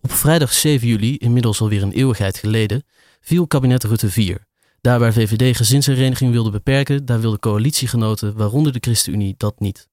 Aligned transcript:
Op 0.00 0.12
vrijdag 0.12 0.52
7 0.52 0.88
juli, 0.88 1.16
inmiddels 1.16 1.60
alweer 1.60 1.82
een 1.82 1.92
eeuwigheid 1.92 2.38
geleden, 2.38 2.84
viel 3.20 3.46
kabinet 3.46 3.84
Rutte 3.84 4.10
4. 4.10 4.46
Daar 4.80 4.98
waar 4.98 5.12
VVD 5.12 5.56
gezinshereniging 5.56 6.32
wilde 6.32 6.50
beperken, 6.50 7.04
daar 7.04 7.20
wilden 7.20 7.40
coalitiegenoten, 7.40 8.36
waaronder 8.36 8.72
de 8.72 8.78
ChristenUnie, 8.80 9.34
dat 9.36 9.60
niet. 9.60 9.88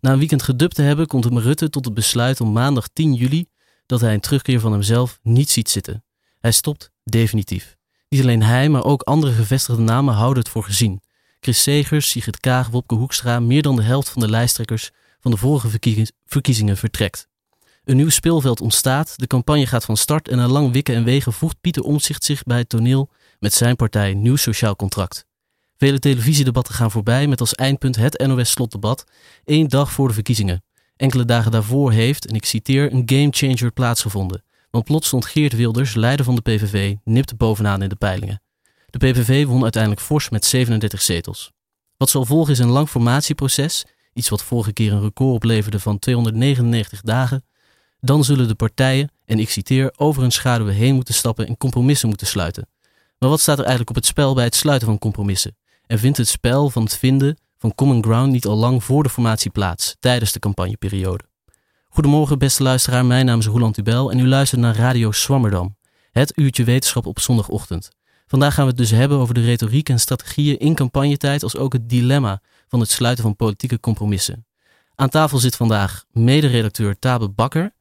Na 0.00 0.12
een 0.12 0.18
weekend 0.18 0.42
gedubt 0.42 0.74
te 0.74 0.82
hebben, 0.82 1.06
komt 1.06 1.24
Rutte 1.26 1.70
tot 1.70 1.84
het 1.84 1.94
besluit 1.94 2.40
om 2.40 2.52
maandag 2.52 2.88
10 2.88 3.14
juli 3.14 3.46
dat 3.86 4.00
hij 4.00 4.14
een 4.14 4.20
terugkeer 4.20 4.60
van 4.60 4.72
hemzelf 4.72 5.18
niet 5.22 5.50
ziet 5.50 5.68
zitten. 5.68 6.04
Hij 6.38 6.52
stopt 6.52 6.90
definitief. 7.04 7.76
Niet 8.08 8.20
alleen 8.20 8.42
hij, 8.42 8.68
maar 8.68 8.84
ook 8.84 9.02
andere 9.02 9.32
gevestigde 9.32 9.82
namen 9.82 10.14
houden 10.14 10.42
het 10.42 10.52
voor 10.52 10.64
gezien. 10.64 11.00
Chris 11.40 11.62
Segers, 11.62 12.10
Sigrid 12.10 12.40
Kaag, 12.40 12.68
Wopke 12.68 12.94
Hoekstra, 12.94 13.40
meer 13.40 13.62
dan 13.62 13.76
de 13.76 13.82
helft 13.82 14.08
van 14.08 14.22
de 14.22 14.28
lijsttrekkers 14.28 14.90
van 15.20 15.30
de 15.30 15.36
vorige 15.36 15.68
verkiezingen 16.24 16.76
vertrekt. 16.76 17.28
Een 17.88 17.96
nieuw 17.96 18.08
speelveld 18.08 18.60
ontstaat, 18.60 19.14
de 19.16 19.26
campagne 19.26 19.66
gaat 19.66 19.84
van 19.84 19.96
start 19.96 20.28
en 20.28 20.36
na 20.36 20.48
lang 20.48 20.72
wikken 20.72 20.94
en 20.94 21.04
wegen 21.04 21.32
voegt 21.32 21.60
Pieter 21.60 21.82
Omtzigt 21.82 22.24
zich 22.24 22.42
bij 22.42 22.58
het 22.58 22.68
toneel 22.68 23.10
met 23.38 23.52
zijn 23.52 23.76
partij 23.76 24.14
Nieuw 24.14 24.36
Sociaal 24.36 24.76
Contract. 24.76 25.26
Vele 25.76 25.98
televisiedebatten 25.98 26.74
gaan 26.74 26.90
voorbij 26.90 27.26
met 27.26 27.40
als 27.40 27.54
eindpunt 27.54 27.96
het 27.96 28.26
NOS-slotdebat, 28.26 29.04
één 29.44 29.68
dag 29.68 29.92
voor 29.92 30.08
de 30.08 30.14
verkiezingen. 30.14 30.64
Enkele 30.96 31.24
dagen 31.24 31.50
daarvoor 31.50 31.92
heeft, 31.92 32.26
en 32.26 32.34
ik 32.34 32.44
citeer, 32.44 32.92
een 32.92 33.02
gamechanger 33.06 33.72
plaatsgevonden. 33.72 34.44
Want 34.70 34.84
plots 34.84 35.06
stond 35.06 35.26
Geert 35.26 35.52
Wilders, 35.52 35.94
leider 35.94 36.24
van 36.24 36.34
de 36.34 36.42
PVV, 36.42 36.94
nipt 37.04 37.36
bovenaan 37.36 37.82
in 37.82 37.88
de 37.88 37.96
peilingen. 37.96 38.42
De 38.86 38.98
PVV 38.98 39.46
won 39.46 39.62
uiteindelijk 39.62 40.02
fors 40.02 40.28
met 40.28 40.44
37 40.44 41.02
zetels. 41.02 41.52
Wat 41.96 42.10
zal 42.10 42.24
volgen 42.24 42.52
is 42.52 42.58
een 42.58 42.68
lang 42.68 42.88
formatieproces, 42.88 43.84
iets 44.12 44.28
wat 44.28 44.42
vorige 44.42 44.72
keer 44.72 44.92
een 44.92 45.02
record 45.02 45.34
opleverde 45.34 45.80
van 45.80 45.98
299 45.98 47.00
dagen. 47.00 47.47
Dan 48.00 48.24
zullen 48.24 48.48
de 48.48 48.54
partijen, 48.54 49.10
en 49.24 49.38
ik 49.38 49.50
citeer, 49.50 49.92
over 49.96 50.22
hun 50.22 50.30
schaduwen 50.30 50.74
heen 50.74 50.94
moeten 50.94 51.14
stappen 51.14 51.46
en 51.46 51.56
compromissen 51.56 52.08
moeten 52.08 52.26
sluiten. 52.26 52.68
Maar 53.18 53.28
wat 53.28 53.40
staat 53.40 53.58
er 53.58 53.64
eigenlijk 53.64 53.90
op 53.90 53.96
het 53.96 54.06
spel 54.06 54.34
bij 54.34 54.44
het 54.44 54.54
sluiten 54.54 54.88
van 54.88 54.98
compromissen? 54.98 55.56
En 55.86 55.98
vindt 55.98 56.16
het 56.16 56.28
spel 56.28 56.70
van 56.70 56.82
het 56.82 56.96
vinden 56.96 57.38
van 57.58 57.74
common 57.74 58.02
ground 58.02 58.32
niet 58.32 58.46
al 58.46 58.56
lang 58.56 58.84
voor 58.84 59.02
de 59.02 59.08
formatie 59.08 59.50
plaats, 59.50 59.96
tijdens 60.00 60.32
de 60.32 60.38
campagneperiode? 60.38 61.24
Goedemorgen 61.88 62.38
beste 62.38 62.62
luisteraar, 62.62 63.06
mijn 63.06 63.26
naam 63.26 63.38
is 63.38 63.46
Roland 63.46 63.74
Tubel 63.74 64.10
en 64.10 64.18
u 64.18 64.26
luistert 64.28 64.60
naar 64.60 64.76
Radio 64.76 65.12
Swammerdam, 65.12 65.76
het 66.10 66.38
uurtje 66.38 66.64
wetenschap 66.64 67.06
op 67.06 67.20
zondagochtend. 67.20 67.88
Vandaag 68.26 68.54
gaan 68.54 68.64
we 68.64 68.70
het 68.70 68.78
dus 68.78 68.90
hebben 68.90 69.18
over 69.18 69.34
de 69.34 69.44
retoriek 69.44 69.88
en 69.88 70.00
strategieën 70.00 70.58
in 70.58 70.74
campagnetijd, 70.74 71.42
als 71.42 71.56
ook 71.56 71.72
het 71.72 71.88
dilemma 71.88 72.40
van 72.68 72.80
het 72.80 72.90
sluiten 72.90 73.24
van 73.24 73.36
politieke 73.36 73.80
compromissen. 73.80 74.46
Aan 74.94 75.08
tafel 75.08 75.38
zit 75.38 75.56
vandaag 75.56 76.04
mederedacteur 76.10 76.98
Tabe 76.98 77.28
Bakker. 77.28 77.74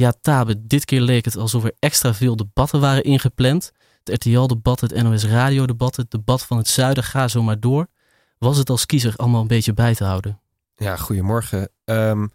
Ja, 0.00 0.12
Tabe, 0.20 0.66
dit 0.66 0.84
keer 0.84 1.00
leek 1.00 1.24
het 1.24 1.36
alsof 1.36 1.64
er 1.64 1.74
extra 1.78 2.14
veel 2.14 2.36
debatten 2.36 2.80
waren 2.80 3.04
ingepland. 3.04 3.72
Het 4.04 4.14
RTL-debat, 4.14 4.80
het 4.80 5.02
NOS 5.02 5.24
Radio-debat, 5.24 5.96
het 5.96 6.10
debat 6.10 6.42
van 6.42 6.56
het 6.56 6.68
zuiden, 6.68 7.04
ga 7.04 7.28
zo 7.28 7.42
maar 7.42 7.60
door. 7.60 7.86
Was 8.38 8.56
het 8.56 8.70
als 8.70 8.86
kiezer 8.86 9.16
allemaal 9.16 9.40
een 9.40 9.46
beetje 9.46 9.74
bij 9.74 9.94
te 9.94 10.04
houden? 10.04 10.40
Ja, 10.76 10.96
goedemorgen. 10.96 11.70
Ehm, 11.84 12.26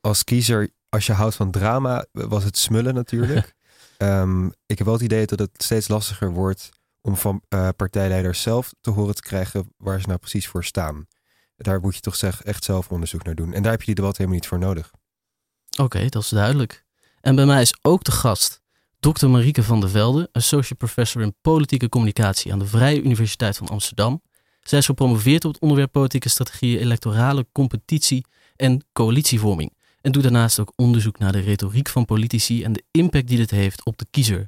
als 0.00 0.24
kiezer, 0.24 0.70
als 0.88 1.06
je 1.06 1.12
houdt 1.12 1.34
van 1.34 1.50
drama, 1.50 2.06
was 2.12 2.44
het 2.44 2.58
smullen 2.58 2.94
natuurlijk. 2.94 3.54
Ehm, 3.96 4.46
ik 4.46 4.78
heb 4.78 4.84
wel 4.84 4.94
het 4.94 5.02
idee 5.02 5.26
dat 5.26 5.38
het 5.38 5.50
steeds 5.62 5.88
lastiger 5.88 6.30
wordt 6.30 6.70
om 7.00 7.16
van 7.16 7.42
uh, 7.48 7.68
partijleiders 7.76 8.42
zelf 8.42 8.72
te 8.80 8.90
horen 8.90 9.14
te 9.14 9.22
krijgen 9.22 9.72
waar 9.76 10.00
ze 10.00 10.06
nou 10.06 10.18
precies 10.18 10.48
voor 10.48 10.64
staan. 10.64 11.06
Daar 11.56 11.80
moet 11.80 11.94
je 11.94 12.00
toch 12.00 12.16
zeg, 12.16 12.42
echt 12.42 12.64
zelf 12.64 12.88
onderzoek 12.88 13.24
naar 13.24 13.34
doen. 13.34 13.52
En 13.52 13.62
daar 13.62 13.70
heb 13.70 13.80
je 13.80 13.86
die 13.86 13.94
debat 13.94 14.16
helemaal 14.16 14.38
niet 14.38 14.48
voor 14.48 14.58
nodig. 14.58 14.90
Oké, 15.78 16.08
dat 16.08 16.22
is 16.22 16.28
duidelijk. 16.28 16.84
En 17.22 17.34
bij 17.34 17.46
mij 17.46 17.60
is 17.60 17.74
ook 17.82 18.04
de 18.04 18.10
gast 18.10 18.62
Dr. 19.00 19.26
Marieke 19.26 19.62
van 19.62 19.80
der 19.80 19.90
Velde, 19.90 20.28
associate 20.32 20.74
professor 20.74 21.22
in 21.22 21.34
politieke 21.40 21.88
communicatie 21.88 22.52
aan 22.52 22.58
de 22.58 22.66
Vrije 22.66 23.02
Universiteit 23.02 23.56
van 23.56 23.68
Amsterdam. 23.68 24.22
Zij 24.62 24.78
is 24.78 24.86
gepromoveerd 24.86 25.44
op 25.44 25.52
het 25.52 25.62
onderwerp 25.62 25.92
politieke 25.92 26.28
strategieën, 26.28 26.78
electorale 26.78 27.46
competitie 27.52 28.24
en 28.56 28.84
coalitievorming. 28.92 29.76
En 30.00 30.12
doet 30.12 30.22
daarnaast 30.22 30.60
ook 30.60 30.72
onderzoek 30.76 31.18
naar 31.18 31.32
de 31.32 31.40
retoriek 31.40 31.88
van 31.88 32.04
politici 32.04 32.64
en 32.64 32.72
de 32.72 32.84
impact 32.90 33.28
die 33.28 33.36
dit 33.36 33.50
heeft 33.50 33.84
op 33.84 33.98
de 33.98 34.06
kiezer. 34.10 34.40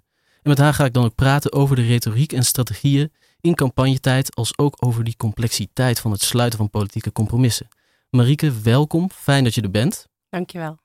En 0.42 0.50
met 0.50 0.58
haar 0.58 0.74
ga 0.74 0.84
ik 0.84 0.92
dan 0.92 1.04
ook 1.04 1.14
praten 1.14 1.52
over 1.52 1.76
de 1.76 1.86
retoriek 1.86 2.32
en 2.32 2.44
strategieën 2.44 3.12
in 3.40 3.54
campagnetijd, 3.54 4.34
als 4.34 4.58
ook 4.58 4.76
over 4.78 5.04
die 5.04 5.16
complexiteit 5.16 6.00
van 6.00 6.10
het 6.10 6.22
sluiten 6.22 6.58
van 6.58 6.70
politieke 6.70 7.12
compromissen. 7.12 7.68
Marieke, 8.10 8.60
welkom. 8.60 9.10
Fijn 9.10 9.44
dat 9.44 9.54
je 9.54 9.62
er 9.62 9.70
bent. 9.70 10.06
Dankjewel. 10.28 10.78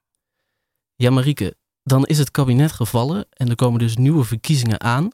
Ja, 0.95 1.09
Marieke, 1.09 1.55
dan 1.89 2.05
is 2.05 2.17
het 2.17 2.31
kabinet 2.31 2.71
gevallen 2.71 3.25
en 3.29 3.49
er 3.49 3.55
komen 3.55 3.79
dus 3.79 3.97
nieuwe 3.97 4.23
verkiezingen 4.23 4.81
aan. 4.81 5.09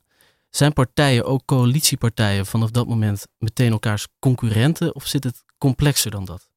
Zijn 0.50 0.74
partijen, 0.74 1.26
ook 1.26 1.46
coalitiepartijen, 1.46 2.46
vanaf 2.46 2.72
dat 2.72 2.88
moment 2.88 3.28
meteen 3.38 3.72
elkaars 3.72 4.08
concurrenten 4.20 4.96
of 4.96 5.08
zit 5.08 5.24
het 5.24 5.44
complexer 5.58 6.12
dan 6.12 6.26
dat? 6.26 6.50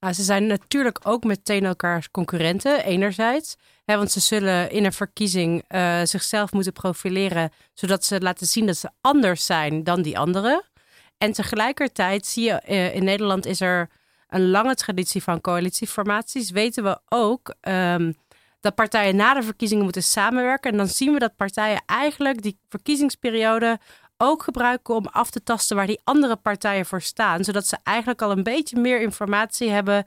Nou, 0.00 0.14
ze 0.14 0.22
zijn 0.22 0.46
natuurlijk 0.46 1.00
ook 1.02 1.24
meteen 1.24 1.64
elkaars 1.64 2.10
concurrenten, 2.10 2.84
enerzijds. 2.84 3.56
Hè, 3.84 3.96
want 3.96 4.10
ze 4.10 4.20
zullen 4.20 4.70
in 4.70 4.84
een 4.84 4.92
verkiezing 4.92 5.64
uh, 5.68 6.00
zichzelf 6.04 6.52
moeten 6.52 6.72
profileren, 6.72 7.52
zodat 7.74 8.04
ze 8.04 8.20
laten 8.20 8.46
zien 8.46 8.66
dat 8.66 8.76
ze 8.76 8.90
anders 9.00 9.46
zijn 9.46 9.84
dan 9.84 10.02
die 10.02 10.18
anderen. 10.18 10.64
En 11.18 11.32
tegelijkertijd 11.32 12.26
zie 12.26 12.44
je, 12.44 12.62
uh, 12.68 12.94
in 12.94 13.04
Nederland 13.04 13.46
is 13.46 13.60
er 13.60 13.90
een 14.28 14.50
lange 14.50 14.74
traditie 14.74 15.22
van 15.22 15.40
coalitieformaties. 15.40 16.50
Weten 16.50 16.84
we 16.84 17.00
ook 17.08 17.54
um, 17.68 18.16
dat 18.60 18.74
partijen 18.74 19.16
na 19.16 19.34
de 19.34 19.42
verkiezingen 19.42 19.84
moeten 19.84 20.02
samenwerken. 20.02 20.70
En 20.70 20.76
dan 20.76 20.88
zien 20.88 21.12
we 21.12 21.18
dat 21.18 21.36
partijen 21.36 21.82
eigenlijk 21.86 22.42
die 22.42 22.58
verkiezingsperiode 22.68 23.78
ook 24.16 24.42
gebruiken 24.42 24.94
om 24.94 25.06
af 25.06 25.30
te 25.30 25.42
tasten 25.42 25.76
waar 25.76 25.86
die 25.86 26.00
andere 26.04 26.36
partijen 26.36 26.86
voor 26.86 27.02
staan. 27.02 27.44
Zodat 27.44 27.66
ze 27.66 27.76
eigenlijk 27.82 28.22
al 28.22 28.30
een 28.30 28.42
beetje 28.42 28.80
meer 28.80 29.00
informatie 29.00 29.70
hebben 29.70 30.06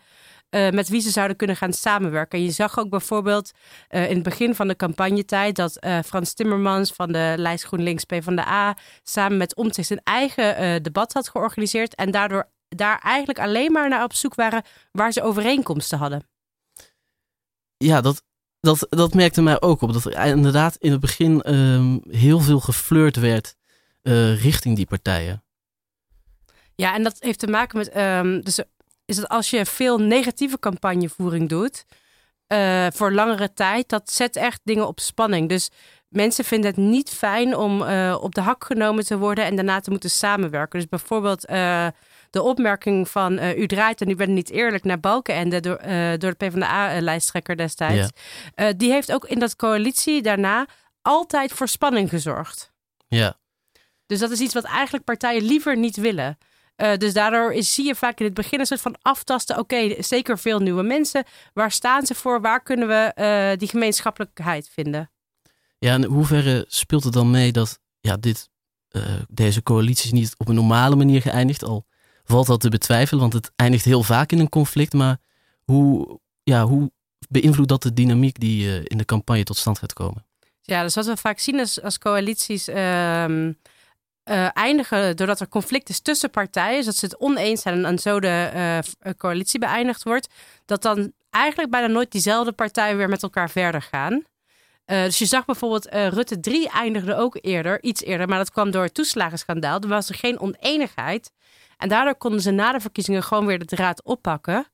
uh, 0.50 0.70
met 0.70 0.90
wie 0.90 1.02
ze 1.02 1.10
zouden 1.10 1.38
kunnen 1.38 1.56
gaan 1.56 1.74
samenwerken. 1.74 2.40
En 2.40 2.46
je 2.46 2.52
zag 2.52 2.80
ook 2.80 2.90
bijvoorbeeld 2.90 3.52
uh, 3.90 4.10
in 4.10 4.16
het 4.16 4.24
begin 4.24 4.56
van 4.56 4.68
de 4.68 4.76
campagnetijd 4.76 5.56
dat 5.56 5.78
uh, 5.86 6.00
Frans 6.06 6.34
Timmermans 6.34 6.92
van 6.92 7.12
de 7.12 7.34
lijst 7.38 7.64
GroenLinks 7.64 8.04
PvdA 8.04 8.78
samen 9.04 9.38
met 9.38 9.56
Omtzigt 9.56 9.88
zijn 9.88 10.02
eigen 10.04 10.84
debat 10.84 11.14
had 11.14 11.30
georganiseerd. 11.30 11.96
En 11.96 12.12
daardoor 12.12 12.50
daar 12.68 13.00
eigenlijk 13.00 13.40
alleen 13.40 13.72
maar 13.72 13.90
naar 13.90 14.04
op 14.04 14.14
zoek 14.14 14.36
waren 14.36 14.64
waar 14.92 15.12
ze 15.12 15.22
overeenkomsten 15.22 15.98
hadden. 15.98 16.28
Ja, 17.78 18.02
dat, 18.02 18.24
dat, 18.62 18.88
dat 18.90 19.14
merkte 19.14 19.42
mij 19.42 19.62
ook 19.62 19.82
op. 19.82 19.94
Dat 19.94 20.06
er 20.06 20.26
inderdaad 20.26 20.76
in 20.76 20.92
het 20.92 21.00
begin 21.00 21.54
um, 21.54 22.02
heel 22.10 22.40
veel 22.40 22.60
geflirt 22.60 23.16
werd 23.16 23.56
uh, 24.04 24.42
richting 24.42 24.76
die 24.76 24.86
partijen. 24.86 25.44
Ja, 26.76 26.94
en 26.94 27.04
dat 27.04 27.16
heeft 27.20 27.40
te 27.40 27.48
maken 27.48 27.78
met. 27.78 27.98
Um, 27.98 28.42
dus 28.42 28.60
is 29.06 29.16
dat 29.16 29.28
als 29.28 29.50
je 29.50 29.66
veel 29.66 29.98
negatieve 29.98 30.60
campagnevoering 30.60 31.50
doet. 31.50 31.86
Uh, 32.48 32.88
voor 32.94 33.12
langere 33.12 33.54
tijd, 33.54 33.90
dat 33.90 34.12
zet 34.12 34.36
echt 34.36 34.62
dingen 34.64 34.88
op 34.88 35.00
spanning. 35.00 35.50
Dus 35.50 35.70
mensen 36.08 36.46
vinden 36.46 36.70
het 36.70 36.80
niet 36.80 37.10
fijn 37.10 37.56
om 37.56 37.82
uh, 37.82 38.18
op 38.22 38.36
de 38.36 38.42
hak 38.42 38.64
genomen 38.64 39.06
te 39.06 39.18
worden 39.18 39.46
en 39.46 39.56
daarna 39.56 39.80
te 39.80 39.90
moeten 39.90 40.10
samenwerken. 40.10 40.80
Dus 40.80 40.90
bijvoorbeeld 40.90 41.46
de 42.32 42.42
opmerking 42.42 43.10
van 43.10 43.34
uh, 43.34 43.58
u 43.58 43.68
draait 43.68 44.02
en 44.02 44.10
u 44.10 44.16
bent 44.16 44.30
niet 44.30 44.50
eerlijk 44.50 44.84
naar 44.84 45.00
Balkenende 45.00 45.60
door, 45.60 45.82
uh, 45.86 46.10
door 46.18 46.36
de 46.38 46.48
PvdA-lijsttrekker 46.48 47.58
destijds. 47.58 48.10
Ja. 48.56 48.68
Uh, 48.68 48.74
die 48.78 48.92
heeft 48.92 49.12
ook 49.12 49.26
in 49.26 49.40
dat 49.40 49.56
coalitie 49.56 50.22
daarna 50.22 50.68
altijd 51.02 51.52
voor 51.52 51.68
spanning 51.68 52.10
gezorgd. 52.10 52.72
Ja. 53.08 53.38
Dus 54.06 54.20
dat 54.20 54.32
is 54.32 54.40
iets 54.40 54.54
wat 54.54 54.64
eigenlijk 54.64 55.04
partijen 55.04 55.44
liever 55.44 55.78
niet 55.78 55.96
willen. 55.96 56.38
dus 56.98 57.14
daardoor 57.14 57.54
is, 57.54 57.74
zie 57.74 57.86
je 57.86 57.96
vaak 57.96 58.20
in 58.20 58.26
het 58.26 58.34
begin 58.34 58.60
een 58.60 58.66
soort 58.66 58.82
van 58.82 58.96
aftasten. 59.02 59.58
Oké, 59.58 59.76
okay, 59.76 60.02
zeker 60.02 60.40
veel 60.40 60.60
nieuwe 60.60 60.84
mensen. 60.84 61.24
Waar 61.54 61.72
staan 61.72 62.06
ze 62.06 62.16
voor? 62.16 62.42
Waar 62.42 62.62
kunnen 62.64 62.88
we 62.88 63.56
die 63.58 63.68
gemeenschappelijkheid 63.68 64.70
vinden? 64.74 65.12
Ja, 65.78 65.94
en 65.94 66.04
in 66.04 66.10
hoeverre 66.10 66.66
speelt 66.68 67.04
het 67.04 67.14
dan 67.14 67.32
mee 67.32 67.52
dat 67.52 67.80
ja, 68.00 68.18
dit, 68.18 68.50
deze 69.30 69.64
coalitie 69.64 70.14
niet 70.14 70.34
op 70.38 70.48
een 70.48 70.56
normale 70.56 70.96
manier 70.96 71.22
geëindigd? 71.22 71.64
Al 71.64 71.86
valt 72.24 72.48
dat 72.48 72.60
te 72.60 72.70
betwijfelen, 72.70 73.22
want 73.22 73.34
het 73.34 73.52
eindigt 73.56 73.86
heel 73.86 74.04
vaak 74.04 74.32
in 74.32 74.40
een 74.40 74.50
conflict. 74.50 74.94
Maar 74.94 75.18
hoe, 75.64 76.20
ja, 76.44 76.66
hoe 76.66 76.92
beïnvloedt 77.30 77.70
dat 77.70 77.84
de 77.84 77.94
dynamiek 77.94 78.40
die 78.40 78.66
uh, 78.66 78.76
in 78.84 78.98
de 78.98 79.06
campagne 79.06 79.44
tot 79.44 79.58
stand 79.58 79.80
gaat 79.80 79.94
komen? 79.94 80.26
Ja, 80.62 80.84
dus 80.84 80.96
wat 80.96 81.06
we 81.06 81.18
vaak 81.18 81.40
zien 81.40 81.60
is 81.60 81.82
als 81.82 81.98
coalities 81.98 82.70
uh, 82.70 82.76
uh, 83.28 83.54
eindigen 84.54 85.16
doordat 85.16 85.40
er 85.40 85.48
conflict 85.48 85.90
is 85.90 86.00
tussen 86.00 86.30
partijen, 86.30 86.86
dat 86.86 86.96
ze 86.96 87.06
het 87.06 87.18
oneens 87.18 87.62
zijn 87.62 87.86
en 87.86 88.00
zo 88.00 88.20
de 88.20 88.50
eh, 89.00 89.12
coalitie 89.18 89.60
beëindigd 89.60 90.04
wordt, 90.04 90.28
dat 90.66 90.82
dan 90.82 91.12
eigenlijk 91.30 91.72
bijna 91.72 91.88
nooit 91.88 92.12
diezelfde 92.12 92.52
partijen 92.52 92.98
weer 92.98 93.10
met 93.10 93.24
elkaar 93.24 93.50
verder 93.50 93.82
gaan. 93.82 94.24
Dus 94.86 95.20
je 95.20 95.26
zag 95.26 95.46
bijvoorbeeld 95.46 95.86
Rutte 95.92 96.40
3 96.40 96.70
eindigde 96.70 97.16
ook 97.16 97.38
eerder, 97.42 97.84
iets 97.84 98.04
eerder, 98.04 98.28
maar 98.28 98.38
dat 98.38 98.52
kwam 98.52 98.72
door 98.72 98.84
het 98.84 98.94
toeslagenschandaal. 98.94 99.80
Er 99.80 99.88
was 99.88 100.10
er 100.10 100.16
geen 100.16 100.40
oneenigheid. 100.40 101.32
En 101.82 101.90
daardoor 101.90 102.16
konden 102.16 102.42
ze 102.42 102.52
na 102.52 102.72
de 102.72 102.80
verkiezingen 102.80 103.24
gewoon 103.24 103.46
weer 103.46 103.60
de 103.60 103.66
draad 103.66 104.04
oppakken. 104.04 104.66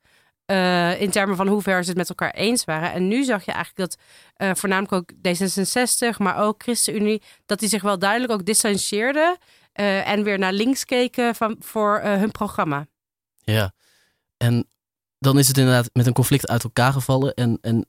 Uh, 0.52 1.02
in 1.02 1.10
termen 1.10 1.36
van 1.36 1.48
hoe 1.48 1.62
ver 1.62 1.84
ze 1.84 1.90
het 1.90 1.98
met 1.98 2.10
elkaar 2.10 2.32
eens 2.32 2.66
waren. 2.66 2.92
En 2.92 3.08
nu 3.08 3.24
zag 3.24 3.46
je 3.46 3.52
eigenlijk 3.52 3.90
dat 3.90 4.00
uh, 4.38 4.56
voornamelijk 4.56 4.94
ook 4.94 5.12
D66, 5.12 6.18
maar 6.18 6.38
ook 6.38 6.64
ChristenUnie, 6.64 7.22
dat 7.46 7.60
die 7.60 7.70
zich 7.70 7.82
wel 7.82 8.00
duidelijk 8.00 8.32
ook 8.32 8.46
distancieerden 8.46 9.38
uh, 9.80 10.08
en 10.08 10.24
weer 10.24 10.40
naar 10.40 10.54
links 10.54 10.86
keken 10.86 11.36
van, 11.36 11.56
voor 11.60 12.00
hun 12.00 12.32
programma. 12.32 12.88
Ja, 13.44 13.74
en 14.38 14.68
dan 15.20 15.40
is 15.40 15.48
het 15.48 15.58
inderdaad 15.58 15.90
met 15.94 16.08
een 16.08 16.14
conflict 16.14 16.48
uit 16.48 16.64
elkaar 16.64 16.94
gevallen. 16.94 17.34
En, 17.34 17.58
en, 17.62 17.86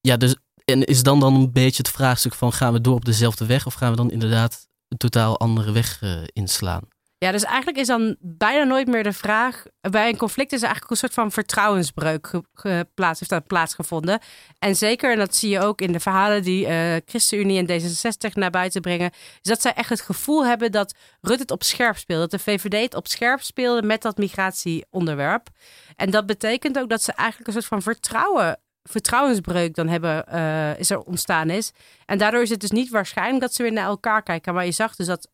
ja, 0.00 0.16
dus, 0.16 0.36
en 0.64 0.84
is 0.84 1.02
dan 1.02 1.20
dan 1.20 1.34
een 1.34 1.52
beetje 1.52 1.82
het 1.82 1.92
vraagstuk 1.92 2.34
van 2.34 2.52
gaan 2.52 2.72
we 2.72 2.80
door 2.80 2.94
op 2.94 3.04
dezelfde 3.04 3.46
weg 3.46 3.66
of 3.66 3.74
gaan 3.74 3.90
we 3.90 3.96
dan 3.96 4.10
inderdaad 4.10 4.68
een 4.88 4.98
totaal 4.98 5.38
andere 5.38 5.72
weg 5.72 6.02
inslaan? 6.32 6.88
Ja, 7.24 7.32
dus 7.32 7.44
eigenlijk 7.44 7.78
is 7.78 7.86
dan 7.86 8.16
bijna 8.20 8.64
nooit 8.64 8.86
meer 8.86 9.02
de 9.02 9.12
vraag. 9.12 9.64
Bij 9.80 10.08
een 10.08 10.16
conflict 10.16 10.52
is 10.52 10.58
er 10.58 10.64
eigenlijk 10.64 10.90
een 10.90 10.96
soort 10.96 11.12
van 11.12 11.32
vertrouwensbreuk 11.32 12.30
geplaatst, 12.54 13.18
heeft 13.20 13.30
dat 13.30 13.46
plaatsgevonden. 13.46 14.20
En 14.58 14.76
zeker, 14.76 15.12
en 15.12 15.18
dat 15.18 15.34
zie 15.36 15.50
je 15.50 15.60
ook 15.60 15.80
in 15.80 15.92
de 15.92 16.00
verhalen 16.00 16.42
die 16.42 16.66
uh, 16.66 16.96
ChristenUnie 17.04 17.66
en 17.66 17.80
D66 17.80 18.32
naar 18.32 18.50
buiten 18.50 18.80
brengen, 18.80 19.10
is 19.12 19.48
dat 19.50 19.60
zij 19.60 19.72
echt 19.72 19.88
het 19.88 20.00
gevoel 20.00 20.46
hebben 20.46 20.72
dat 20.72 20.94
Rutte 21.20 21.42
het 21.42 21.50
op 21.50 21.62
scherp 21.62 21.96
speelde. 21.96 22.28
Dat 22.28 22.44
de 22.44 22.50
VVD 22.50 22.82
het 22.82 22.94
op 22.94 23.08
scherp 23.08 23.40
speelde 23.40 23.86
met 23.86 24.02
dat 24.02 24.16
migratieonderwerp. 24.16 25.48
En 25.96 26.10
dat 26.10 26.26
betekent 26.26 26.78
ook 26.78 26.88
dat 26.88 27.02
ze 27.02 27.12
eigenlijk 27.12 27.48
een 27.48 27.54
soort 27.54 27.66
van 27.66 27.82
vertrouwen 27.82 28.58
vertrouwensbreuk 28.82 29.74
dan 29.74 29.88
hebben, 29.88 30.24
uh, 30.32 30.78
is 30.78 30.90
er 30.90 31.00
ontstaan 31.00 31.50
is. 31.50 31.72
En 32.06 32.18
daardoor 32.18 32.42
is 32.42 32.50
het 32.50 32.60
dus 32.60 32.70
niet 32.70 32.90
waarschijnlijk 32.90 33.40
dat 33.40 33.54
ze 33.54 33.62
weer 33.62 33.72
naar 33.72 33.86
elkaar 33.86 34.22
kijken. 34.22 34.54
Maar 34.54 34.64
je 34.64 34.72
zag 34.72 34.96
dus 34.96 35.06
dat 35.06 35.28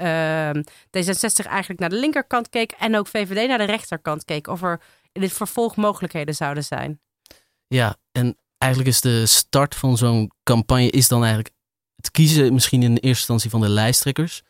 uh, 0.00 0.50
D66 0.86 1.46
eigenlijk 1.46 1.80
naar 1.80 1.88
de 1.88 1.96
linkerkant 1.96 2.48
keek 2.48 2.72
en 2.72 2.96
ook 2.96 3.06
VVD 3.06 3.48
naar 3.48 3.58
de 3.58 3.64
rechterkant 3.64 4.24
keek. 4.24 4.46
Of 4.46 4.62
er 4.62 4.80
in 5.12 5.20
dit 5.20 5.32
vervolg 5.32 5.76
mogelijkheden 5.76 6.34
zouden 6.34 6.64
zijn. 6.64 7.00
Ja, 7.66 7.96
en 8.12 8.36
eigenlijk 8.58 8.90
is 8.92 9.00
de 9.00 9.26
start 9.26 9.74
van 9.74 9.96
zo'n 9.96 10.32
campagne 10.42 10.90
is 10.90 11.08
dan 11.08 11.24
eigenlijk 11.24 11.54
het 11.96 12.10
kiezen 12.10 12.52
misschien 12.52 12.82
in 12.82 12.94
de 12.94 13.00
eerste 13.00 13.18
instantie 13.18 13.50
van 13.50 13.60
de 13.60 13.68
lijsttrekkers, 13.68 14.42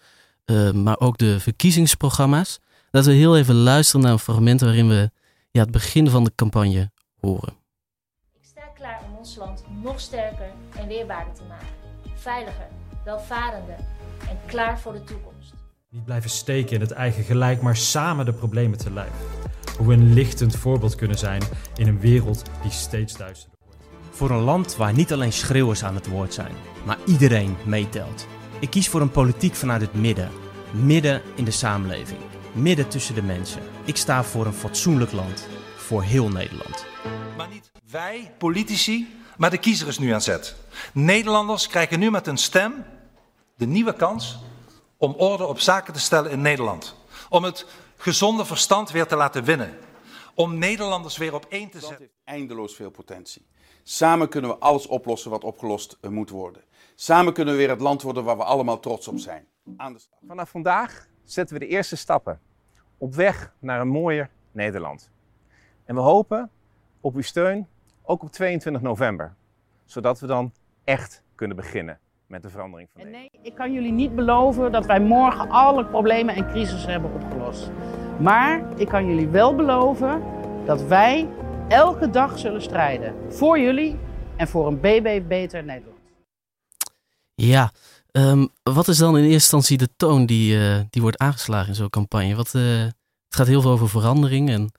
uh, 0.47 0.71
maar 0.71 1.01
ook 1.01 1.19
de 1.19 1.41
verkiezingsprogramma's. 1.41 2.59
Laten 2.91 3.11
we 3.11 3.17
heel 3.17 3.37
even 3.37 3.55
luisteren 3.55 4.03
naar 4.03 4.13
een 4.13 4.19
fragment 4.19 4.61
waarin 4.61 4.89
we 4.89 5.11
ja, 5.51 5.61
het 5.61 5.71
begin 5.71 6.11
van 6.11 6.25
de 6.25 6.33
campagne 6.35 6.91
horen. 7.21 7.57
Ik 8.33 8.45
sta 8.45 8.63
klaar 8.75 9.03
om 9.09 9.17
ons 9.17 9.37
land 9.37 9.65
nog 9.83 10.01
sterker 10.01 10.53
en 10.77 10.87
weerbaarder 10.87 11.35
te 11.35 11.43
maken. 11.43 11.67
Veiliger, 12.15 12.69
welvarender 13.05 13.79
en 14.29 14.39
klaar 14.47 14.81
voor 14.81 14.93
de 14.93 15.05
toekomst. 15.05 15.55
Niet 15.91 16.05
blijven 16.05 16.31
steken 16.31 16.75
in 16.75 16.81
het 16.81 16.91
eigen 16.91 17.25
gelijk, 17.25 17.63
maar 17.63 17.77
samen 17.77 18.25
de 18.25 18.33
problemen 18.33 18.79
te 18.79 18.93
lijf. 18.93 19.13
Hoe 19.79 19.87
we 19.87 19.93
een 19.93 20.13
lichtend 20.13 20.57
voorbeeld 20.57 20.95
kunnen 20.95 21.19
zijn 21.19 21.43
in 21.77 21.89
een 21.89 22.01
wereld 22.01 22.43
die 22.63 22.71
steeds 22.71 23.17
duisterder 23.17 23.59
wordt. 23.65 23.79
Voor 24.11 24.31
een 24.31 24.43
land 24.43 24.77
waar 24.77 24.93
niet 24.93 25.13
alleen 25.13 25.33
schreeuwers 25.33 25.85
aan 25.85 25.95
het 25.95 26.07
woord 26.07 26.35
zijn, 26.35 26.53
maar 26.85 26.99
iedereen 27.07 27.57
meetelt. 27.65 28.27
Ik 28.61 28.71
kies 28.71 28.89
voor 28.89 29.01
een 29.01 29.11
politiek 29.11 29.55
vanuit 29.55 29.81
het 29.81 29.95
midden. 29.95 30.31
Midden 30.71 31.23
in 31.35 31.45
de 31.45 31.51
samenleving. 31.51 32.21
Midden 32.53 32.89
tussen 32.89 33.15
de 33.15 33.23
mensen. 33.23 33.63
Ik 33.85 33.97
sta 33.97 34.25
voor 34.25 34.47
een 34.47 34.53
fatsoenlijk 34.53 35.13
land. 35.13 35.49
Voor 35.77 36.03
heel 36.03 36.29
Nederland. 36.29 36.87
Maar 37.37 37.49
niet 37.49 37.71
wij, 37.91 38.33
politici, 38.39 39.22
maar 39.43 39.51
de 39.51 39.59
kiezer 39.59 39.89
is 39.89 39.99
nu 39.99 40.11
aan 40.11 40.21
zet. 40.21 40.57
Nederlanders 40.93 41.67
krijgen 41.67 41.99
nu 41.99 42.11
met 42.11 42.27
een 42.27 42.37
stem 42.37 42.85
de 43.57 43.67
nieuwe 43.67 43.95
kans 43.95 44.39
om 44.97 45.13
orde 45.13 45.47
op 45.47 45.59
zaken 45.59 45.93
te 45.93 46.01
stellen 46.01 46.31
in 46.31 46.41
Nederland. 46.41 46.97
Om 47.29 47.45
het 47.45 47.67
gezonde 47.97 48.45
verstand 48.45 48.91
weer 48.91 49.07
te 49.07 49.17
laten 49.17 49.45
winnen. 49.45 49.79
Om 50.35 50.59
Nederlanders 50.59 51.17
weer 51.17 51.35
op 51.35 51.47
één 51.49 51.71
te 51.71 51.81
zetten. 51.81 51.99
heeft 51.99 52.13
eindeloos 52.25 52.75
veel 52.75 52.91
potentie. 52.91 53.47
Samen 53.83 54.29
kunnen 54.29 54.51
we 54.51 54.57
alles 54.57 54.87
oplossen 54.87 55.31
wat 55.31 55.45
opgelost 55.45 55.99
eh, 56.01 56.11
moet 56.11 56.31
worden. 56.31 56.63
Samen 56.95 57.33
kunnen 57.33 57.55
we 57.55 57.61
weer 57.61 57.71
het 57.71 57.81
land 57.81 58.03
worden 58.03 58.25
waar 58.25 58.37
we 58.37 58.45
allemaal 58.45 58.81
trots 58.81 59.09
op 59.09 59.19
zijn. 59.19 59.47
Aan 59.77 59.93
de 59.93 59.99
slag. 59.99 60.19
Vanaf 60.27 60.51
vandaag 60.51 61.07
zetten 61.25 61.59
we 61.59 61.65
de 61.65 61.71
eerste 61.71 61.97
stappen 61.97 62.41
op 62.99 63.15
weg 63.15 63.55
naar 63.59 63.81
een 63.81 63.89
mooier 63.89 64.31
Nederland. 64.53 65.11
En 65.85 65.95
we 65.95 66.01
hopen 66.01 66.51
op 67.01 67.15
uw 67.15 67.23
steun 67.23 67.69
ook 68.03 68.23
op 68.23 68.33
22 68.33 68.83
november, 68.83 69.35
zodat 69.85 70.21
we 70.21 70.27
dan 70.27 70.53
echt 70.85 71.23
kunnen 71.35 71.57
beginnen 71.57 71.99
met 72.27 72.43
de 72.43 72.51
verandering 72.51 72.89
van 72.93 73.03
Nederland. 73.03 73.33
Nee, 73.33 73.43
ik 73.43 73.55
kan 73.55 73.73
jullie 73.73 73.93
niet 73.93 74.15
beloven 74.15 74.73
dat 74.73 74.87
wij 74.87 75.01
morgen 75.01 75.51
alle 75.51 75.87
problemen 75.87 76.35
en 76.35 76.49
crisis 76.49 76.87
hebben 76.87 77.13
opgelost. 77.13 77.71
Maar 78.21 78.63
ik 78.77 78.89
kan 78.89 79.07
jullie 79.07 79.29
wel 79.29 79.55
beloven 79.55 80.23
dat 80.65 80.83
wij 80.83 81.29
elke 81.69 82.11
dag 82.11 82.39
zullen 82.39 82.63
strijden 82.63 83.15
voor 83.29 83.59
jullie 83.59 83.97
en 84.37 84.49
voor 84.49 84.67
een 84.67 84.81
BB 84.81 85.23
Beter 85.29 85.65
Nederland. 85.65 85.99
Ja, 87.35 87.73
um, 88.13 88.49
wat 88.63 88.89
is 88.89 88.99
dan 88.99 89.17
in 89.17 89.23
eerste 89.23 89.33
instantie 89.33 89.79
de 89.79 89.89
toon 89.97 90.27
die, 90.27 90.57
uh, 90.57 90.81
die 90.91 91.03
wordt 91.03 91.19
aangeslagen 91.19 91.69
in 91.69 91.75
zo'n 91.75 91.91
campagne? 91.91 92.35
Wat, 92.35 92.55
uh, 92.55 92.81
het 92.83 92.95
gaat 93.29 93.47
heel 93.47 93.61
veel 93.61 93.71
over 93.71 93.89
verandering 93.89 94.51
en... 94.51 94.73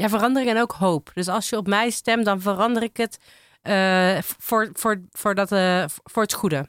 Ja, 0.00 0.08
verandering 0.08 0.50
en 0.50 0.60
ook 0.60 0.72
hoop. 0.72 1.10
Dus 1.14 1.28
als 1.28 1.48
je 1.48 1.56
op 1.56 1.66
mij 1.66 1.90
stemt, 1.90 2.24
dan 2.24 2.40
verander 2.40 2.82
ik 2.82 2.96
het 2.96 3.18
uh, 3.62 4.18
voor, 4.20 4.70
voor, 4.72 5.00
voor, 5.10 5.34
dat, 5.34 5.52
uh, 5.52 5.84
voor 6.04 6.22
het 6.22 6.32
goede. 6.32 6.68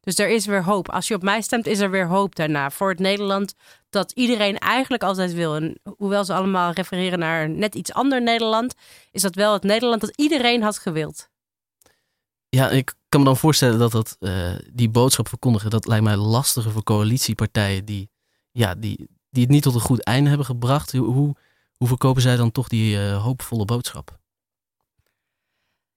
Dus 0.00 0.18
er 0.18 0.28
is 0.28 0.46
weer 0.46 0.64
hoop. 0.64 0.90
Als 0.90 1.08
je 1.08 1.14
op 1.14 1.22
mij 1.22 1.40
stemt, 1.40 1.66
is 1.66 1.78
er 1.78 1.90
weer 1.90 2.06
hoop 2.06 2.34
daarna. 2.34 2.70
Voor 2.70 2.88
het 2.88 2.98
Nederland 2.98 3.54
dat 3.90 4.12
iedereen 4.12 4.58
eigenlijk 4.58 5.02
altijd 5.02 5.32
wil. 5.32 5.54
En 5.54 5.80
hoewel 5.96 6.24
ze 6.24 6.34
allemaal 6.34 6.72
refereren 6.72 7.18
naar 7.18 7.48
net 7.48 7.74
iets 7.74 7.92
ander 7.92 8.22
Nederland, 8.22 8.74
is 9.10 9.22
dat 9.22 9.34
wel 9.34 9.52
het 9.52 9.62
Nederland 9.62 10.00
dat 10.00 10.16
iedereen 10.16 10.62
had 10.62 10.78
gewild. 10.78 11.28
Ja, 12.48 12.70
ik 12.70 12.94
kan 13.08 13.20
me 13.20 13.26
dan 13.26 13.36
voorstellen 13.36 13.78
dat 13.78 13.92
dat, 13.92 14.16
uh, 14.20 14.52
die 14.72 14.90
boodschap 14.90 15.28
verkondigen, 15.28 15.70
dat 15.70 15.86
lijkt 15.86 16.04
mij 16.04 16.16
lastiger 16.16 16.70
voor 16.70 16.82
coalitiepartijen 16.82 17.84
die, 17.84 18.10
ja, 18.50 18.74
die, 18.74 19.08
die 19.30 19.42
het 19.42 19.52
niet 19.52 19.62
tot 19.62 19.74
een 19.74 19.80
goed 19.80 20.04
einde 20.04 20.28
hebben 20.28 20.46
gebracht. 20.46 20.92
Hoe, 20.92 21.36
hoe 21.80 21.88
verkopen 21.88 22.22
zij 22.22 22.36
dan 22.36 22.52
toch 22.52 22.68
die 22.68 22.96
uh, 22.96 23.22
hoopvolle 23.22 23.64
boodschap? 23.64 24.18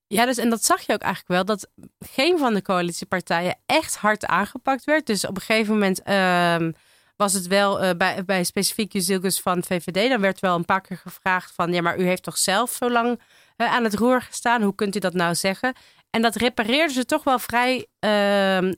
Ja, 0.07 0.25
dus 0.25 0.37
en 0.37 0.49
dat 0.49 0.63
zag 0.63 0.81
je 0.81 0.93
ook 0.93 1.01
eigenlijk 1.01 1.33
wel, 1.33 1.45
dat 1.45 1.69
geen 1.99 2.37
van 2.37 2.53
de 2.53 2.61
coalitiepartijen 2.61 3.59
echt 3.65 3.97
hard 3.97 4.25
aangepakt 4.25 4.83
werd. 4.83 5.05
Dus 5.05 5.25
op 5.25 5.35
een 5.35 5.41
gegeven 5.41 5.73
moment 5.73 6.01
uh, 6.07 6.69
was 7.15 7.33
het 7.33 7.47
wel 7.47 7.83
uh, 7.83 7.89
bij, 7.97 8.25
bij 8.25 8.43
specifiek 8.43 8.93
Juzilgus 8.93 9.39
van 9.39 9.63
VVD, 9.63 10.09
dan 10.09 10.21
werd 10.21 10.39
wel 10.39 10.55
een 10.55 10.65
paar 10.65 10.81
keer 10.81 10.97
gevraagd 10.97 11.53
van, 11.55 11.73
ja, 11.73 11.81
maar 11.81 11.99
u 11.99 12.03
heeft 12.03 12.23
toch 12.23 12.37
zelf 12.37 12.71
zo 12.71 12.89
lang 12.89 13.19
uh, 13.57 13.73
aan 13.73 13.83
het 13.83 13.95
roer 13.95 14.21
gestaan, 14.21 14.61
hoe 14.61 14.75
kunt 14.75 14.95
u 14.95 14.99
dat 14.99 15.13
nou 15.13 15.35
zeggen? 15.35 15.73
En 16.09 16.21
dat 16.21 16.35
repareerden 16.35 16.95
ze 16.95 17.05
toch 17.05 17.23
wel 17.23 17.39
vrij 17.39 17.87
ehm, 17.99 18.73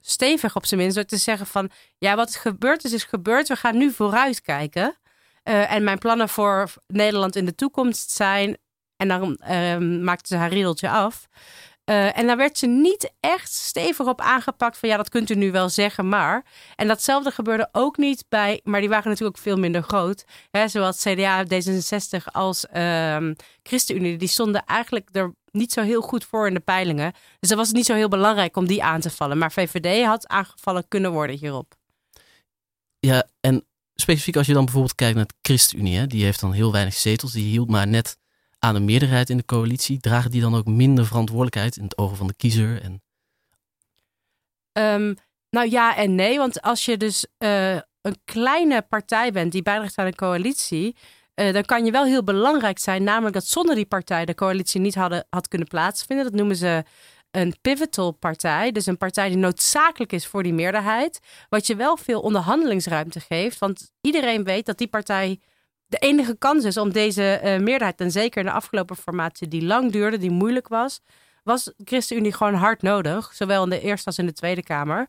stevig 0.00 0.56
op 0.56 0.66
zijn 0.66 0.80
minst, 0.80 0.96
door 0.96 1.04
te 1.04 1.16
zeggen 1.16 1.46
van, 1.46 1.70
ja, 1.98 2.16
wat 2.16 2.36
gebeurd 2.36 2.84
is, 2.84 2.92
is 2.92 3.04
gebeurd, 3.04 3.48
we 3.48 3.56
gaan 3.56 3.78
nu 3.78 3.90
vooruit 3.90 4.40
kijken. 4.40 4.96
Uh, 5.44 5.72
en 5.72 5.84
mijn 5.84 5.98
plannen 5.98 6.28
voor 6.28 6.70
Nederland 6.86 7.36
in 7.36 7.44
de 7.44 7.54
toekomst 7.54 8.10
zijn 8.10 8.56
en 8.96 9.08
dan 9.08 9.40
uh, 9.50 9.76
maakte 10.02 10.26
ze 10.26 10.36
haar 10.36 10.52
riedeltje 10.52 10.90
af. 10.90 11.28
Uh, 11.90 12.18
en 12.18 12.26
daar 12.26 12.36
werd 12.36 12.58
ze 12.58 12.66
niet 12.66 13.12
echt 13.20 13.52
stevig 13.52 14.06
op 14.06 14.20
aangepakt 14.20 14.78
van 14.78 14.88
ja, 14.88 14.96
dat 14.96 15.08
kunt 15.08 15.30
u 15.30 15.34
nu 15.34 15.50
wel 15.50 15.68
zeggen, 15.68 16.08
maar. 16.08 16.44
En 16.76 16.86
datzelfde 16.86 17.30
gebeurde 17.30 17.68
ook 17.72 17.96
niet 17.96 18.24
bij, 18.28 18.60
maar 18.64 18.80
die 18.80 18.88
waren 18.88 19.08
natuurlijk 19.08 19.36
ook 19.36 19.42
veel 19.42 19.56
minder 19.56 19.82
groot. 19.82 20.24
Hè, 20.50 20.68
zowel 20.68 20.92
CDA, 20.92 21.44
D66 21.44 22.24
als 22.32 22.66
uh, 22.74 23.30
ChristenUnie, 23.62 24.16
die 24.16 24.28
stonden 24.28 24.64
eigenlijk 24.64 25.08
er 25.12 25.34
niet 25.50 25.72
zo 25.72 25.82
heel 25.82 26.00
goed 26.00 26.24
voor 26.24 26.46
in 26.46 26.54
de 26.54 26.60
peilingen. 26.60 27.12
Dus 27.38 27.48
dan 27.48 27.58
was 27.58 27.66
het 27.66 27.76
niet 27.76 27.86
zo 27.86 27.94
heel 27.94 28.08
belangrijk 28.08 28.56
om 28.56 28.66
die 28.66 28.82
aan 28.82 29.00
te 29.00 29.10
vallen. 29.10 29.38
Maar 29.38 29.52
VVD 29.52 30.04
had 30.04 30.28
aangevallen 30.28 30.88
kunnen 30.88 31.12
worden 31.12 31.36
hierop. 31.36 31.74
Ja, 32.98 33.28
en 33.40 33.67
specifiek 34.00 34.36
als 34.36 34.46
je 34.46 34.52
dan 34.52 34.64
bijvoorbeeld 34.64 34.94
kijkt 34.94 35.16
naar 35.16 35.26
de 35.26 35.34
ChristenUnie, 35.42 35.96
hè, 35.96 36.06
die 36.06 36.24
heeft 36.24 36.40
dan 36.40 36.52
heel 36.52 36.72
weinig 36.72 36.94
zetels, 36.94 37.32
die 37.32 37.44
hield 37.44 37.70
maar 37.70 37.86
net 37.86 38.16
aan 38.58 38.74
een 38.74 38.84
meerderheid 38.84 39.30
in 39.30 39.36
de 39.36 39.44
coalitie, 39.44 40.00
dragen 40.00 40.30
die 40.30 40.40
dan 40.40 40.54
ook 40.54 40.66
minder 40.66 41.06
verantwoordelijkheid 41.06 41.76
in 41.76 41.82
het 41.82 41.98
ogen 41.98 42.16
van 42.16 42.26
de 42.26 42.34
kiezer? 42.36 42.82
En... 42.82 43.02
Um, 44.72 45.16
nou 45.50 45.70
ja 45.70 45.96
en 45.96 46.14
nee, 46.14 46.38
want 46.38 46.62
als 46.62 46.84
je 46.84 46.96
dus 46.96 47.26
uh, 47.38 47.74
een 47.74 48.18
kleine 48.24 48.82
partij 48.82 49.32
bent 49.32 49.52
die 49.52 49.62
bijdraagt 49.62 49.98
aan 49.98 50.06
een 50.06 50.14
coalitie, 50.14 50.96
uh, 51.34 51.52
dan 51.52 51.64
kan 51.64 51.84
je 51.84 51.90
wel 51.90 52.04
heel 52.04 52.24
belangrijk 52.24 52.78
zijn, 52.78 53.02
namelijk 53.02 53.34
dat 53.34 53.46
zonder 53.46 53.74
die 53.74 53.86
partij 53.86 54.24
de 54.24 54.34
coalitie 54.34 54.80
niet 54.80 54.94
hadden, 54.94 55.26
had 55.30 55.48
kunnen 55.48 55.68
plaatsvinden. 55.68 56.24
Dat 56.24 56.34
noemen 56.34 56.56
ze 56.56 56.84
een 57.30 57.54
pivotal 57.60 58.12
partij, 58.12 58.72
dus 58.72 58.86
een 58.86 58.96
partij 58.96 59.28
die 59.28 59.38
noodzakelijk 59.38 60.12
is 60.12 60.26
voor 60.26 60.42
die 60.42 60.52
meerderheid, 60.52 61.20
wat 61.48 61.66
je 61.66 61.76
wel 61.76 61.96
veel 61.96 62.20
onderhandelingsruimte 62.20 63.20
geeft, 63.20 63.58
want 63.58 63.92
iedereen 64.00 64.44
weet 64.44 64.66
dat 64.66 64.78
die 64.78 64.88
partij 64.88 65.40
de 65.86 65.98
enige 65.98 66.38
kans 66.38 66.64
is 66.64 66.76
om 66.76 66.92
deze 66.92 67.40
uh, 67.44 67.58
meerderheid, 67.58 68.00
en 68.00 68.10
zeker 68.10 68.40
in 68.40 68.46
de 68.46 68.52
afgelopen 68.52 68.96
formatie 68.96 69.48
die 69.48 69.64
lang 69.64 69.92
duurde, 69.92 70.18
die 70.18 70.30
moeilijk 70.30 70.68
was, 70.68 71.00
was 71.48 71.72
ChristenUnie 71.84 72.32
gewoon 72.32 72.54
hard 72.54 72.82
nodig. 72.82 73.34
Zowel 73.34 73.64
in 73.64 73.70
de 73.70 73.80
Eerste 73.80 74.06
als 74.06 74.18
in 74.18 74.26
de 74.26 74.32
Tweede 74.32 74.62
Kamer. 74.62 75.08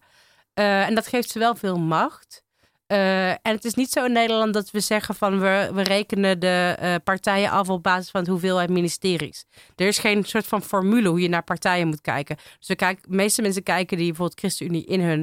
Uh, 0.59 0.87
en 0.87 0.95
dat 0.95 1.07
geeft 1.07 1.29
ze 1.29 1.39
wel 1.39 1.55
veel 1.55 1.79
macht. 1.79 2.43
Eh, 2.89 3.29
en 3.29 3.39
het 3.41 3.65
is 3.65 3.73
niet 3.73 3.91
zo 3.91 4.05
in 4.05 4.11
Nederland 4.11 4.53
dat 4.53 4.71
we 4.71 4.79
zeggen 4.79 5.15
van 5.15 5.39
we, 5.39 5.69
we 5.73 5.81
rekenen 5.81 6.39
de 6.39 6.75
eh, 6.79 6.95
partijen 7.03 7.49
af 7.49 7.69
op 7.69 7.83
basis 7.83 8.09
van 8.09 8.23
de 8.23 8.31
hoeveelheid 8.31 8.69
ministeries. 8.69 9.45
Er 9.75 9.87
is 9.87 9.97
geen 9.97 10.23
soort 10.23 10.47
van 10.47 10.61
formule 10.61 11.09
hoe 11.09 11.21
je 11.21 11.29
naar 11.29 11.43
partijen 11.43 11.87
moet 11.87 12.01
kijken. 12.01 12.35
Dus 12.59 12.67
we 12.67 12.75
kijken, 12.75 13.09
de 13.09 13.15
meeste 13.15 13.41
mensen 13.41 13.63
kijken 13.63 13.97
die 13.97 14.07
bijvoorbeeld 14.07 14.39
ChristenUnie 14.39 14.85
in 14.85 15.01
hun 15.01 15.19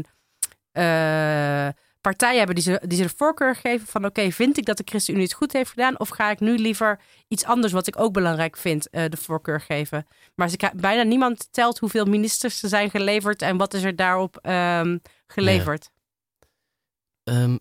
uh, 0.73 1.69
partijen 2.01 2.37
hebben 2.37 2.55
die 2.55 2.65
ze, 2.65 2.81
die 2.87 2.99
ze 2.99 3.05
de 3.05 3.15
voorkeur 3.17 3.57
geven 3.57 3.87
van 3.87 4.05
oké, 4.05 4.31
vind 4.31 4.59
ik 4.59 4.65
dat 4.65 4.77
de 4.77 4.85
ChristenUnie 4.87 5.27
het 5.27 5.37
goed 5.37 5.53
heeft 5.53 5.71
gedaan 5.71 5.99
of 5.99 6.09
ga 6.09 6.31
ik 6.31 6.41
nu 6.41 6.57
liever 6.59 7.01
iets 7.29 7.45
anders 7.45 7.73
wat 7.73 7.87
ik 7.87 8.01
ook 8.01 8.13
belangrijk 8.13 8.57
vind 8.57 8.89
de 8.91 9.17
voorkeur 9.17 9.61
geven. 9.61 10.07
Maar 10.35 10.49
ze, 10.49 10.71
bijna 10.77 11.03
niemand 11.03 11.49
telt 11.51 11.79
hoeveel 11.79 12.05
ministers 12.05 12.63
er 12.63 12.69
zijn 12.69 12.91
geleverd 12.91 13.43
en 13.43 13.57
wat 13.57 13.75
is 13.75 13.83
er 13.83 13.97
daarop 13.97 14.39
um, 14.47 15.01
geleverd. 15.27 15.91
Um, 17.28 17.59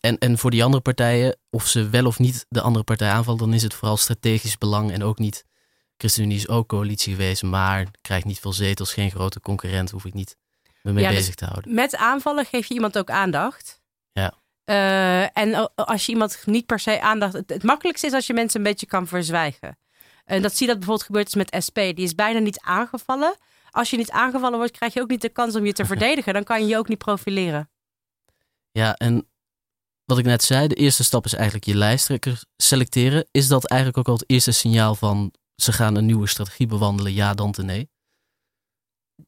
en, 0.00 0.18
en 0.18 0.38
voor 0.38 0.50
die 0.50 0.64
andere 0.64 0.82
partijen, 0.82 1.36
of 1.50 1.66
ze 1.66 1.88
wel 1.88 2.06
of 2.06 2.18
niet 2.18 2.46
de 2.48 2.60
andere 2.60 2.84
partij 2.84 3.10
aanvallen, 3.10 3.40
dan 3.40 3.54
is 3.54 3.62
het 3.62 3.74
vooral 3.74 3.96
strategisch 3.96 4.58
belang 4.58 4.92
en 4.92 5.02
ook 5.02 5.18
niet. 5.18 5.44
ChristenUnie 5.96 6.36
is 6.36 6.48
ook 6.48 6.68
coalitie 6.68 7.12
geweest, 7.12 7.42
maar 7.42 7.86
krijgt 8.00 8.24
niet 8.24 8.38
veel 8.38 8.52
zetels, 8.52 8.92
geen 8.92 9.10
grote 9.10 9.40
concurrent, 9.40 9.90
hoef 9.90 10.04
ik 10.04 10.14
niet 10.14 10.36
me 10.82 10.92
mee 10.92 11.06
dus 11.06 11.14
bezig 11.14 11.34
te 11.34 11.44
houden. 11.44 11.74
Met 11.74 11.96
aanvallen 11.96 12.44
geef 12.44 12.66
je 12.66 12.74
iemand 12.74 12.98
ook 12.98 13.10
aandacht. 13.10 13.80
Ja. 14.12 14.34
Uh, 14.64 15.36
en 15.36 15.74
als 15.74 16.06
je 16.06 16.12
iemand 16.12 16.42
niet 16.46 16.66
per 16.66 16.78
se 16.78 17.00
aandacht. 17.00 17.32
Het, 17.32 17.62
makkelijkste 17.62 18.06
is 18.06 18.12
als 18.12 18.26
je 18.26 18.32
mensen 18.32 18.60
een 18.60 18.66
beetje 18.66 18.86
kan 18.86 19.06
verzwijgen. 19.06 19.78
En 20.24 20.42
dat 20.42 20.56
zie 20.56 20.66
je 20.66 20.72
dat 20.72 20.76
bijvoorbeeld 20.76 21.06
gebeurt 21.06 21.34
met 21.34 21.64
SP. 21.66 21.78
Die 21.78 22.04
is 22.04 22.14
bijna 22.14 22.38
niet 22.38 22.60
aangevallen. 22.60 23.36
Als 23.70 23.90
je 23.90 23.96
niet 23.96 24.10
aangevallen 24.10 24.58
wordt, 24.58 24.76
krijg 24.76 24.94
je 24.94 25.00
ook 25.00 25.08
niet 25.08 25.20
de 25.20 25.28
kans 25.28 25.56
om 25.56 25.64
je 25.64 25.72
te 25.72 25.84
verdedigen. 25.92 26.34
Dan 26.34 26.44
kan 26.44 26.60
je 26.60 26.66
je 26.66 26.78
ook 26.78 26.88
niet 26.88 26.98
profileren. 26.98 27.70
Ja, 28.72 28.94
en 28.94 29.28
wat 30.04 30.18
ik 30.18 30.24
net 30.24 30.42
zei, 30.42 30.68
de 30.68 30.74
eerste 30.74 31.04
stap 31.04 31.24
is 31.24 31.34
eigenlijk 31.34 31.64
je 31.64 31.74
lijsttrekker 31.74 32.44
selecteren. 32.56 33.26
Is 33.30 33.48
dat 33.48 33.68
eigenlijk 33.68 33.98
ook 33.98 34.08
al 34.08 34.20
het 34.20 34.30
eerste 34.30 34.52
signaal 34.52 34.94
van 34.94 35.32
ze 35.54 35.72
gaan 35.72 35.96
een 35.96 36.06
nieuwe 36.06 36.26
strategie 36.26 36.66
bewandelen, 36.66 37.12
ja 37.12 37.34
dan 37.34 37.52
te 37.52 37.62
nee? 37.62 37.90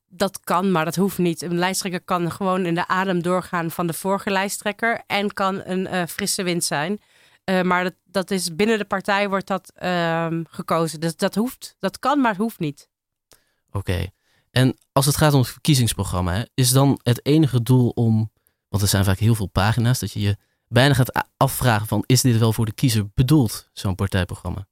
Dat 0.06 0.40
kan, 0.40 0.72
maar 0.72 0.84
dat 0.84 0.96
hoeft 0.96 1.18
niet. 1.18 1.42
Een 1.42 1.58
lijsttrekker 1.58 2.00
kan 2.00 2.32
gewoon 2.32 2.66
in 2.66 2.74
de 2.74 2.86
adem 2.86 3.22
doorgaan 3.22 3.70
van 3.70 3.86
de 3.86 3.92
vorige 3.92 4.30
lijsttrekker 4.30 5.02
en 5.06 5.32
kan 5.32 5.62
een 5.64 5.94
uh, 5.94 6.06
frisse 6.06 6.42
wind 6.42 6.64
zijn. 6.64 7.00
Uh, 7.44 7.62
maar 7.62 7.84
dat, 7.84 7.94
dat 8.04 8.30
is 8.30 8.54
binnen 8.54 8.78
de 8.78 8.84
partij 8.84 9.28
wordt 9.28 9.46
dat 9.46 9.72
uh, 9.82 10.26
gekozen. 10.48 11.00
Dus 11.00 11.16
dat 11.16 11.34
hoeft, 11.34 11.76
dat 11.78 11.98
kan, 11.98 12.20
maar 12.20 12.30
het 12.30 12.40
hoeft 12.40 12.58
niet. 12.58 12.88
Oké. 13.70 14.06
En 14.50 14.78
als 14.92 15.06
het 15.06 15.16
gaat 15.16 15.32
om 15.32 15.40
het 15.40 15.48
verkiezingsprogramma, 15.48 16.46
is 16.54 16.70
dan 16.70 17.00
het 17.02 17.26
enige 17.26 17.62
doel 17.62 17.88
om 17.88 18.32
want 18.74 18.86
er 18.86 18.92
zijn 18.92 19.04
vaak 19.04 19.18
heel 19.18 19.34
veel 19.34 19.46
pagina's 19.46 19.98
dat 19.98 20.12
je 20.12 20.20
je 20.20 20.36
bijna 20.68 20.94
gaat 20.94 21.26
afvragen 21.36 21.86
van 21.86 22.04
is 22.06 22.20
dit 22.20 22.38
wel 22.38 22.52
voor 22.52 22.64
de 22.64 22.72
kiezer 22.72 23.06
bedoeld, 23.14 23.70
zo'n 23.72 23.94
partijprogramma? 23.94 24.66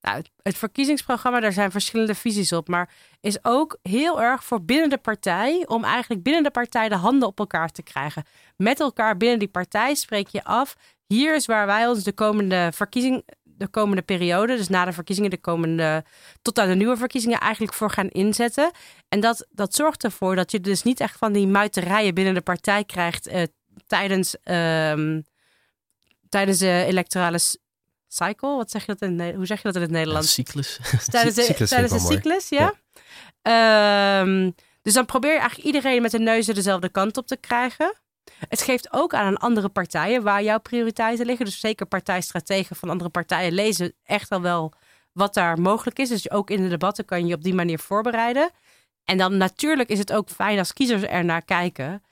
Nou, 0.00 0.22
het 0.42 0.58
verkiezingsprogramma, 0.58 1.40
daar 1.40 1.52
zijn 1.52 1.70
verschillende 1.70 2.14
visies 2.14 2.52
op, 2.52 2.68
maar 2.68 2.90
is 3.20 3.38
ook 3.44 3.78
heel 3.82 4.22
erg 4.22 4.44
voor 4.44 4.64
binnen 4.64 4.90
de 4.90 4.98
partij 4.98 5.64
om 5.66 5.84
eigenlijk 5.84 6.22
binnen 6.22 6.42
de 6.42 6.50
partij 6.50 6.88
de 6.88 6.94
handen 6.94 7.28
op 7.28 7.38
elkaar 7.38 7.70
te 7.70 7.82
krijgen. 7.82 8.24
Met 8.56 8.80
elkaar 8.80 9.16
binnen 9.16 9.38
die 9.38 9.48
partij 9.48 9.94
spreek 9.94 10.28
je 10.28 10.44
af. 10.44 10.76
Hier 11.06 11.34
is 11.34 11.46
waar 11.46 11.66
wij 11.66 11.86
ons 11.86 12.02
de 12.02 12.12
komende 12.12 12.70
verkiezing, 12.74 13.22
de 13.58 13.68
komende 13.68 14.02
periode, 14.02 14.56
dus 14.56 14.68
na 14.68 14.84
de 14.84 14.92
verkiezingen, 14.92 15.30
de 15.30 15.40
komende, 15.40 16.04
tot 16.42 16.58
aan 16.58 16.68
de 16.68 16.74
nieuwe 16.74 16.96
verkiezingen, 16.96 17.40
eigenlijk 17.40 17.72
voor 17.72 17.90
gaan 17.90 18.08
inzetten. 18.08 18.70
En 19.08 19.20
dat, 19.20 19.46
dat 19.50 19.74
zorgt 19.74 20.04
ervoor 20.04 20.36
dat 20.36 20.50
je 20.50 20.60
dus 20.60 20.82
niet 20.82 21.00
echt 21.00 21.18
van 21.18 21.32
die 21.32 21.46
muiterijen 21.46 22.14
binnen 22.14 22.34
de 22.34 22.40
partij 22.40 22.84
krijgt 22.84 23.28
uh, 23.28 23.42
tijdens, 23.86 24.36
um, 24.44 25.24
tijdens 26.28 26.58
de 26.58 26.84
electorale 26.86 27.40
cycle. 28.08 28.56
Wat 28.56 28.70
zeg 28.70 28.86
je 28.86 28.94
dat 28.94 29.08
in, 29.08 29.34
hoe 29.34 29.46
zeg 29.46 29.56
je 29.56 29.64
dat 29.64 29.74
in 29.74 29.82
het 29.82 29.90
Nederlands? 29.90 30.36
Ja, 30.36 30.42
cyclus. 30.42 30.78
Tijdens 31.10 31.34
de, 31.34 31.42
cyclus 31.42 31.68
tijdens 31.68 31.92
de 31.92 31.98
cyclus, 31.98 32.48
ja. 32.48 32.74
ja. 33.42 34.20
Um, 34.20 34.54
dus 34.82 34.94
dan 34.94 35.06
probeer 35.06 35.32
je 35.32 35.38
eigenlijk 35.38 35.66
iedereen 35.66 36.02
met 36.02 36.10
de 36.10 36.18
neuzen 36.18 36.54
dezelfde 36.54 36.88
kant 36.88 37.16
op 37.16 37.26
te 37.26 37.36
krijgen. 37.36 37.94
Het 38.48 38.62
geeft 38.62 38.92
ook 38.92 39.14
aan 39.14 39.36
andere 39.36 39.68
partijen 39.68 40.22
waar 40.22 40.42
jouw 40.42 40.58
prioriteiten 40.58 41.26
liggen. 41.26 41.44
Dus 41.44 41.60
zeker 41.60 41.86
partijstrategen 41.86 42.76
van 42.76 42.90
andere 42.90 43.10
partijen 43.10 43.52
lezen 43.52 43.94
echt 44.04 44.30
al 44.30 44.40
wel 44.40 44.72
wat 45.12 45.34
daar 45.34 45.60
mogelijk 45.60 45.98
is. 45.98 46.08
Dus 46.08 46.30
ook 46.30 46.50
in 46.50 46.62
de 46.62 46.68
debatten 46.68 47.04
kan 47.04 47.20
je 47.20 47.26
je 47.26 47.34
op 47.34 47.42
die 47.42 47.54
manier 47.54 47.78
voorbereiden. 47.78 48.50
En 49.04 49.18
dan 49.18 49.36
natuurlijk 49.36 49.88
is 49.88 49.98
het 49.98 50.12
ook 50.12 50.30
fijn 50.30 50.58
als 50.58 50.72
kiezers 50.72 51.02
er 51.02 51.24
naar 51.24 51.42
kijken. 51.42 52.02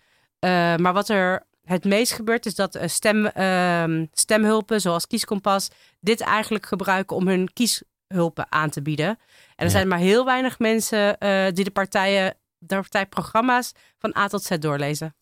Uh, 0.40 0.76
maar 0.76 0.92
wat 0.92 1.09
er 1.09 1.47
het 1.64 1.85
meest 1.85 2.12
gebeurt 2.12 2.47
is 2.47 2.54
dat 2.54 2.76
uh, 2.76 2.83
stem, 2.87 3.30
uh, 3.37 4.06
stemhulpen 4.12 4.80
zoals 4.80 5.06
Kieskompas 5.06 5.68
dit 6.00 6.21
eigenlijk 6.21 6.66
gebruiken 6.66 7.16
om 7.16 7.28
hun 7.28 7.52
kieshulpen 7.52 8.47
aan 8.49 8.71
te 8.71 8.83
bieden. 8.83 9.09
En 9.09 9.16
er 9.56 9.64
ja. 9.64 9.71
zijn 9.71 9.88
maar 9.88 9.99
heel 9.99 10.25
weinig 10.25 10.59
mensen 10.59 11.16
uh, 11.18 11.47
die 11.52 11.64
de 11.64 11.71
partijen, 11.71 12.35
de 12.59 12.75
partijprogramma's 12.75 13.73
van 13.99 14.16
A 14.16 14.26
tot 14.26 14.42
Z 14.42 14.49
doorlezen. 14.59 15.14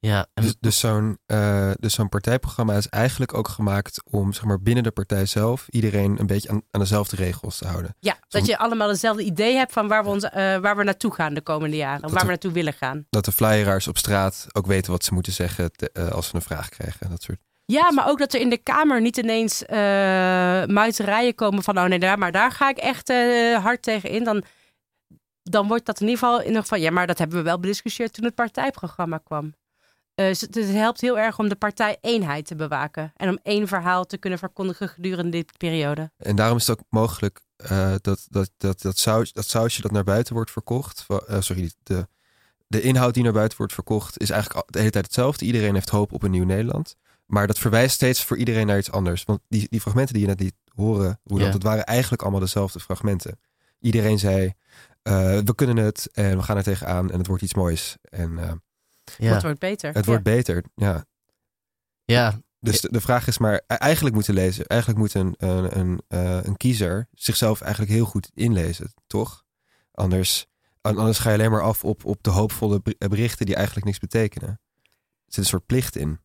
Ja, 0.00 0.26
en... 0.34 0.42
Dus, 0.42 0.54
dus 0.60 0.78
zo'n 0.78 1.18
uh, 1.26 1.70
dus 1.80 1.94
zo'n 1.94 2.08
partijprogramma 2.08 2.74
is 2.74 2.88
eigenlijk 2.88 3.34
ook 3.34 3.48
gemaakt 3.48 4.02
om 4.10 4.32
zeg 4.32 4.44
maar, 4.44 4.60
binnen 4.60 4.82
de 4.82 4.90
partij 4.90 5.26
zelf 5.26 5.68
iedereen 5.68 6.20
een 6.20 6.26
beetje 6.26 6.48
aan, 6.48 6.62
aan 6.70 6.80
dezelfde 6.80 7.16
regels 7.16 7.58
te 7.58 7.66
houden. 7.66 7.96
Ja, 8.00 8.18
dat 8.28 8.46
je 8.46 8.58
allemaal 8.58 8.88
hetzelfde 8.88 9.22
idee 9.22 9.56
hebt 9.56 9.72
van 9.72 9.88
waar 9.88 10.02
we, 10.04 10.08
ons, 10.08 10.24
uh, 10.24 10.30
waar 10.56 10.76
we 10.76 10.84
naartoe 10.84 11.14
gaan 11.14 11.34
de 11.34 11.40
komende 11.40 11.76
jaren. 11.76 12.04
Of 12.04 12.10
waar 12.12 12.22
we 12.22 12.28
naartoe 12.28 12.52
willen 12.52 12.72
gaan. 12.72 13.06
Dat 13.10 13.24
de 13.24 13.32
flyeraars 13.32 13.88
op 13.88 13.98
straat 13.98 14.46
ook 14.52 14.66
weten 14.66 14.92
wat 14.92 15.04
ze 15.04 15.14
moeten 15.14 15.32
zeggen 15.32 15.72
te, 15.72 15.90
uh, 15.92 16.08
als 16.08 16.28
ze 16.28 16.34
een 16.34 16.42
vraag 16.42 16.68
krijgen. 16.68 17.10
Dat 17.10 17.22
soort. 17.22 17.38
Ja, 17.64 17.92
maar 17.92 18.08
ook 18.08 18.18
dat 18.18 18.34
er 18.34 18.40
in 18.40 18.50
de 18.50 18.58
Kamer 18.58 19.00
niet 19.00 19.16
ineens 19.16 19.62
muiterijen 20.66 21.34
komen 21.34 21.62
van... 21.62 21.78
oh 21.78 21.84
nee, 21.84 21.98
daar, 21.98 22.18
maar 22.18 22.32
daar 22.32 22.50
ga 22.50 22.68
ik 22.68 22.78
echt 22.78 23.08
hard 23.62 23.82
tegen 23.82 24.10
in. 24.10 24.24
Dan, 24.24 24.42
dan 25.42 25.68
wordt 25.68 25.86
dat 25.86 26.00
in 26.00 26.06
ieder 26.06 26.18
geval 26.18 26.40
in 26.40 26.46
ieder 26.46 26.62
geval... 26.62 26.78
ja, 26.78 26.90
maar 26.90 27.06
dat 27.06 27.18
hebben 27.18 27.36
we 27.36 27.42
wel 27.42 27.60
bediscussieerd 27.60 28.12
toen 28.12 28.24
het 28.24 28.34
partijprogramma 28.34 29.18
kwam. 29.18 29.54
Uh, 30.20 30.26
het 30.26 30.54
helpt 30.54 31.00
heel 31.00 31.18
erg 31.18 31.38
om 31.38 31.48
de 31.48 31.56
partij 31.56 31.98
eenheid 32.00 32.46
te 32.46 32.54
bewaken. 32.54 33.12
En 33.16 33.28
om 33.28 33.38
één 33.42 33.68
verhaal 33.68 34.04
te 34.04 34.18
kunnen 34.18 34.38
verkondigen 34.38 34.88
gedurende 34.88 35.30
dit 35.30 35.56
periode. 35.56 36.10
En 36.16 36.36
daarom 36.36 36.56
is 36.56 36.66
het 36.66 36.78
ook 36.78 36.84
mogelijk 36.88 37.40
uh, 37.70 37.94
dat, 38.00 38.26
dat, 38.30 38.50
dat, 38.56 38.82
dat, 38.82 38.98
saus, 38.98 39.32
dat 39.32 39.46
sausje 39.46 39.82
dat 39.82 39.90
naar 39.90 40.04
buiten 40.04 40.34
wordt 40.34 40.50
verkocht. 40.50 41.06
Uh, 41.08 41.40
sorry, 41.40 41.72
de, 41.82 42.08
de 42.66 42.80
inhoud 42.80 43.14
die 43.14 43.22
naar 43.22 43.32
buiten 43.32 43.58
wordt 43.58 43.72
verkocht 43.72 44.20
is 44.20 44.30
eigenlijk 44.30 44.72
de 44.72 44.78
hele 44.78 44.90
tijd 44.90 45.04
hetzelfde. 45.04 45.44
Iedereen 45.44 45.74
heeft 45.74 45.88
hoop 45.88 46.12
op 46.12 46.22
een 46.22 46.30
nieuw 46.30 46.44
Nederland. 46.44 46.96
Maar 47.26 47.46
dat 47.46 47.58
verwijst 47.58 47.94
steeds 47.94 48.24
voor 48.24 48.36
iedereen 48.36 48.66
naar 48.66 48.78
iets 48.78 48.90
anders. 48.92 49.24
Want 49.24 49.40
die, 49.48 49.66
die 49.70 49.80
fragmenten 49.80 50.14
die 50.14 50.22
je 50.22 50.28
net 50.28 50.40
liet 50.40 50.54
horen, 50.74 51.20
hoe 51.22 51.38
dat, 51.38 51.52
dat 51.52 51.62
waren 51.62 51.84
eigenlijk 51.84 52.22
allemaal 52.22 52.40
dezelfde 52.40 52.80
fragmenten. 52.80 53.38
Iedereen 53.80 54.18
zei, 54.18 54.54
we 55.02 55.52
kunnen 55.54 55.76
het 55.76 56.08
en 56.12 56.36
we 56.36 56.42
gaan 56.42 56.56
er 56.56 56.62
tegenaan 56.62 57.10
en 57.10 57.18
het 57.18 57.26
wordt 57.26 57.42
iets 57.42 57.54
moois. 57.54 57.96
En 58.02 58.62
ja. 59.18 59.32
Het 59.32 59.42
wordt 59.42 59.58
beter. 59.58 59.92
Het 59.92 60.06
wordt 60.06 60.22
beter, 60.22 60.64
ja. 60.74 61.04
Ja. 62.04 62.40
Dus 62.60 62.80
de, 62.80 62.92
de, 62.92 63.00
vraag 63.00 63.26
is 63.26 63.38
maar, 63.38 63.62
e-, 63.66 63.74
eigenlijk 63.74 64.14
moeten 64.14 64.34
lezen, 64.34 64.66
eigenlijk 64.66 65.00
moet 65.00 65.14
een, 65.14 65.34
een, 65.36 65.78
een, 65.78 66.00
uh, 66.08 66.42
een 66.42 66.56
kiezer 66.56 67.08
zichzelf 67.12 67.60
eigenlijk 67.60 67.92
heel 67.92 68.04
goed 68.04 68.30
inlezen, 68.34 68.92
toch? 69.06 69.44
Anders, 69.92 70.46
anders 70.80 71.18
ga 71.18 71.30
je 71.30 71.36
alleen 71.38 71.50
maar 71.50 71.62
af 71.62 71.84
op, 71.84 72.04
op 72.04 72.22
de 72.22 72.30
hoopvolle 72.30 72.82
berichten 72.98 73.46
die 73.46 73.54
eigenlijk 73.54 73.86
niks 73.86 73.98
betekenen. 73.98 74.48
Er 74.48 75.34
zit 75.34 75.36
een 75.36 75.50
soort 75.50 75.66
plicht 75.66 75.96
in. 75.96 76.20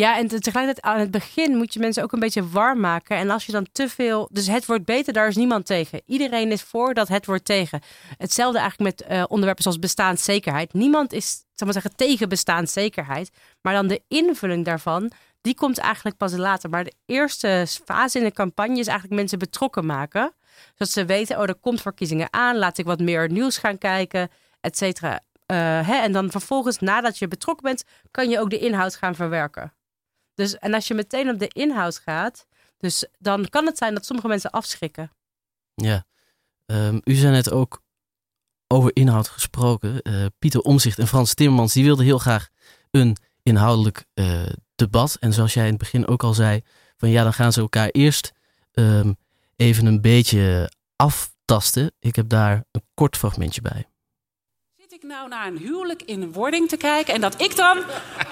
Ja, 0.00 0.18
en 0.18 0.28
tegelijkertijd 0.28 0.80
aan 0.80 0.98
het 0.98 1.10
begin 1.10 1.56
moet 1.56 1.72
je 1.72 1.80
mensen 1.80 2.02
ook 2.02 2.12
een 2.12 2.18
beetje 2.18 2.48
warm 2.48 2.80
maken. 2.80 3.16
En 3.16 3.30
als 3.30 3.46
je 3.46 3.52
dan 3.52 3.66
te 3.72 3.88
veel. 3.88 4.28
Dus 4.32 4.46
het 4.46 4.66
wordt 4.66 4.84
beter, 4.84 5.12
daar 5.12 5.28
is 5.28 5.36
niemand 5.36 5.66
tegen. 5.66 6.02
Iedereen 6.06 6.52
is 6.52 6.62
voor 6.62 6.94
dat 6.94 7.08
het 7.08 7.26
wordt 7.26 7.44
tegen. 7.44 7.80
Hetzelfde 8.16 8.58
eigenlijk 8.58 8.98
met 8.98 9.10
uh, 9.10 9.24
onderwerpen 9.28 9.62
zoals 9.62 9.78
bestaanszekerheid. 9.78 10.72
Niemand 10.72 11.12
is, 11.12 11.30
zal 11.54 11.66
maar 11.66 11.72
zeggen, 11.72 11.96
tegen 11.96 12.28
bestaanszekerheid. 12.28 13.30
Maar 13.60 13.74
dan 13.74 13.86
de 13.86 14.02
invulling 14.08 14.64
daarvan, 14.64 15.10
die 15.40 15.54
komt 15.54 15.78
eigenlijk 15.78 16.16
pas 16.16 16.32
later. 16.32 16.70
Maar 16.70 16.84
de 16.84 16.94
eerste 17.06 17.66
fase 17.84 18.18
in 18.18 18.24
de 18.24 18.32
campagne 18.32 18.78
is 18.78 18.86
eigenlijk 18.86 19.20
mensen 19.20 19.38
betrokken 19.38 19.86
maken. 19.86 20.34
Zodat 20.68 20.90
ze 20.90 21.04
weten, 21.04 21.36
oh, 21.36 21.48
er 21.48 21.54
komt 21.54 21.80
verkiezingen 21.82 22.28
aan. 22.30 22.56
Laat 22.56 22.78
ik 22.78 22.84
wat 22.84 23.00
meer 23.00 23.30
nieuws 23.30 23.58
gaan 23.58 23.78
kijken, 23.78 24.30
et 24.60 24.76
cetera. 24.76 25.12
Uh, 25.12 25.56
hè? 25.88 25.96
En 25.96 26.12
dan 26.12 26.30
vervolgens, 26.30 26.78
nadat 26.78 27.18
je 27.18 27.28
betrokken 27.28 27.64
bent, 27.64 27.84
kan 28.10 28.28
je 28.28 28.40
ook 28.40 28.50
de 28.50 28.58
inhoud 28.58 28.96
gaan 28.96 29.14
verwerken. 29.14 29.74
Dus, 30.36 30.58
en 30.58 30.74
als 30.74 30.88
je 30.88 30.94
meteen 30.94 31.30
op 31.30 31.38
de 31.38 31.48
inhoud 31.48 31.98
gaat, 31.98 32.46
dus 32.78 33.06
dan 33.18 33.48
kan 33.48 33.66
het 33.66 33.78
zijn 33.78 33.94
dat 33.94 34.06
sommige 34.06 34.28
mensen 34.28 34.50
afschrikken. 34.50 35.10
Ja, 35.74 36.06
um, 36.66 37.00
u 37.04 37.14
zei 37.14 37.32
net 37.32 37.50
ook 37.50 37.82
over 38.66 38.90
inhoud 38.96 39.28
gesproken. 39.28 40.00
Uh, 40.02 40.26
Pieter 40.38 40.60
Omzicht 40.60 40.98
en 40.98 41.06
Frans 41.06 41.34
Timmermans, 41.34 41.72
die 41.72 41.84
wilden 41.84 42.04
heel 42.04 42.18
graag 42.18 42.48
een 42.90 43.16
inhoudelijk 43.42 44.04
uh, 44.14 44.46
debat. 44.74 45.16
En 45.20 45.32
zoals 45.32 45.54
jij 45.54 45.64
in 45.64 45.70
het 45.70 45.78
begin 45.78 46.06
ook 46.06 46.22
al 46.22 46.34
zei, 46.34 46.62
van 46.96 47.08
ja, 47.08 47.22
dan 47.22 47.32
gaan 47.32 47.52
ze 47.52 47.60
elkaar 47.60 47.88
eerst 47.88 48.32
um, 48.72 49.16
even 49.56 49.86
een 49.86 50.00
beetje 50.00 50.72
aftasten. 50.96 51.92
Ik 51.98 52.16
heb 52.16 52.28
daar 52.28 52.64
een 52.70 52.86
kort 52.94 53.16
fragmentje 53.16 53.60
bij 53.60 53.88
nou 55.06 55.28
naar 55.28 55.46
een 55.46 55.58
huwelijk 55.58 56.02
in 56.02 56.32
wording 56.32 56.68
te 56.68 56.76
kijken 56.76 57.14
en 57.14 57.20
dat 57.20 57.42
ik 57.42 57.56
dan 57.56 57.78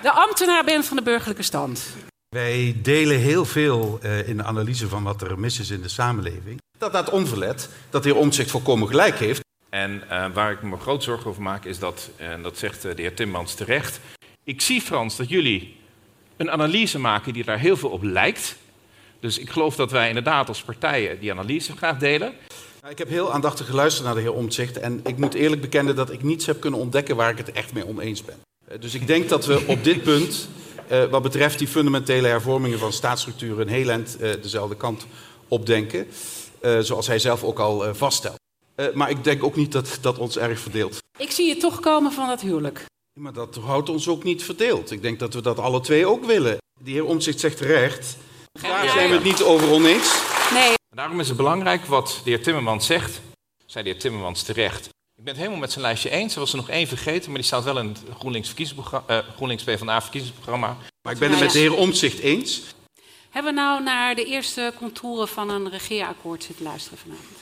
de 0.02 0.10
ambtenaar 0.10 0.64
ben 0.64 0.84
van 0.84 0.96
de 0.96 1.02
burgerlijke 1.02 1.42
stand? 1.42 1.86
Wij 2.28 2.76
delen 2.82 3.18
heel 3.18 3.44
veel 3.44 3.98
uh, 4.02 4.28
in 4.28 4.36
de 4.36 4.42
analyse 4.42 4.88
van 4.88 5.02
wat 5.02 5.22
er 5.22 5.38
mis 5.38 5.60
is 5.60 5.70
in 5.70 5.82
de 5.82 5.88
samenleving. 5.88 6.58
Dat 6.78 6.92
dat 6.92 7.10
onverlet, 7.10 7.68
dat 7.90 8.02
de 8.02 8.08
heer 8.08 8.18
Omtzigt 8.18 8.50
volkomen 8.50 8.88
gelijk 8.88 9.18
heeft. 9.18 9.42
En 9.68 10.02
uh, 10.10 10.26
waar 10.32 10.52
ik 10.52 10.62
me 10.62 10.76
groot 10.76 11.02
zorgen 11.02 11.30
over 11.30 11.42
maak 11.42 11.64
is 11.64 11.78
dat, 11.78 12.10
en 12.16 12.42
dat 12.42 12.58
zegt 12.58 12.82
de 12.82 12.92
heer 12.96 13.14
Timmans 13.14 13.54
terecht... 13.54 14.00
ik 14.44 14.60
zie, 14.60 14.80
Frans, 14.80 15.16
dat 15.16 15.28
jullie 15.28 15.76
een 16.36 16.50
analyse 16.50 16.98
maken 16.98 17.32
die 17.32 17.44
daar 17.44 17.58
heel 17.58 17.76
veel 17.76 17.90
op 17.90 18.02
lijkt. 18.02 18.56
Dus 19.20 19.38
ik 19.38 19.50
geloof 19.50 19.76
dat 19.76 19.90
wij 19.90 20.08
inderdaad 20.08 20.48
als 20.48 20.62
partijen 20.62 21.20
die 21.20 21.32
analyse 21.32 21.76
graag 21.76 21.98
delen. 21.98 22.32
Ik 22.88 22.98
heb 22.98 23.08
heel 23.08 23.32
aandachtig 23.32 23.66
geluisterd 23.66 24.06
naar 24.06 24.14
de 24.14 24.20
heer 24.20 24.32
Omtzigt. 24.32 24.78
En 24.78 25.00
ik 25.04 25.16
moet 25.18 25.34
eerlijk 25.34 25.60
bekennen 25.60 25.96
dat 25.96 26.10
ik 26.10 26.22
niets 26.22 26.46
heb 26.46 26.60
kunnen 26.60 26.80
ontdekken 26.80 27.16
waar 27.16 27.30
ik 27.30 27.38
het 27.38 27.52
echt 27.52 27.72
mee 27.72 27.86
oneens 27.86 28.22
ben. 28.24 28.36
Dus 28.80 28.94
ik 28.94 29.06
denk 29.06 29.28
dat 29.28 29.46
we 29.46 29.64
op 29.66 29.84
dit 29.84 30.02
punt, 30.02 30.48
uh, 30.90 31.04
wat 31.04 31.22
betreft 31.22 31.58
die 31.58 31.68
fundamentele 31.68 32.28
hervormingen 32.28 32.78
van 32.78 32.92
staatsstructuren, 32.92 33.60
een 33.60 33.74
heel 33.74 33.88
eind 33.88 34.16
uh, 34.20 34.32
dezelfde 34.42 34.76
kant 34.76 35.06
opdenken. 35.48 36.06
Zoals 36.80 37.06
hij 37.06 37.18
zelf 37.18 37.44
ook 37.44 37.58
al 37.58 37.94
vaststelt. 37.94 38.38
maar 38.94 39.10
ik 39.10 39.24
denk 39.24 39.44
ook 39.44 39.56
niet 39.56 39.72
dat 39.72 39.98
dat 40.00 40.18
ons 40.18 40.38
erg 40.38 40.58
verdeelt. 40.58 40.98
Ik 41.18 41.30
zie 41.30 41.48
je 41.48 41.56
toch 41.56 41.80
komen 41.80 42.12
van 42.12 42.28
dat 42.28 42.40
huwelijk. 42.40 42.84
Maar 43.20 43.32
dat 43.32 43.58
houdt 43.64 43.88
ons 43.88 44.08
ook 44.08 44.24
niet 44.24 44.42
verdeeld. 44.42 44.90
Ik 44.90 45.02
denk 45.02 45.18
dat 45.18 45.34
we 45.34 45.42
dat 45.42 45.58
alle 45.58 45.80
twee 45.80 46.06
ook 46.06 46.24
willen. 46.24 46.56
De 46.80 46.90
heer 46.90 47.04
Omtzigt 47.04 47.40
zegt 47.40 47.56
terecht. 47.56 48.16
Daar 48.52 48.88
zijn 48.88 49.08
we 49.08 49.14
het 49.14 49.24
niet 49.24 49.42
over 49.42 49.70
oneens. 49.70 50.22
Nee. 50.52 50.74
Daarom 50.94 51.20
is 51.20 51.28
het 51.28 51.36
belangrijk 51.36 51.84
wat 51.84 52.20
de 52.24 52.30
heer 52.30 52.42
Timmermans 52.42 52.86
zegt. 52.86 53.20
Zei 53.66 53.84
de 53.84 53.90
heer 53.90 53.98
Timmermans 53.98 54.42
terecht. 54.42 54.86
Ik 54.86 55.24
ben 55.24 55.26
het 55.26 55.36
helemaal 55.36 55.58
met 55.58 55.72
zijn 55.72 55.84
lijstje 55.84 56.10
eens. 56.10 56.34
Er 56.34 56.40
was 56.40 56.50
er 56.50 56.56
nog 56.56 56.68
één 56.68 56.86
vergeten, 56.86 57.30
maar 57.30 57.38
die 57.38 57.46
staat 57.46 57.64
wel 57.64 57.78
in 57.78 57.88
het 57.88 58.02
GroenLinks, 58.18 58.48
verkiezingsprogramma, 58.48 59.22
uh, 59.22 59.28
GroenLinks 59.34 59.64
PvdA 59.64 60.02
verkiezingsprogramma. 60.02 60.76
Maar 61.02 61.12
ik 61.12 61.18
ben 61.18 61.30
het 61.30 61.40
met 61.40 61.52
de 61.52 61.58
heer 61.58 61.74
Omtzigt 61.74 62.18
eens. 62.18 62.62
Hebben 63.30 63.54
we 63.54 63.60
nou 63.60 63.82
naar 63.82 64.14
de 64.14 64.24
eerste 64.24 64.72
contouren 64.78 65.28
van 65.28 65.50
een 65.50 65.70
regeerakkoord 65.70 66.44
zitten 66.44 66.64
luisteren 66.64 66.98
vanavond? 66.98 67.38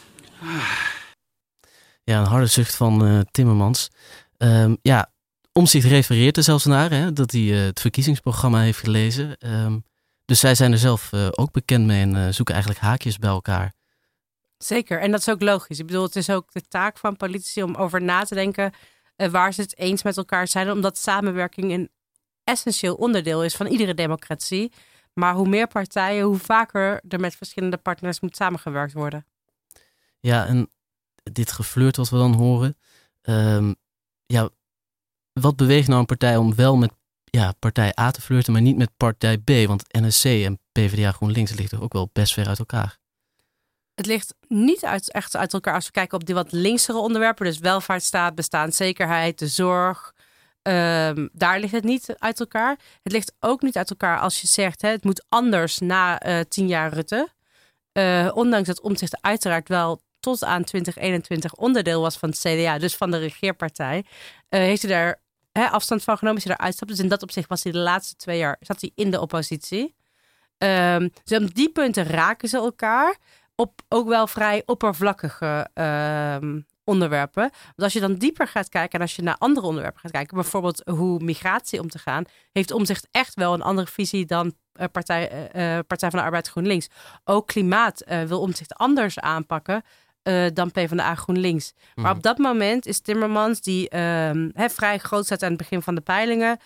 Ja, 2.05 2.21
een 2.21 2.27
harde 2.27 2.47
zucht 2.47 2.75
van 2.75 3.07
uh, 3.07 3.21
Timmermans. 3.31 3.91
Um, 4.39 4.79
ja, 4.83 5.13
Omtzigt 5.53 5.87
refereert 5.87 6.37
er 6.37 6.43
zelfs 6.43 6.65
naar, 6.65 6.91
hè, 6.91 7.13
dat 7.13 7.31
hij 7.31 7.41
uh, 7.41 7.65
het 7.65 7.81
verkiezingsprogramma 7.81 8.61
heeft 8.61 8.79
gelezen. 8.79 9.37
Um, 9.39 9.85
dus 10.33 10.41
zij 10.41 10.55
zijn 10.55 10.73
er 10.73 10.79
zelf 10.79 11.13
uh, 11.13 11.29
ook 11.31 11.53
bekend 11.53 11.87
mee 11.87 12.03
en 12.03 12.15
uh, 12.15 12.29
zoeken 12.29 12.55
eigenlijk 12.55 12.85
haakjes 12.85 13.19
bij 13.19 13.31
elkaar. 13.31 13.73
Zeker, 14.59 15.01
en 15.01 15.11
dat 15.11 15.21
is 15.21 15.29
ook 15.29 15.43
logisch. 15.43 15.79
Ik 15.79 15.87
bedoel, 15.87 16.03
het 16.03 16.17
is 16.17 16.31
ook 16.31 16.53
de 16.53 16.69
taak 16.69 16.99
van 16.99 17.17
politici 17.17 17.63
om 17.63 17.75
over 17.75 18.03
na 18.03 18.25
te 18.25 18.35
denken 18.35 18.73
uh, 19.17 19.29
waar 19.29 19.53
ze 19.53 19.61
het 19.61 19.79
eens 19.79 20.03
met 20.03 20.17
elkaar 20.17 20.49
zijn, 20.49 20.71
omdat 20.71 20.99
samenwerking 20.99 21.73
een 21.73 21.91
essentieel 22.45 22.95
onderdeel 22.95 23.45
is 23.45 23.57
van 23.57 23.67
iedere 23.67 23.95
democratie. 23.95 24.73
Maar 25.13 25.35
hoe 25.35 25.49
meer 25.49 25.67
partijen, 25.67 26.25
hoe 26.25 26.39
vaker 26.39 27.01
er 27.09 27.21
met 27.21 27.37
verschillende 27.37 27.77
partners 27.77 28.21
moet 28.21 28.37
samengewerkt 28.37 28.93
worden. 28.93 29.27
Ja, 30.21 30.47
en 30.47 30.71
dit 31.23 31.53
geflirt 31.53 31.97
wat 31.97 32.11
we 32.11 32.17
dan 32.17 32.35
horen. 32.35 32.79
Um, 33.23 33.75
ja, 34.27 34.49
wat 35.33 35.57
beweegt 35.57 35.89
nou 35.89 36.01
een 36.01 36.07
partij 36.07 36.37
om 36.37 36.55
wel 36.55 36.77
met 36.77 36.93
ja, 37.39 37.53
partij 37.59 37.93
A 38.01 38.11
te 38.11 38.21
flirten, 38.21 38.53
maar 38.53 38.63
niet 38.63 38.77
met 38.77 38.91
partij 38.97 39.39
B. 39.39 39.51
Want 39.67 39.93
NSC 39.93 40.25
en 40.25 40.59
PvdA 40.73 41.13
GroenLinks 41.13 41.53
ligt 41.53 41.73
er 41.73 41.83
ook 41.83 41.93
wel 41.93 42.11
best 42.13 42.33
ver 42.33 42.49
uit 42.49 42.59
elkaar. 42.59 42.99
Het 43.95 44.07
ligt 44.07 44.35
niet 44.49 44.83
echt 44.83 45.37
uit 45.37 45.53
elkaar 45.53 45.75
als 45.75 45.87
we 45.87 45.93
kijken 45.93 46.19
op 46.19 46.27
die 46.27 46.35
wat 46.35 46.53
linksere 46.53 46.99
onderwerpen. 46.99 47.47
Dus 47.47 47.59
welvaartsstaat, 47.59 48.35
bestaanszekerheid, 48.35 49.39
de 49.39 49.49
zorg. 49.49 50.13
Um, 50.63 51.29
daar 51.33 51.61
ligt 51.61 51.73
het 51.73 51.85
niet 51.85 52.15
uit 52.19 52.41
elkaar. 52.41 52.79
Het 53.03 53.13
ligt 53.13 53.33
ook 53.41 53.63
niet 53.63 53.77
uit 53.77 53.91
elkaar 53.91 54.19
als 54.19 54.41
je 54.41 54.47
zegt, 54.47 54.83
hè, 54.83 54.89
het 54.89 55.05
moet 55.05 55.25
anders 55.29 55.79
na 55.79 56.27
uh, 56.27 56.41
tien 56.49 56.69
jaar 56.69 56.93
Rutte. 56.93 57.29
Uh, 57.93 58.31
ondanks 58.35 58.69
dat 58.69 58.81
omzicht 58.81 59.23
uiteraard 59.23 59.69
wel 59.69 60.01
tot 60.21 60.45
aan 60.45 60.65
2021 60.65 61.55
onderdeel 61.55 62.01
was 62.01 62.17
van 62.17 62.29
het 62.29 62.39
CDA, 62.39 62.79
dus 62.79 62.97
van 62.97 63.11
de 63.11 63.19
regeerpartij, 63.19 63.97
uh, 63.97 64.05
heeft 64.49 64.83
hij 64.83 64.91
daar 64.91 65.21
afstand 65.53 66.03
van 66.03 66.19
genomen, 66.19 66.39
is 66.39 66.45
hij 66.45 66.55
eruit. 66.55 66.89
Dus 66.89 66.99
in 66.99 67.09
dat 67.09 67.23
opzicht 67.23 67.49
was 67.49 67.63
hij 67.63 67.73
de 67.73 67.79
laatste 67.79 68.17
twee 68.17 68.39
jaar 68.39 68.57
zat 68.61 68.81
hij 68.81 68.91
in 68.95 69.11
de 69.11 69.21
oppositie. 69.21 69.95
Um, 70.59 71.13
dus 71.25 71.39
op 71.39 71.55
die 71.55 71.73
punten 71.73 72.05
raken 72.05 72.49
ze 72.49 72.57
elkaar 72.57 73.17
op 73.55 73.81
ook 73.89 74.09
wel 74.09 74.27
vrij 74.27 74.63
oppervlakkige 74.67 75.69
um, 75.75 76.67
onderwerpen. 76.85 77.43
Want 77.43 77.83
als 77.83 77.93
je 77.93 78.01
dan 78.01 78.15
dieper 78.15 78.49
gaat 78.49 78.69
kijken 78.69 78.99
en 78.99 79.01
als 79.01 79.17
je 79.17 79.23
naar 79.23 79.37
andere 79.39 79.67
onderwerpen 79.67 80.01
gaat 80.01 80.11
kijken, 80.11 80.37
bijvoorbeeld 80.37 80.83
hoe 80.85 81.21
migratie 81.21 81.81
om 81.81 81.89
te 81.89 81.99
gaan, 81.99 82.25
heeft 82.53 82.71
Omzicht 82.71 83.09
echt 83.11 83.35
wel 83.35 83.55
een 83.55 83.63
andere 83.63 83.87
visie 83.87 84.27
dan 84.27 84.55
uh, 84.75 84.87
Partij, 84.93 85.31
uh, 85.31 85.79
Partij 85.87 86.11
van 86.11 86.19
de 86.19 86.25
Arbeid 86.25 86.49
GroenLinks. 86.49 86.89
Ook 87.25 87.47
klimaat 87.47 88.05
wil 88.27 88.41
Omzicht 88.41 88.75
anders 88.75 89.19
aanpakken. 89.19 89.83
Uh, 90.29 90.47
dan 90.55 90.71
PvdA 90.71 91.15
GroenLinks. 91.15 91.73
Maar 91.95 92.11
mm. 92.11 92.17
op 92.17 92.23
dat 92.23 92.39
moment 92.39 92.87
is 92.87 93.01
Timmermans, 93.01 93.61
die 93.61 93.87
he, 93.91 94.71
vrij 94.71 94.99
groot 94.99 95.25
staat 95.25 95.43
aan 95.43 95.49
het 95.49 95.59
begin 95.59 95.83
van 95.83 95.95
de 95.95 96.01
peilingen, 96.01 96.59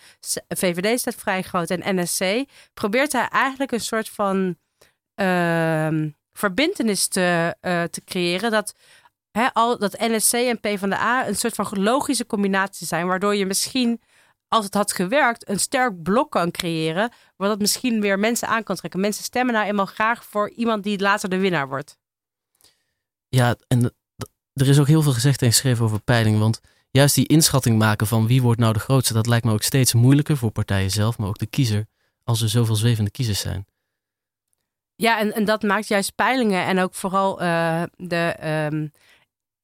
VVD 0.47 0.99
staat 0.99 1.15
vrij 1.15 1.41
groot 1.41 1.69
en 1.69 1.95
NSC, 1.95 2.43
probeert 2.73 3.11
hij 3.11 3.27
eigenlijk 3.27 3.71
een 3.71 3.79
soort 3.79 4.09
van 4.09 4.57
uh, 5.21 6.11
verbindenis 6.33 7.07
te, 7.07 7.55
uh, 7.61 7.83
te 7.83 8.01
creëren 8.05 8.51
dat, 8.51 8.73
he, 9.31 9.53
al, 9.53 9.77
dat 9.77 9.99
NSC 9.99 10.33
en 10.33 10.59
PvdA 10.59 11.27
een 11.27 11.35
soort 11.35 11.55
van 11.55 11.83
logische 11.83 12.25
combinatie 12.25 12.87
zijn, 12.87 13.07
waardoor 13.07 13.35
je 13.35 13.45
misschien 13.45 14.01
als 14.47 14.65
het 14.65 14.73
had 14.73 14.93
gewerkt, 14.93 15.49
een 15.49 15.59
sterk 15.59 16.03
blok 16.03 16.31
kan 16.31 16.51
creëren, 16.51 17.11
waar 17.35 17.49
dat 17.49 17.59
misschien 17.59 18.01
weer 18.01 18.19
mensen 18.19 18.47
aan 18.47 18.63
kan 18.63 18.75
trekken. 18.75 18.99
Mensen 18.99 19.23
stemmen 19.23 19.53
nou 19.53 19.67
eenmaal 19.67 19.85
graag 19.85 20.25
voor 20.25 20.49
iemand 20.49 20.83
die 20.83 20.99
later 20.99 21.29
de 21.29 21.37
winnaar 21.37 21.67
wordt. 21.67 21.97
Ja, 23.29 23.55
en 23.67 23.93
er 24.53 24.67
is 24.67 24.79
ook 24.79 24.87
heel 24.87 25.01
veel 25.01 25.13
gezegd 25.13 25.41
en 25.41 25.47
geschreven 25.47 25.85
over 25.85 26.01
peilingen. 26.01 26.39
Want 26.39 26.61
juist 26.91 27.15
die 27.15 27.27
inschatting 27.27 27.77
maken 27.77 28.07
van 28.07 28.27
wie 28.27 28.41
wordt 28.41 28.59
nou 28.59 28.73
de 28.73 28.79
grootste, 28.79 29.13
dat 29.13 29.27
lijkt 29.27 29.45
me 29.45 29.51
ook 29.51 29.63
steeds 29.63 29.93
moeilijker 29.93 30.37
voor 30.37 30.51
partijen 30.51 30.91
zelf, 30.91 31.17
maar 31.17 31.27
ook 31.27 31.37
de 31.37 31.45
kiezer, 31.45 31.85
als 32.23 32.41
er 32.41 32.49
zoveel 32.49 32.75
zwevende 32.75 33.11
kiezers 33.11 33.39
zijn. 33.39 33.65
Ja, 34.95 35.19
en, 35.19 35.33
en 35.33 35.45
dat 35.45 35.63
maakt 35.63 35.87
juist 35.87 36.15
peilingen 36.15 36.65
en 36.65 36.79
ook 36.79 36.93
vooral 36.93 37.41
uh, 37.41 37.83
de 37.95 38.35
um, 38.71 38.91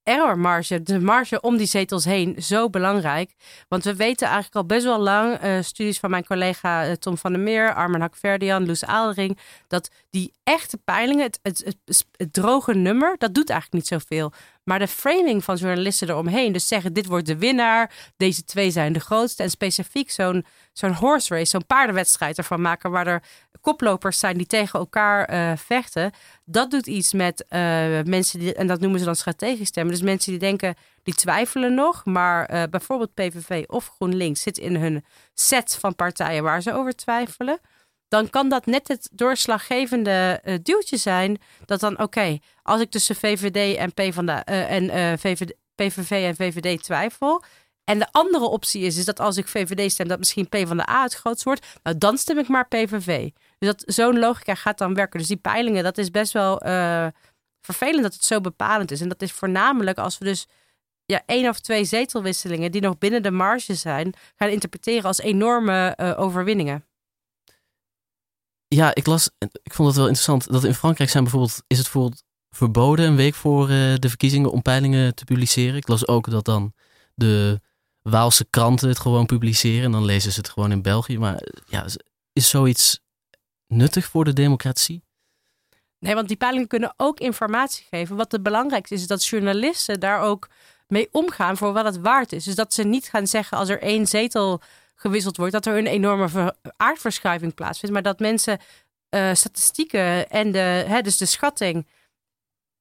errormarge, 0.03 0.83
de 0.83 0.99
marge 0.99 1.41
om 1.41 1.57
die 1.57 1.67
zetels 1.67 2.05
heen, 2.05 2.35
zo 2.41 2.69
belangrijk. 2.69 3.33
Want 3.67 3.83
we 3.83 3.95
weten 3.95 4.27
eigenlijk 4.27 4.55
al 4.55 4.65
best 4.65 4.83
wel 4.83 4.99
lang, 4.99 5.43
uh, 5.43 5.61
studies 5.61 5.99
van 5.99 6.09
mijn 6.09 6.25
collega 6.25 6.87
uh, 6.87 6.91
Tom 6.91 7.17
van 7.17 7.31
der 7.31 7.41
Meer, 7.41 7.73
Armen 7.73 8.01
Hakverdian, 8.01 8.65
Loes 8.65 8.85
Aalring, 8.85 9.37
dat 9.67 9.89
die 10.09 10.33
echte 10.43 10.77
peilingen, 10.77 11.23
het, 11.23 11.39
het, 11.41 11.61
het, 11.85 12.05
het, 12.15 12.33
droge 12.33 12.73
nummer, 12.73 13.15
dat 13.17 13.33
doet 13.33 13.49
eigenlijk 13.49 13.83
niet 13.83 14.01
zoveel. 14.01 14.31
Maar 14.63 14.79
de 14.79 14.87
framing 14.87 15.43
van 15.43 15.55
journalisten 15.55 16.09
eromheen, 16.09 16.51
dus 16.51 16.67
zeggen 16.67 16.93
dit 16.93 17.05
wordt 17.05 17.25
de 17.25 17.37
winnaar, 17.37 18.11
deze 18.17 18.43
twee 18.43 18.71
zijn 18.71 18.93
de 18.93 18.99
grootste 18.99 19.43
en 19.43 19.49
specifiek 19.49 20.11
zo'n 20.11 20.45
zo'n 20.73 20.93
horse 20.93 21.33
race, 21.33 21.49
zo'n 21.49 21.65
paardenwedstrijd 21.65 22.37
ervan 22.37 22.61
maken 22.61 22.91
waar 22.91 23.07
er 23.07 23.23
koplopers 23.61 24.19
zijn 24.19 24.37
die 24.37 24.47
tegen 24.47 24.79
elkaar 24.79 25.33
uh, 25.33 25.57
vechten. 25.57 26.11
Dat 26.45 26.71
doet 26.71 26.87
iets 26.87 27.13
met 27.13 27.45
uh, 27.49 27.59
mensen 28.03 28.39
die, 28.39 28.53
en 28.53 28.67
dat 28.67 28.79
noemen 28.79 28.99
ze 28.99 29.05
dan 29.05 29.15
strategisch 29.15 29.67
stemmen. 29.67 29.93
Dus 29.93 30.03
mensen 30.03 30.31
die 30.31 30.39
denken, 30.39 30.75
die 31.03 31.13
twijfelen 31.13 31.73
nog, 31.73 32.05
maar 32.05 32.53
uh, 32.53 32.63
bijvoorbeeld 32.69 33.13
PVV 33.13 33.63
of 33.67 33.87
GroenLinks 33.87 34.41
zit 34.41 34.57
in 34.57 34.75
hun 34.75 35.05
set 35.33 35.77
van 35.79 35.95
partijen 35.95 36.43
waar 36.43 36.61
ze 36.61 36.73
over 36.73 36.95
twijfelen. 36.95 37.59
Dan 38.13 38.29
kan 38.29 38.49
dat 38.49 38.65
net 38.65 38.87
het 38.87 39.09
doorslaggevende 39.11 40.41
uh, 40.45 40.55
duwtje 40.63 40.97
zijn. 40.97 41.41
Dat 41.65 41.79
dan, 41.79 41.99
oké, 41.99 42.37
als 42.63 42.81
ik 42.81 42.89
tussen 42.91 43.15
VVD 43.15 43.77
en, 43.77 43.93
P 43.93 44.13
van 44.13 44.25
de, 44.25 44.31
en 44.31 45.19
VVD, 45.19 45.53
PVV 45.75 46.11
en 46.11 46.35
VVD 46.35 46.83
twijfel, 46.83 47.43
en 47.83 47.99
de 47.99 48.07
andere 48.11 48.45
optie 48.45 48.81
is, 48.81 48.97
is 48.97 49.05
dat 49.05 49.19
als 49.19 49.37
ik 49.37 49.47
VVD 49.47 49.91
stem, 49.91 50.07
dat 50.07 50.19
misschien 50.19 50.49
P 50.49 50.57
van 50.67 50.77
de 50.77 50.89
A 50.89 51.03
het 51.03 51.13
grootst 51.13 51.43
wordt. 51.43 51.65
Nou, 51.83 51.97
dan 51.97 52.17
stem 52.17 52.37
ik 52.37 52.47
maar 52.47 52.67
PVV. 52.67 53.29
Dus 53.57 53.69
dat 53.69 53.83
zo'n 53.85 54.19
logica 54.19 54.55
gaat 54.55 54.77
dan 54.77 54.93
werken. 54.93 55.19
Dus 55.19 55.27
die 55.27 55.37
peilingen, 55.37 55.83
dat 55.83 55.97
is 55.97 56.11
best 56.11 56.33
wel 56.33 56.65
uh, 56.65 57.07
vervelend 57.61 58.03
dat 58.03 58.13
het 58.13 58.23
zo 58.23 58.41
bepalend 58.41 58.91
is. 58.91 59.01
En 59.01 59.09
dat 59.09 59.21
is 59.21 59.31
voornamelijk 59.31 59.97
als 59.97 60.17
we 60.17 60.25
dus 60.25 60.47
ja, 61.05 61.21
één 61.25 61.49
of 61.49 61.59
twee 61.59 61.83
zetelwisselingen 61.83 62.71
die 62.71 62.81
nog 62.81 62.97
binnen 62.97 63.23
de 63.23 63.31
marge 63.31 63.75
zijn, 63.75 64.13
gaan 64.35 64.49
interpreteren 64.49 65.03
als 65.03 65.19
enorme 65.19 65.97
uh, 65.99 66.19
overwinningen. 66.19 66.85
Ja, 68.73 68.95
ik 68.95 69.05
las, 69.05 69.29
ik 69.63 69.73
vond 69.73 69.87
het 69.87 69.97
wel 69.97 70.07
interessant 70.07 70.51
dat 70.51 70.63
in 70.63 70.73
Frankrijk 70.73 71.09
zijn 71.09 71.23
bijvoorbeeld, 71.23 71.63
is 71.67 71.77
het 71.77 71.91
bijvoorbeeld 71.91 72.23
verboden 72.49 73.05
een 73.05 73.15
week 73.15 73.33
voor 73.33 73.69
uh, 73.69 73.93
de 73.95 74.09
verkiezingen 74.09 74.51
om 74.51 74.61
peilingen 74.61 75.15
te 75.15 75.23
publiceren. 75.23 75.75
Ik 75.75 75.87
las 75.87 76.07
ook 76.07 76.29
dat 76.29 76.45
dan 76.45 76.73
de 77.15 77.61
Waalse 78.01 78.45
kranten 78.49 78.87
het 78.87 78.99
gewoon 78.99 79.25
publiceren. 79.25 79.83
En 79.83 79.91
dan 79.91 80.05
lezen 80.05 80.31
ze 80.31 80.39
het 80.39 80.49
gewoon 80.49 80.71
in 80.71 80.81
België. 80.81 81.17
Maar 81.17 81.43
ja, 81.65 81.85
is 82.33 82.49
zoiets 82.49 82.99
nuttig 83.67 84.05
voor 84.05 84.25
de 84.25 84.33
democratie? 84.33 85.03
Nee, 85.99 86.15
want 86.15 86.27
die 86.27 86.37
peilingen 86.37 86.67
kunnen 86.67 86.93
ook 86.97 87.19
informatie 87.19 87.85
geven. 87.89 88.15
Wat 88.15 88.31
het 88.31 88.43
belangrijkste 88.43 88.95
is, 88.95 89.01
is 89.01 89.07
dat 89.07 89.25
journalisten 89.25 89.99
daar 89.99 90.21
ook 90.21 90.49
mee 90.87 91.07
omgaan 91.11 91.57
voor 91.57 91.73
wat 91.73 91.85
het 91.85 91.99
waard 91.99 92.31
is. 92.31 92.43
Dus 92.43 92.55
dat 92.55 92.73
ze 92.73 92.83
niet 92.83 93.09
gaan 93.09 93.27
zeggen 93.27 93.57
als 93.57 93.69
er 93.69 93.81
één 93.81 94.07
zetel 94.07 94.61
gewisseld 95.03 95.37
wordt, 95.37 95.53
dat 95.53 95.65
er 95.65 95.77
een 95.77 95.87
enorme 95.87 96.29
ver- 96.29 96.55
aardverschuiving 96.77 97.53
plaatsvindt. 97.53 97.93
Maar 97.93 98.03
dat 98.03 98.19
mensen 98.19 98.59
eh, 99.09 99.33
statistieken 99.33 100.29
en 100.29 100.51
de, 100.51 100.83
hè, 100.87 101.01
dus 101.01 101.17
de 101.17 101.25
schatting 101.25 101.87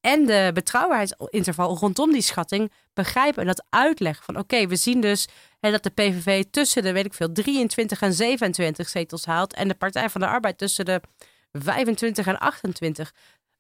en 0.00 0.26
de 0.26 0.50
betrouwbaarheidsinterval 0.54 1.76
rondom 1.76 2.12
die 2.12 2.22
schatting 2.22 2.72
begrijpen 2.92 3.40
en 3.40 3.46
dat 3.46 3.64
uitleggen. 3.68 4.24
Van 4.24 4.38
oké, 4.38 4.66
we 4.66 4.76
zien 4.76 5.00
dus 5.00 5.28
hè, 5.60 5.70
dat 5.70 5.82
de 5.82 5.90
PVV 5.90 6.44
tussen 6.50 6.82
de, 6.82 6.92
weet 6.92 7.04
ik 7.04 7.14
veel, 7.14 7.32
23 7.32 8.00
en 8.00 8.12
27 8.12 8.88
zetels 8.88 9.24
haalt. 9.24 9.54
En 9.54 9.68
de 9.68 9.74
Partij 9.74 10.10
van 10.10 10.20
de 10.20 10.26
Arbeid 10.26 10.58
tussen 10.58 10.84
de 10.84 11.00
25 11.52 12.26
en 12.26 12.38
28. 12.38 13.12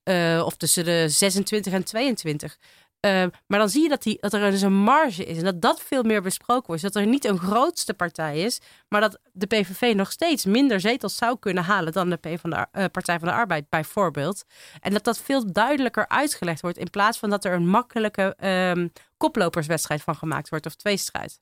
eh, 0.02 0.42
of 0.44 0.56
tussen 0.56 0.84
de 0.84 1.08
26 1.08 1.72
en 1.72 1.84
22. 1.84 2.58
Eh, 3.02 3.24
maar 3.46 3.58
dan 3.58 3.68
zie 3.68 3.82
je 3.82 3.88
dat, 3.88 4.02
die, 4.02 4.16
dat 4.20 4.32
er 4.32 4.50
dus 4.50 4.62
een 4.62 4.74
marge 4.74 5.24
is. 5.24 5.38
En 5.38 5.44
dat 5.44 5.60
dat 5.60 5.80
veel 5.80 6.02
meer 6.02 6.22
besproken 6.22 6.66
wordt. 6.66 6.82
Dat 6.82 6.94
er 6.94 7.06
niet 7.06 7.24
een 7.24 7.38
grootste 7.38 7.94
partij 7.94 8.40
is. 8.42 8.60
Maar 8.88 9.00
dat 9.00 9.18
de 9.32 9.46
PVV 9.46 9.94
nog 9.94 10.12
steeds 10.12 10.44
minder 10.44 10.80
zetels 10.80 11.16
zou 11.16 11.38
kunnen 11.38 11.64
halen 11.64 11.92
dan 11.92 12.10
de 12.10 12.16
P 12.16 12.40
van 12.40 12.50
de, 12.50 12.66
eh, 12.72 12.84
Partij 12.92 13.18
van 13.18 13.28
de 13.28 13.34
Arbeid 13.34 13.68
bijvoorbeeld. 13.68 14.44
En 14.80 14.92
dat 14.92 15.04
dat 15.04 15.18
veel 15.18 15.52
duidelijker 15.52 16.08
uitgelegd 16.08 16.60
wordt. 16.60 16.78
In 16.78 16.90
plaats 16.90 17.18
van 17.18 17.30
dat 17.30 17.44
er 17.44 17.52
een 17.52 17.68
makkelijke 17.68 18.34
ehm, 18.38 18.88
koploperswedstrijd 19.16 20.02
van 20.02 20.16
gemaakt 20.16 20.48
wordt. 20.48 20.66
Of 20.66 20.74
tweestrijd. 20.74 21.40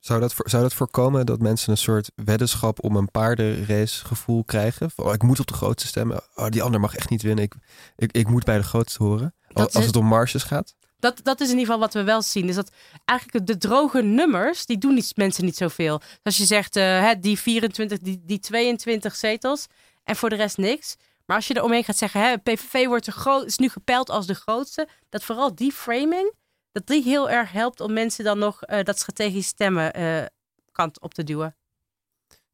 Zou 0.00 0.20
dat, 0.20 0.34
zou 0.36 0.62
dat 0.62 0.74
voorkomen 0.74 1.26
dat 1.26 1.40
mensen 1.40 1.70
een 1.70 1.76
soort 1.78 2.10
weddenschap 2.14 2.84
om 2.84 2.96
een 2.96 3.10
paardenrace 3.10 4.06
gevoel 4.06 4.44
krijgen? 4.44 4.90
Van, 4.90 5.04
oh, 5.04 5.12
ik 5.12 5.22
moet 5.22 5.40
op 5.40 5.46
de 5.46 5.54
grootste 5.54 5.88
stemmen. 5.88 6.20
Oh, 6.34 6.48
die 6.48 6.62
ander 6.62 6.80
mag 6.80 6.94
echt 6.94 7.10
niet 7.10 7.22
winnen. 7.22 7.44
Ik, 7.44 7.54
ik, 7.96 8.12
ik 8.12 8.28
moet 8.28 8.44
bij 8.44 8.56
de 8.56 8.62
grootste 8.62 9.02
horen. 9.02 9.34
Dat 9.56 9.74
Als, 9.74 9.82
is- 9.82 9.86
het 9.86 9.96
om 9.96 10.06
marges 10.06 10.42
gaat. 10.42 10.74
Dat, 10.98 11.20
dat 11.22 11.40
is 11.40 11.46
in 11.50 11.58
ieder 11.58 11.66
geval 11.66 11.80
wat 11.80 11.94
we 11.94 12.02
wel 12.02 12.22
zien. 12.22 12.46
Dus 12.46 12.54
dat 12.54 12.70
eigenlijk 13.04 13.46
de 13.46 13.56
droge 13.58 14.02
nummers, 14.02 14.66
die 14.66 14.78
doen 14.78 14.94
niet, 14.94 15.12
mensen 15.16 15.44
niet 15.44 15.56
zoveel. 15.56 16.00
Als 16.22 16.36
je 16.36 16.44
zegt, 16.44 16.74
hè, 16.74 17.18
die 17.20 17.38
24, 17.38 17.98
die, 17.98 18.20
die 18.24 18.38
22 18.38 19.16
zetels 19.16 19.66
en 20.04 20.16
voor 20.16 20.28
de 20.28 20.36
rest 20.36 20.56
niks. 20.56 20.96
Maar 21.26 21.36
als 21.36 21.46
je 21.46 21.54
er 21.54 21.62
omheen 21.62 21.84
gaat 21.84 21.96
zeggen, 21.96 22.20
hè, 22.20 22.38
PVV 22.38 22.86
wordt 22.86 23.04
de 23.04 23.12
groot, 23.12 23.46
is 23.46 23.58
nu 23.58 23.68
gepeld 23.68 24.10
als 24.10 24.26
de 24.26 24.34
grootste. 24.34 24.88
Dat 25.08 25.24
vooral 25.24 25.54
die 25.54 25.72
framing, 25.72 26.34
dat 26.72 26.86
die 26.86 27.02
heel 27.02 27.30
erg 27.30 27.52
helpt 27.52 27.80
om 27.80 27.92
mensen 27.92 28.24
dan 28.24 28.38
nog 28.38 28.62
eh, 28.62 28.84
dat 28.84 28.98
strategisch 28.98 29.46
stemmen 29.46 29.92
eh, 29.92 30.24
kant 30.72 31.00
op 31.00 31.14
te 31.14 31.24
duwen. 31.24 31.56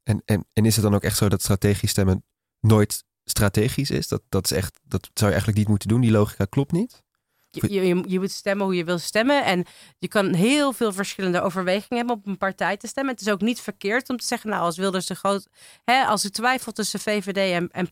En, 0.03 0.21
en, 0.25 0.45
en 0.53 0.65
is 0.65 0.75
het 0.75 0.83
dan 0.83 0.95
ook 0.95 1.03
echt 1.03 1.17
zo 1.17 1.29
dat 1.29 1.41
strategisch 1.41 1.89
stemmen 1.89 2.23
nooit 2.59 3.03
strategisch 3.23 3.89
is? 3.91 4.07
Dat, 4.07 4.21
dat, 4.29 4.45
is 4.45 4.51
echt, 4.51 4.79
dat 4.83 5.03
zou 5.03 5.25
je 5.25 5.25
eigenlijk 5.25 5.57
niet 5.57 5.67
moeten 5.67 5.87
doen. 5.87 6.01
Die 6.01 6.11
logica 6.11 6.45
klopt 6.45 6.71
niet. 6.71 7.01
Je, 7.49 7.71
je, 7.73 8.03
je- 8.07 8.19
moet 8.19 8.31
stemmen 8.31 8.65
hoe 8.65 8.75
je 8.75 8.83
wil 8.83 8.97
stemmen. 8.99 9.45
En 9.45 9.65
je 9.97 10.07
kan 10.07 10.33
heel 10.33 10.73
veel 10.73 10.93
verschillende 10.93 11.41
overwegingen 11.41 11.97
hebben 11.97 12.15
om 12.15 12.21
op 12.21 12.27
een 12.27 12.37
partij 12.37 12.77
te 12.77 12.87
stemmen. 12.87 13.13
Het 13.13 13.21
is 13.21 13.29
ook 13.31 13.41
niet 13.41 13.61
verkeerd 13.61 14.09
om 14.09 14.17
te 14.17 14.25
zeggen, 14.25 14.49
nou, 14.49 14.61
als 14.61 14.77
Wilders 14.77 15.05
de 15.05 15.15
groot. 15.15 15.47
Hè, 15.83 16.03
als 16.05 16.25
ik 16.25 16.31
twijfel 16.31 16.71
tussen 16.71 16.99
VVD 16.99 17.37
en, 17.37 17.69
en 17.71 17.89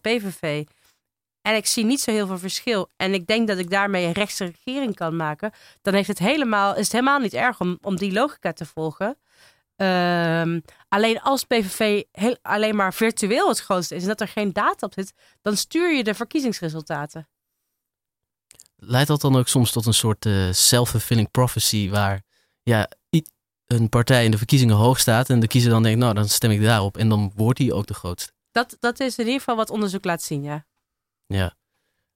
PVV, 0.00 0.42
eh. 0.42 0.66
En 1.42 1.56
ik 1.56 1.66
zie 1.66 1.84
niet 1.84 2.00
zo 2.00 2.10
heel 2.10 2.26
veel 2.26 2.38
verschil. 2.38 2.88
En 2.96 3.14
ik 3.14 3.26
denk 3.26 3.48
dat 3.48 3.58
ik 3.58 3.70
daarmee 3.70 4.06
een 4.06 4.12
rechtse 4.12 4.44
regering 4.44 4.94
kan 4.94 5.16
maken. 5.16 5.52
Dan 5.82 5.94
heeft 5.94 6.08
het 6.08 6.18
helemaal, 6.18 6.72
is 6.74 6.82
het 6.82 6.92
helemaal 6.92 7.18
niet 7.18 7.34
erg 7.34 7.60
om, 7.60 7.78
om 7.82 7.96
die 7.96 8.12
logica 8.12 8.52
te 8.52 8.66
volgen. 8.66 9.16
Ehm, 9.82 10.60
alleen 10.88 11.20
als 11.20 11.44
PVV 11.44 12.02
heel, 12.12 12.36
alleen 12.42 12.76
maar 12.76 12.94
virtueel 12.94 13.48
het 13.48 13.60
grootste 13.60 13.94
is 13.94 14.02
en 14.02 14.08
dat 14.08 14.20
er 14.20 14.28
geen 14.28 14.52
data 14.52 14.86
op 14.86 14.92
zit, 14.92 15.12
dan 15.40 15.56
stuur 15.56 15.96
je 15.96 16.04
de 16.04 16.14
verkiezingsresultaten. 16.14 17.28
Leidt 18.76 19.08
dat 19.08 19.20
dan 19.20 19.36
ook 19.36 19.48
soms 19.48 19.72
tot 19.72 19.86
een 19.86 19.94
soort 19.94 20.26
eh, 20.26 20.52
self-fulfilling 20.52 21.30
prophecy 21.30 21.90
waar 21.90 22.22
ja, 22.62 22.88
een 23.66 23.88
partij 23.88 24.24
in 24.24 24.30
de 24.30 24.38
verkiezingen 24.38 24.76
hoog 24.76 25.00
staat 25.00 25.30
en 25.30 25.40
de 25.40 25.46
kiezer 25.46 25.70
dan 25.70 25.82
denkt, 25.82 25.98
nou 25.98 26.14
dan 26.14 26.28
stem 26.28 26.50
ik 26.50 26.62
daarop 26.62 26.96
en 26.96 27.08
dan 27.08 27.32
wordt 27.34 27.58
hij 27.58 27.72
ook 27.72 27.86
de 27.86 27.94
grootste. 27.94 28.32
Dat, 28.50 28.76
dat 28.80 29.00
is 29.00 29.18
in 29.18 29.24
ieder 29.24 29.38
geval 29.38 29.56
wat 29.56 29.70
onderzoek 29.70 30.04
laat 30.04 30.22
zien, 30.22 30.42
ja. 30.42 30.66
Ja. 31.26 31.54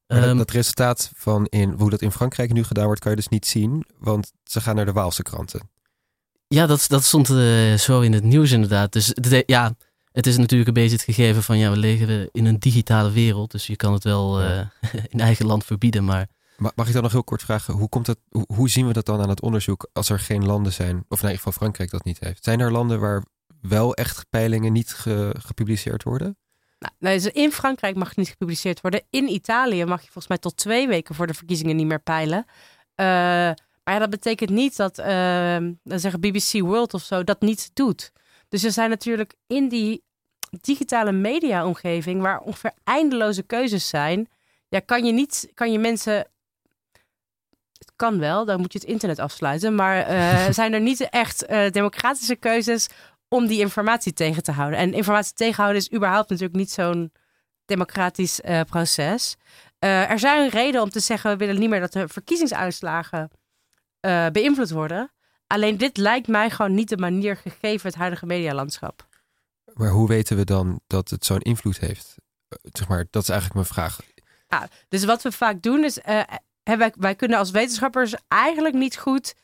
Dat, 0.07 0.23
Ehm, 0.23 0.37
dat 0.37 0.51
resultaat 0.51 1.11
van 1.15 1.47
in, 1.47 1.71
hoe 1.71 1.91
dat 1.91 2.03
in 2.03 2.13
Frankrijk 2.13 2.53
nu 2.53 2.65
gedaan 2.65 2.87
wordt, 2.87 3.01
kan 3.01 3.11
je 3.11 3.17
dus 3.17 3.29
niet 3.29 3.47
zien. 3.47 3.87
Want 3.99 4.33
ze 4.45 4.61
gaan 4.61 4.77
naar 4.77 4.85
de 4.85 4.93
Waalse 4.93 5.23
kranten. 5.23 5.71
Ja, 6.49 6.67
dat, 6.67 6.85
dat 6.89 7.05
stond 7.05 7.31
eh, 7.31 7.75
zo 7.75 8.01
in 8.01 8.13
het 8.13 8.25
nieuws 8.25 8.51
inderdaad. 8.51 8.93
Dus 8.93 9.13
ja, 9.47 9.75
het 10.13 10.27
is 10.27 10.37
natuurlijk 10.37 10.69
een 10.69 10.75
beetje 10.75 10.97
het 10.97 11.05
gegeven 11.05 11.43
van 11.43 11.59
ja, 11.59 11.71
we 11.71 11.77
leven 11.77 12.29
in 12.33 12.45
een 12.47 12.59
digitale 12.59 13.11
wereld. 13.11 13.51
Dus 13.51 13.67
je 13.67 13.77
kan 13.77 13.93
het 13.93 14.05
wel 14.05 14.41
eh, 14.41 14.61
in 15.13 15.21
eigen 15.21 15.47
land 15.47 15.65
verbieden. 15.65 16.05
Maar 16.05 16.27
Ma- 16.57 16.73
Mag 16.75 16.87
ik 16.87 16.93
dan 16.93 17.03
nog 17.03 17.13
heel 17.13 17.25
kort 17.25 17.43
vragen, 17.43 17.75
hoe, 17.75 17.89
komt 17.89 18.07
dat, 18.07 18.19
hoe, 18.31 18.45
hoe 18.55 18.69
zien 18.71 18.87
we 18.87 18.93
dat 18.93 19.07
dan 19.07 19.21
aan 19.21 19.29
het 19.29 19.41
onderzoek 19.43 19.89
als 19.93 20.09
er 20.09 20.19
geen 20.21 20.47
landen 20.47 20.73
zijn, 20.73 20.97
of 21.09 21.19
in 21.19 21.23
ieder 21.25 21.37
geval 21.37 21.53
Frankrijk 21.53 21.91
dat 21.91 22.05
niet 22.05 22.19
heeft? 22.21 22.45
Zijn 22.45 22.61
er 22.61 22.73
landen 22.73 23.01
waar 23.01 23.25
wel 23.61 23.95
echt 23.95 24.27
peilingen 24.31 24.73
niet 24.73 24.93
ge- 24.93 25.35
gepubliceerd 25.39 26.03
worden? 26.03 26.37
Nou, 26.79 26.93
nou, 26.99 27.15
dus 27.15 27.27
in 27.33 27.53
Frankrijk 27.53 27.97
mag 27.97 28.09
het 28.09 28.17
niet 28.17 28.29
gepubliceerd 28.29 28.81
worden. 28.81 29.03
In 29.11 29.29
Italië 29.33 29.85
mag 29.85 29.99
je 29.99 30.05
volgens 30.05 30.27
mij 30.29 30.39
tot 30.39 30.57
twee 30.57 30.89
weken 30.89 31.15
voor 31.15 31.27
de 31.27 31.35
verkiezingen 31.35 31.77
niet 31.77 31.87
meer 31.87 32.01
peilen. 32.03 32.45
Eh, 32.95 33.51
maar 33.87 33.95
ja, 33.95 34.01
dat 34.01 34.11
betekent 34.11 34.51
niet 34.51 34.77
dat, 34.77 34.97
dan 35.83 36.01
zeggen 36.01 36.21
BBC 36.21 36.61
World 36.61 36.95
of 36.95 37.03
zo, 37.03 37.25
dat 37.25 37.41
niet 37.41 37.71
doet. 37.75 38.13
Dus 38.49 38.65
er 38.65 38.73
zijn 38.73 38.91
natuurlijk 38.91 39.35
in 39.47 39.69
die 39.69 40.05
digitale 40.61 41.13
media-omgeving, 41.13 42.23
waar 42.23 42.41
ongeveer 42.41 42.73
eindeloze 42.85 43.43
keuzes 43.43 43.89
zijn, 43.89 44.29
ja, 44.69 44.81
kan 44.81 45.05
je 45.05 45.13
niet, 45.13 45.51
kan 45.55 45.73
je 45.73 45.79
mensen. 45.79 46.15
Het 47.79 47.93
kan 47.97 48.19
wel, 48.19 48.45
dan 48.45 48.61
moet 48.61 48.73
je 48.73 48.79
het 48.79 48.89
internet 48.89 49.19
afsluiten. 49.19 49.75
Maar 49.75 49.99
eh, 49.99 50.51
zijn 50.61 50.73
er 50.73 50.81
niet 50.81 51.01
echt 51.01 51.45
eh, 51.45 51.71
democratische 51.71 52.37
keuzes 52.37 52.89
om 53.29 53.47
die 53.47 53.61
informatie 53.61 54.13
tegen 54.13 54.43
te 54.43 54.53
houden. 54.53 54.79
En 54.79 54.93
informatie 54.93 55.35
tegenhouden 55.35 55.83
is 55.83 55.93
überhaupt 55.93 56.29
natuurlijk 56.29 56.59
niet 56.59 56.71
zo'n 56.71 57.13
democratisch 57.65 58.41
eh, 58.41 58.61
proces. 58.61 59.37
Er 59.79 60.19
zijn 60.19 60.49
reden 60.49 60.83
om 60.83 60.91
te 60.91 61.01
zeggen, 61.01 61.31
we 61.31 61.37
willen 61.37 61.61
niet 61.61 61.69
meer 61.69 61.81
dat 61.81 61.93
de 61.93 62.09
verkiezingsuitslagen 62.09 63.31
eh, 64.07 64.27
beïnvloed 64.33 64.71
worden. 64.71 65.13
Alleen 65.47 65.77
dit 65.77 65.97
lijkt 65.97 66.29
mij 66.29 66.51
gewoon 66.51 66.75
niet 66.75 66.89
de 66.89 66.97
manier 66.97 67.37
gegeven 67.37 67.87
het 67.87 67.97
huidige 67.97 68.27
medialandschap. 68.27 69.07
Maar 69.75 69.91
hoe 69.91 70.09
weten 70.09 70.37
we 70.37 70.45
dan 70.45 70.81
dat 70.87 71.11
het 71.11 71.25
zo'n 71.25 71.41
invloed 71.41 71.79
heeft? 71.79 72.15
Eh, 72.49 72.59
Zeg 72.73 72.89
maar, 72.89 73.07
dat 73.11 73.23
is 73.23 73.29
eigenlijk 73.29 73.61
mijn 73.61 73.75
vraag. 73.75 74.01
Ja, 74.49 74.69
dus 74.89 75.05
wat 75.05 75.23
we 75.23 75.33
vaak 75.33 75.63
doen 75.63 75.85
is, 75.85 75.99
hè, 76.03 76.77
wij, 76.77 76.93
wij 76.99 77.15
kunnen 77.15 77.39
als 77.39 77.51
wetenschappers 77.51 78.15
eigenlijk 78.29 78.75
niet 78.75 78.97
goed 78.97 79.35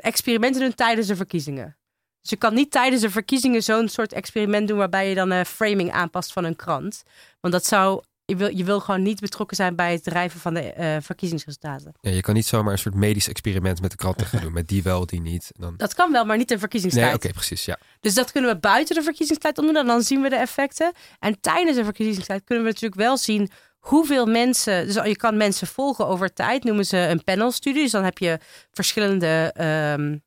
experimenten 0.00 0.60
doen 0.60 0.74
tijdens 0.74 1.06
de 1.06 1.16
verkiezingen. 1.16 1.76
Dus 2.20 2.30
je 2.30 2.36
kan 2.36 2.54
niet 2.54 2.70
tijdens 2.70 3.02
de 3.02 3.10
verkiezingen 3.10 3.62
zo'n 3.62 3.88
soort 3.88 4.12
experiment 4.12 4.68
doen 4.68 4.78
waarbij 4.78 5.08
je 5.08 5.14
dan 5.14 5.30
een 5.30 5.46
framing 5.46 5.92
aanpast 5.92 6.32
van 6.32 6.44
een 6.44 6.56
krant. 6.56 7.02
Want 7.40 7.54
dat 7.54 7.66
zou, 7.66 8.02
je 8.30 8.36
wil, 8.36 8.56
je 8.56 8.64
wil 8.64 8.80
gewoon 8.80 9.02
niet 9.02 9.20
betrokken 9.20 9.56
zijn 9.56 9.76
bij 9.76 9.92
het 9.92 10.02
drijven 10.02 10.40
van 10.40 10.54
de 10.54 10.72
eh, 10.72 10.96
verkiezingsresultaten. 11.00 11.92
Ja, 12.00 12.10
je 12.10 12.20
kan 12.20 12.34
niet 12.34 12.46
zomaar 12.46 12.72
een 12.72 12.78
soort 12.78 12.94
medisch 12.94 13.28
experiment 13.28 13.80
met 13.80 13.90
de 13.90 13.96
kranten 13.96 14.26
gaan 14.26 14.40
doen. 14.40 14.52
Met 14.52 14.68
die 14.68 14.82
wel, 14.82 15.06
die 15.06 15.20
niet. 15.20 15.50
Dan... 15.58 15.74
Dat 15.76 15.94
kan 15.94 16.12
wel, 16.12 16.24
maar 16.24 16.36
niet 16.36 16.50
in 16.50 16.58
verkiezingstijd. 16.58 17.06
Nee, 17.06 17.14
oké, 17.14 17.28
precies, 17.28 17.64
ja. 17.64 17.78
Dus 18.00 18.14
dat 18.14 18.32
kunnen 18.32 18.50
we 18.54 18.58
buiten 18.58 18.94
de 18.94 19.02
verkiezingstijd 19.02 19.56
doen 19.56 19.76
en 19.76 19.86
dan 19.86 20.02
zien 20.02 20.22
we 20.22 20.28
de 20.28 20.36
effecten. 20.36 20.92
En 21.18 21.40
tijdens 21.40 21.76
de 21.76 21.84
verkiezingstijd 21.84 22.44
kunnen 22.44 22.64
we 22.64 22.70
natuurlijk 22.70 23.00
wel 23.00 23.16
zien 23.16 23.50
hoeveel 23.78 24.26
mensen. 24.26 24.86
Dus 24.86 24.94
je 24.94 25.16
kan 25.16 25.36
mensen 25.36 25.66
volgen 25.66 26.06
over 26.06 26.32
tijd, 26.32 26.64
noemen 26.64 26.86
ze 26.86 26.96
een 26.96 27.24
panelstudie. 27.24 27.82
Dus 27.82 27.92
dan 27.92 28.04
heb 28.04 28.18
je 28.18 28.38
verschillende. 28.70 29.52
ehm, 29.54 30.12
eh, 30.12 30.18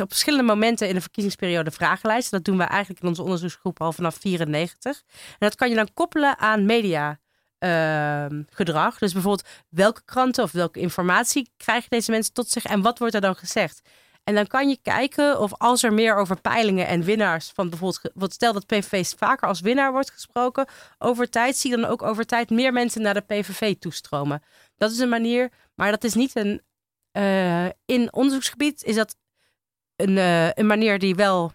op 0.00 0.08
verschillende 0.10 0.44
momenten 0.44 0.88
in 0.88 0.94
de 0.94 1.00
verkiezingsperiode 1.00 1.70
vragenlijsten. 1.70 2.36
Dat 2.36 2.44
doen 2.44 2.56
we 2.58 2.64
eigenlijk 2.64 3.02
in 3.02 3.08
onze 3.08 3.22
onderzoeksgroep 3.22 3.80
al 3.80 3.92
vanaf 3.92 4.16
94. 4.20 5.02
En 5.08 5.36
dat 5.38 5.54
kan 5.54 5.68
je 5.68 5.74
dan 5.74 5.92
koppelen 5.94 6.38
aan 6.38 6.64
media. 6.66 7.18
ehm, 7.58 8.42
gedrag. 8.50 8.98
Dus 8.98 9.12
bijvoorbeeld 9.12 9.48
welke 9.68 10.02
kranten 10.04 10.44
of 10.44 10.52
welke 10.52 10.80
informatie 10.80 11.52
krijgen 11.56 11.90
deze 11.90 12.10
mensen 12.10 12.32
tot 12.32 12.50
zich 12.50 12.64
en 12.64 12.82
wat 12.82 12.98
wordt 12.98 13.14
er 13.14 13.20
dan 13.20 13.36
gezegd? 13.36 13.80
En 14.24 14.34
dan 14.34 14.46
kan 14.46 14.68
je 14.68 14.78
kijken 14.82 15.40
of 15.40 15.54
als 15.54 15.82
er 15.82 15.92
meer 15.92 16.16
over 16.16 16.40
peilingen 16.40 16.86
en 16.86 17.02
winnaars 17.02 17.50
van 17.54 17.68
bijvoorbeeld, 17.70 18.10
wat 18.14 18.32
stel 18.32 18.52
dat 18.52 18.66
PVV 18.66 19.06
vaker 19.16 19.48
als 19.48 19.60
winnaar 19.60 19.92
wordt 19.92 20.10
gesproken 20.10 20.66
over 20.98 21.30
tijd, 21.30 21.56
zie 21.56 21.70
je 21.70 21.76
dan 21.76 21.90
ook 21.90 22.02
over 22.02 22.26
tijd 22.26 22.50
meer 22.50 22.72
mensen 22.72 23.02
naar 23.02 23.14
de 23.14 23.20
PVV 23.20 23.74
toestromen. 23.78 24.42
Dat 24.76 24.90
is 24.90 24.98
een 24.98 25.08
manier, 25.08 25.50
maar 25.74 25.90
dat 25.90 26.04
is 26.04 26.14
niet 26.14 26.36
een. 26.36 26.62
eh, 27.12 27.66
in 27.84 28.12
onderzoeksgebied 28.12 28.82
is 28.82 28.94
dat 28.94 29.16
een, 30.02 30.18
eh, 30.18 30.50
een 30.52 30.66
manier 30.66 30.98
die 30.98 31.14
wel 31.14 31.52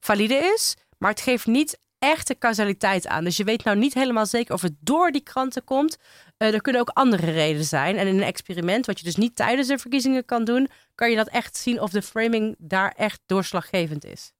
valide 0.00 0.34
is, 0.54 0.74
maar 0.98 1.10
het 1.10 1.20
geeft 1.20 1.46
niet 1.46 1.78
echte 1.98 2.38
causaliteit 2.38 3.06
aan. 3.06 3.24
Dus 3.24 3.36
je 3.36 3.44
weet 3.44 3.64
nou 3.64 3.78
niet 3.78 3.94
helemaal 3.94 4.26
zeker 4.26 4.54
of 4.54 4.62
het 4.62 4.74
door 4.80 5.10
die 5.10 5.22
kranten 5.22 5.64
komt. 5.64 5.96
Eh, 6.36 6.54
er 6.54 6.60
kunnen 6.60 6.80
ook 6.80 6.88
andere 6.88 7.30
redenen 7.30 7.64
zijn. 7.64 7.96
En 7.96 8.06
in 8.06 8.16
een 8.16 8.22
experiment, 8.22 8.86
wat 8.86 8.98
je 8.98 9.04
dus 9.04 9.16
niet 9.16 9.36
tijdens 9.36 9.68
de 9.68 9.78
verkiezingen 9.78 10.24
kan 10.24 10.44
doen, 10.44 10.68
kan 10.94 11.10
je 11.10 11.16
dat 11.16 11.28
echt 11.28 11.56
zien 11.56 11.80
of 11.80 11.90
de 11.90 12.02
framing 12.02 12.54
daar 12.58 12.92
echt 12.96 13.20
doorslaggevend 13.26 14.04
is. 14.04 14.32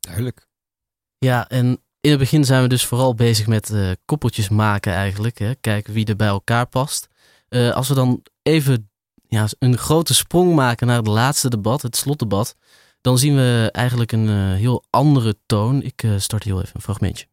Duidelijk. 0.00 0.46
Ja, 1.18 1.48
en 1.48 1.82
in 2.00 2.10
het 2.10 2.18
begin 2.18 2.44
zijn 2.44 2.62
we 2.62 2.68
dus 2.68 2.84
vooral 2.84 3.14
bezig 3.14 3.46
met 3.46 3.70
eh, 3.70 3.90
koppeltjes 4.04 4.48
maken 4.48 4.92
eigenlijk. 4.92 5.38
Hè? 5.38 5.54
Kijken 5.54 5.92
wie 5.92 6.06
er 6.06 6.16
bij 6.16 6.28
elkaar 6.28 6.66
past. 6.66 7.08
Eh, 7.48 7.70
als 7.70 7.88
we 7.88 7.94
dan 7.94 8.22
even 8.42 8.90
ja, 9.32 9.46
een 9.58 9.78
grote 9.78 10.14
sprong 10.14 10.54
maken 10.54 10.86
naar 10.86 10.96
het 10.96 11.06
laatste 11.06 11.50
debat, 11.50 11.82
het 11.82 11.96
slotdebat, 11.96 12.56
dan 13.00 13.18
zien 13.18 13.34
we 13.34 13.68
eigenlijk 13.72 14.12
een 14.12 14.28
eh, 14.28 14.34
heel 14.34 14.84
andere 14.90 15.36
toon. 15.46 15.82
Ik 15.82 16.02
eh, 16.02 16.10
start 16.16 16.42
heel 16.44 16.60
even 16.60 16.74
een 16.74 16.80
fragmentje. 16.80 17.26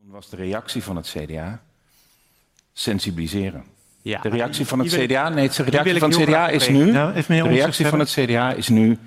Toen 0.00 0.10
was 0.10 0.28
de 0.30 0.36
reactie 0.36 0.82
van 0.82 0.96
het 0.96 1.14
CDA 1.16 1.60
sensibiliseren. 2.72 3.64
Ja, 4.02 4.20
de 4.20 4.28
reactie 4.28 4.66
van 4.66 4.78
het 4.78 4.92
ik- 4.92 5.08
CDA, 5.08 5.28
nee, 5.28 5.48
de 5.48 5.62
reactie 5.62 5.98
van 5.98 6.10
het 6.10 6.22
CDA 6.22 6.48
is 6.48 6.68
nu, 6.68 6.90
Nou, 6.90 7.12
de 7.26 7.42
reactie 7.42 7.86
van 7.86 7.98
het 7.98 8.10
CDA 8.10 8.52
is 8.52 8.68
nu 8.68 8.98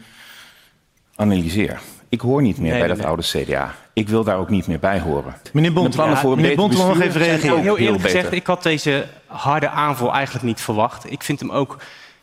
analyseer. 1.16 1.82
Ik 2.10 2.22
hoor 2.22 2.42
niet 2.42 2.58
meer 2.58 2.70
Nee, 2.72 2.80
bij 2.80 2.88
dat 2.88 2.98
nee. 2.98 3.06
oude 3.06 3.24
CDA. 3.24 3.76
Ik 3.94 4.10
wil 4.10 4.24
daar 4.24 4.38
ook 4.38 4.50
niet 4.50 4.68
meer 4.68 4.80
bij 4.80 5.00
horen. 5.00 5.36
Meneer 5.54 5.74
Bond, 5.74 5.94
ja, 5.94 6.24
meneer 6.24 6.56
Bond 6.56 6.76
wil 6.76 6.88
nog 6.88 7.02
even 7.02 7.22
reageren. 7.22 7.56
Heel 7.56 7.64
heel 7.64 7.78
eerlijk 7.78 8.04
gezegd, 8.04 8.24
beter. 8.24 8.38
ik 8.38 8.48
had 8.48 8.64
deze 8.64 9.08
harde 9.26 9.70
aanval 9.70 10.14
eigenlijk 10.14 10.46
niet 10.46 10.62
verwacht. 10.62 11.12
Ik 11.12 11.24
vind 11.24 11.40
hem 11.40 11.52
ook 11.52 11.78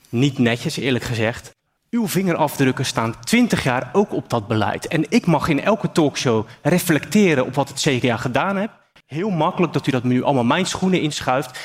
niet 0.09 0.38
netjes, 0.38 0.77
eerlijk 0.77 1.05
gezegd. 1.05 1.55
Uw 1.90 2.09
vingerafdrukken 2.09 2.87
staan 2.87 3.21
20 3.25 3.62
jaar 3.62 3.90
ook 3.92 4.12
op 4.12 4.31
dat 4.31 4.47
beleid. 4.47 4.87
En 4.87 5.05
ik 5.09 5.27
mag 5.27 5.49
in 5.49 5.62
elke 5.62 5.92
talkshow 5.92 6.47
reflecteren 6.62 7.47
op 7.47 7.55
wat 7.55 7.69
het 7.69 7.81
CDA 7.81 8.16
gedaan 8.16 8.57
heeft. 8.57 8.73
Heel 9.07 9.31
makkelijk 9.31 9.73
dat 9.73 9.87
u 9.87 9.90
dat 9.90 10.05
nu 10.05 10.23
allemaal 10.23 10.45
mijn 10.45 10.66
schoenen 10.66 11.01
inschuift. 11.01 11.59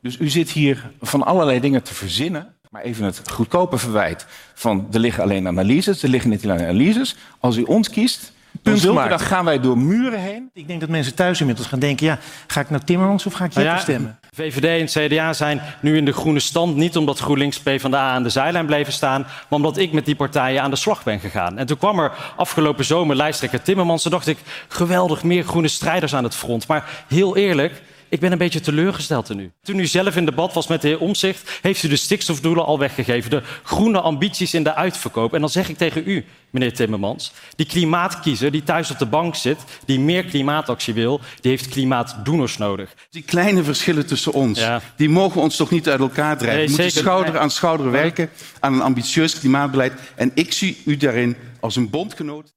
Dus 0.00 0.18
u 0.18 0.28
zit 0.28 0.50
hier 0.50 0.90
van 1.00 1.22
allerlei 1.22 1.60
dingen 1.60 1.82
te 1.82 1.94
verzinnen. 1.94 2.54
Maar 2.70 2.82
even 2.82 3.04
het 3.04 3.30
goedkope 3.30 3.78
verwijt 3.78 4.26
van 4.54 4.88
er 4.92 5.00
liggen 5.00 5.22
alleen 5.22 5.46
analyses. 5.46 6.02
Er 6.02 6.08
liggen 6.08 6.30
niet 6.30 6.44
alleen 6.44 6.60
analyses. 6.60 7.16
Als 7.40 7.56
u 7.56 7.62
ons 7.62 7.90
kiest, 7.90 8.32
Punt 8.62 8.80
gemaakt. 8.80 9.08
dan 9.08 9.20
gaan 9.20 9.44
wij 9.44 9.60
door 9.60 9.78
muren 9.78 10.20
heen. 10.20 10.50
Ik 10.54 10.66
denk 10.66 10.80
dat 10.80 10.88
mensen 10.88 11.14
thuis 11.14 11.40
inmiddels 11.40 11.66
gaan 11.66 11.78
denken... 11.78 12.06
ja, 12.06 12.18
ga 12.46 12.60
ik 12.60 12.70
naar 12.70 12.84
Timmermans 12.84 13.26
of 13.26 13.32
ga 13.32 13.44
ik 13.44 13.54
Nou 13.54 13.66
ja, 13.66 13.78
stemmen? 13.78 14.18
VVD 14.34 14.94
en 14.94 15.08
CDA 15.08 15.32
zijn 15.32 15.60
nu 15.80 15.96
in 15.96 16.04
de 16.04 16.12
groene 16.12 16.40
stand. 16.40 16.76
Niet 16.76 16.96
omdat 16.96 17.18
GroenLinks 17.18 17.60
PvdA 17.60 18.10
aan 18.10 18.22
de 18.22 18.28
zijlijn 18.28 18.66
bleven 18.66 18.92
staan. 18.92 19.20
Maar 19.20 19.46
omdat 19.48 19.76
ik 19.76 19.92
met 19.92 20.04
die 20.04 20.16
partijen 20.16 20.62
aan 20.62 20.70
de 20.70 20.76
slag 20.76 21.02
ben 21.02 21.20
gegaan. 21.20 21.58
En 21.58 21.66
toen 21.66 21.78
kwam 21.78 21.98
er 21.98 22.12
afgelopen 22.36 22.84
zomer 22.84 23.16
lijsttrekker 23.16 23.62
Timmermans. 23.62 24.02
Toen 24.02 24.10
dacht 24.10 24.26
ik, 24.26 24.38
geweldig, 24.68 25.22
meer 25.22 25.44
groene 25.44 25.68
strijders 25.68 26.14
aan 26.14 26.24
het 26.24 26.34
front. 26.34 26.66
Maar 26.66 27.04
heel 27.08 27.36
eerlijk, 27.36 27.82
ik 28.10 28.20
ben 28.20 28.32
een 28.32 28.38
beetje 28.38 28.60
teleurgesteld 28.60 29.30
in 29.30 29.38
u. 29.38 29.52
Toen 29.62 29.78
u 29.78 29.86
zelf 29.86 30.16
in 30.16 30.24
debat 30.24 30.52
was 30.52 30.66
met 30.66 30.82
de 30.82 30.88
heer 30.88 31.00
Omzicht, 31.00 31.58
heeft 31.62 31.82
u 31.82 31.88
de 31.88 31.96
stikstofdoelen 31.96 32.64
al 32.64 32.78
weggegeven. 32.78 33.30
De 33.30 33.42
groene 33.62 34.00
ambities 34.00 34.54
in 34.54 34.62
de 34.62 34.74
uitverkoop. 34.74 35.34
En 35.34 35.40
dan 35.40 35.50
zeg 35.50 35.68
ik 35.68 35.76
tegen 35.76 36.02
u, 36.06 36.24
meneer 36.50 36.74
Timmermans, 36.74 37.32
die 37.56 37.66
klimaatkiezer 37.66 38.50
die 38.50 38.62
thuis 38.62 38.90
op 38.90 38.98
de 38.98 39.06
bank 39.06 39.34
zit, 39.34 39.58
die 39.84 40.00
meer 40.00 40.24
klimaatactie 40.24 40.94
wil, 40.94 41.20
die 41.40 41.50
heeft 41.50 41.68
klimaatdoeners 41.68 42.56
nodig. 42.56 42.94
Die 43.10 43.22
kleine 43.22 43.64
verschillen 43.64 44.06
tussen 44.06 44.32
ons, 44.32 44.60
die 44.96 45.08
mogen 45.08 45.40
ons 45.40 45.56
toch 45.56 45.70
niet 45.70 45.88
uit 45.88 46.00
elkaar 46.00 46.38
drijven. 46.38 46.58
Nee, 46.58 46.64
we 46.64 46.72
moeten 46.72 46.90
zeker. 46.90 47.08
schouder 47.08 47.38
aan 47.38 47.50
schouder 47.50 47.90
werken 47.90 48.30
aan 48.60 48.74
een 48.74 48.82
ambitieus 48.82 49.38
klimaatbeleid. 49.38 49.92
En 50.14 50.30
ik 50.34 50.52
zie 50.52 50.82
u 50.84 50.96
daarin 50.96 51.36
als 51.60 51.76
een 51.76 51.90
bondgenoot. 51.90 52.54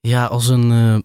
Ja, 0.00 0.24
als 0.24 0.48
een 0.48 0.72
eh, 0.72 0.98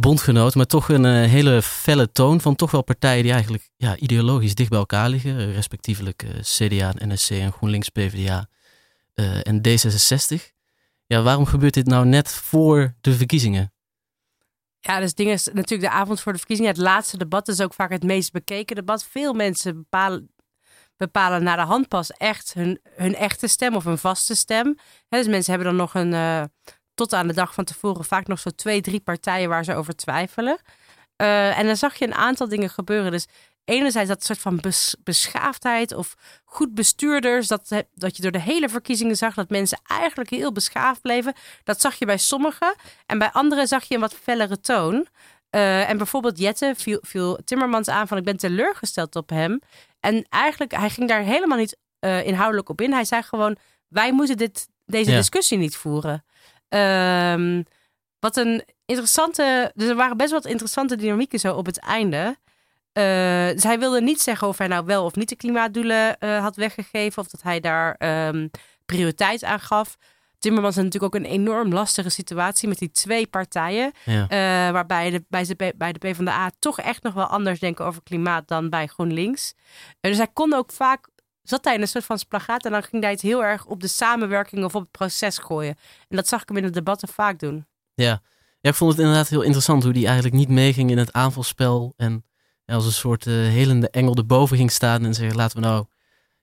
bondgenoot, 0.00 0.54
maar 0.54 0.66
toch 0.66 0.88
een 0.88 1.04
eh, 1.04 1.30
hele 1.30 1.62
felle 1.62 2.12
toon 2.12 2.40
van 2.40 2.56
toch 2.56 2.70
wel 2.70 2.82
partijen 2.82 3.22
die 3.22 3.32
eigenlijk 3.32 3.70
ja, 3.76 3.96
ideologisch 3.96 4.54
dicht 4.54 4.70
bij 4.70 4.78
elkaar 4.78 5.08
liggen. 5.08 5.38
eh, 5.38 5.54
respectievelijk 5.54 6.22
eh, 6.22 6.40
CDA, 6.40 6.92
NSC 6.94 7.30
en 7.30 7.52
GroenLinks, 7.52 7.88
PvdA 7.88 8.48
en 9.42 9.60
D66. 9.68 10.56
Ja, 11.06 11.22
waarom 11.22 11.46
gebeurt 11.46 11.74
dit 11.74 11.86
nou 11.86 12.06
net 12.06 12.32
voor 12.32 12.94
de 13.00 13.12
verkiezingen? 13.12 13.72
Ja, 14.80 15.00
dus 15.00 15.14
ding 15.14 15.30
is 15.30 15.48
natuurlijk 15.52 15.90
de 15.90 15.96
avond 15.96 16.20
voor 16.20 16.32
de 16.32 16.38
verkiezingen. 16.38 16.72
Het 16.72 16.80
laatste 16.80 17.16
debat 17.16 17.48
is 17.48 17.60
ook 17.60 17.74
vaak 17.74 17.90
het 17.90 18.02
meest 18.02 18.32
bekeken 18.32 18.76
debat. 18.76 19.04
Veel 19.04 19.32
mensen 19.32 19.86
bepalen, 20.96 21.42
naar 21.42 21.56
de 21.56 21.62
hand 21.62 21.88
pas 21.88 22.10
echt 22.10 22.54
hun, 22.54 22.80
hun 22.94 23.14
echte 23.14 23.46
stem 23.46 23.74
of 23.74 23.84
hun 23.84 23.98
vaste 23.98 24.34
stem. 24.34 24.76
Dus 25.08 25.26
mensen 25.26 25.52
hebben 25.52 25.76
dan 25.76 25.80
nog 25.80 25.94
een, 25.94 26.12
tot 26.98 27.12
aan 27.12 27.26
de 27.26 27.34
dag 27.34 27.54
van 27.54 27.64
tevoren, 27.64 28.04
vaak 28.04 28.26
nog 28.26 28.38
zo 28.38 28.50
twee, 28.50 28.80
drie 28.80 29.00
partijen 29.00 29.48
waar 29.48 29.64
ze 29.64 29.74
over 29.74 29.96
twijfelen. 29.96 30.58
Eh, 31.16 31.58
en 31.58 31.66
dan 31.66 31.76
zag 31.76 31.94
je 31.94 32.04
een 32.06 32.14
aantal 32.14 32.48
dingen 32.48 32.70
gebeuren. 32.70 33.10
Dus 33.10 33.26
enerzijds 33.64 34.08
dat 34.08 34.24
soort 34.24 34.38
van 34.38 34.56
bes- 34.56 34.96
beschaafdheid 35.04 35.94
of 35.94 36.14
goed 36.44 36.74
bestuurders. 36.74 37.46
Dat, 37.48 37.84
dat 37.94 38.16
je 38.16 38.22
door 38.22 38.30
de 38.32 38.40
hele 38.40 38.68
verkiezingen 38.68 39.16
zag 39.16 39.34
dat 39.34 39.48
mensen 39.50 39.78
eigenlijk 39.86 40.30
heel 40.30 40.52
beschaafd 40.52 41.00
bleven. 41.00 41.32
Dat 41.64 41.80
zag 41.80 41.94
je 41.94 42.06
bij 42.06 42.18
sommigen. 42.18 42.74
En 43.06 43.18
bij 43.18 43.30
anderen 43.32 43.66
zag 43.66 43.84
je 43.84 43.94
een 43.94 44.00
wat 44.00 44.14
fellere 44.22 44.60
toon. 44.60 45.06
Eh, 45.50 45.88
en 45.90 45.96
bijvoorbeeld 45.96 46.38
Jette 46.38 46.74
viel, 46.76 46.98
viel 47.02 47.38
Timmermans 47.44 47.88
aan 47.88 48.08
van 48.08 48.16
ik 48.18 48.24
ben 48.24 48.36
teleurgesteld 48.36 49.16
op 49.16 49.28
hem. 49.30 49.60
En 50.00 50.26
eigenlijk, 50.28 50.72
hij 50.72 50.90
ging 50.90 51.08
daar 51.08 51.22
helemaal 51.22 51.58
niet 51.58 51.76
eh, 51.98 52.26
inhoudelijk 52.26 52.68
op 52.68 52.80
in. 52.80 52.92
Hij 52.92 53.04
zei 53.04 53.22
gewoon, 53.22 53.56
wij 53.88 54.12
moeten 54.12 54.36
dit, 54.36 54.68
deze 54.86 55.10
Ja. 55.10 55.16
discussie 55.16 55.58
niet 55.58 55.76
voeren. 55.76 56.24
Ehm, 56.68 57.62
wat 58.18 58.36
een 58.36 58.64
interessante, 58.84 59.72
dus 59.74 59.88
er 59.88 59.94
waren 59.94 60.16
best 60.16 60.30
wel 60.30 60.40
wat 60.40 60.50
interessante 60.50 60.96
dynamieken 60.96 61.38
zo 61.38 61.54
op 61.54 61.66
het 61.66 61.78
einde. 61.78 62.36
Eh, 62.92 63.48
dus 63.52 63.62
hij 63.62 63.78
wilde 63.78 64.00
niet 64.00 64.20
zeggen 64.20 64.48
of 64.48 64.58
hij 64.58 64.66
nou 64.66 64.84
wel 64.84 65.04
of 65.04 65.14
niet 65.14 65.28
de 65.28 65.36
klimaatdoelen 65.36 66.18
eh, 66.18 66.40
had 66.40 66.56
weggegeven. 66.56 67.22
Of 67.22 67.28
dat 67.28 67.42
hij 67.42 67.60
daar 67.60 67.94
ehm, 67.94 68.48
prioriteit 68.86 69.44
aan 69.44 69.60
gaf. 69.60 69.96
Timmermans 70.38 70.74
had 70.74 70.84
natuurlijk 70.84 71.14
ook 71.14 71.20
een 71.20 71.30
enorm 71.30 71.72
lastige 71.72 72.08
situatie 72.08 72.68
met 72.68 72.78
die 72.78 72.90
twee 72.90 73.26
partijen. 73.26 73.92
Ja. 74.04 74.28
eh, 74.28 74.72
waarbij 74.72 75.10
de, 75.10 75.24
bij, 75.28 75.44
de, 75.44 75.74
bij 75.76 75.92
de 75.92 75.98
PvdA 75.98 76.50
toch 76.58 76.80
echt 76.80 77.02
nog 77.02 77.14
wel 77.14 77.26
anders 77.26 77.60
denken 77.60 77.84
over 77.84 78.02
klimaat 78.02 78.48
dan 78.48 78.70
bij 78.70 78.86
GroenLinks. 78.86 79.54
Dus 80.00 80.16
hij 80.16 80.28
kon 80.32 80.52
ook 80.52 80.72
vaak, 80.72 81.08
zat 81.48 81.64
hij 81.64 81.74
in 81.74 81.80
een 81.80 81.88
soort 81.88 82.04
van 82.04 82.18
splagaat. 82.18 82.64
En 82.64 82.70
dan 82.70 82.82
ging 82.82 83.02
hij 83.02 83.12
het 83.12 83.20
heel 83.20 83.44
erg 83.44 83.66
op 83.66 83.80
de 83.80 83.88
samenwerking 83.88 84.64
of 84.64 84.74
op 84.74 84.80
het 84.80 84.90
proces 84.90 85.38
gooien. 85.38 85.76
En 86.08 86.16
dat 86.16 86.28
zag 86.28 86.42
ik 86.42 86.48
hem 86.48 86.56
in 86.56 86.62
de 86.62 86.70
debatten 86.70 87.08
vaak 87.08 87.38
doen. 87.38 87.66
Ja. 87.94 88.20
ja, 88.60 88.70
ik 88.70 88.74
vond 88.74 88.90
het 88.90 89.00
inderdaad 89.00 89.28
heel 89.28 89.42
interessant 89.42 89.82
hoe 89.82 89.92
die 89.92 90.06
eigenlijk 90.06 90.36
niet 90.36 90.48
meeging 90.48 90.90
in 90.90 90.98
het 90.98 91.12
aanvalspel. 91.12 91.94
En 91.96 92.24
ja, 92.64 92.74
als 92.74 92.86
een 92.86 92.92
soort 92.92 93.26
eh, 93.26 93.34
helende 93.34 93.90
engel 93.90 94.14
erboven 94.16 94.56
ging 94.56 94.70
staan 94.70 95.04
en 95.04 95.14
zeggen 95.14 95.36
laten 95.36 95.60
we 95.60 95.66
nou 95.66 95.86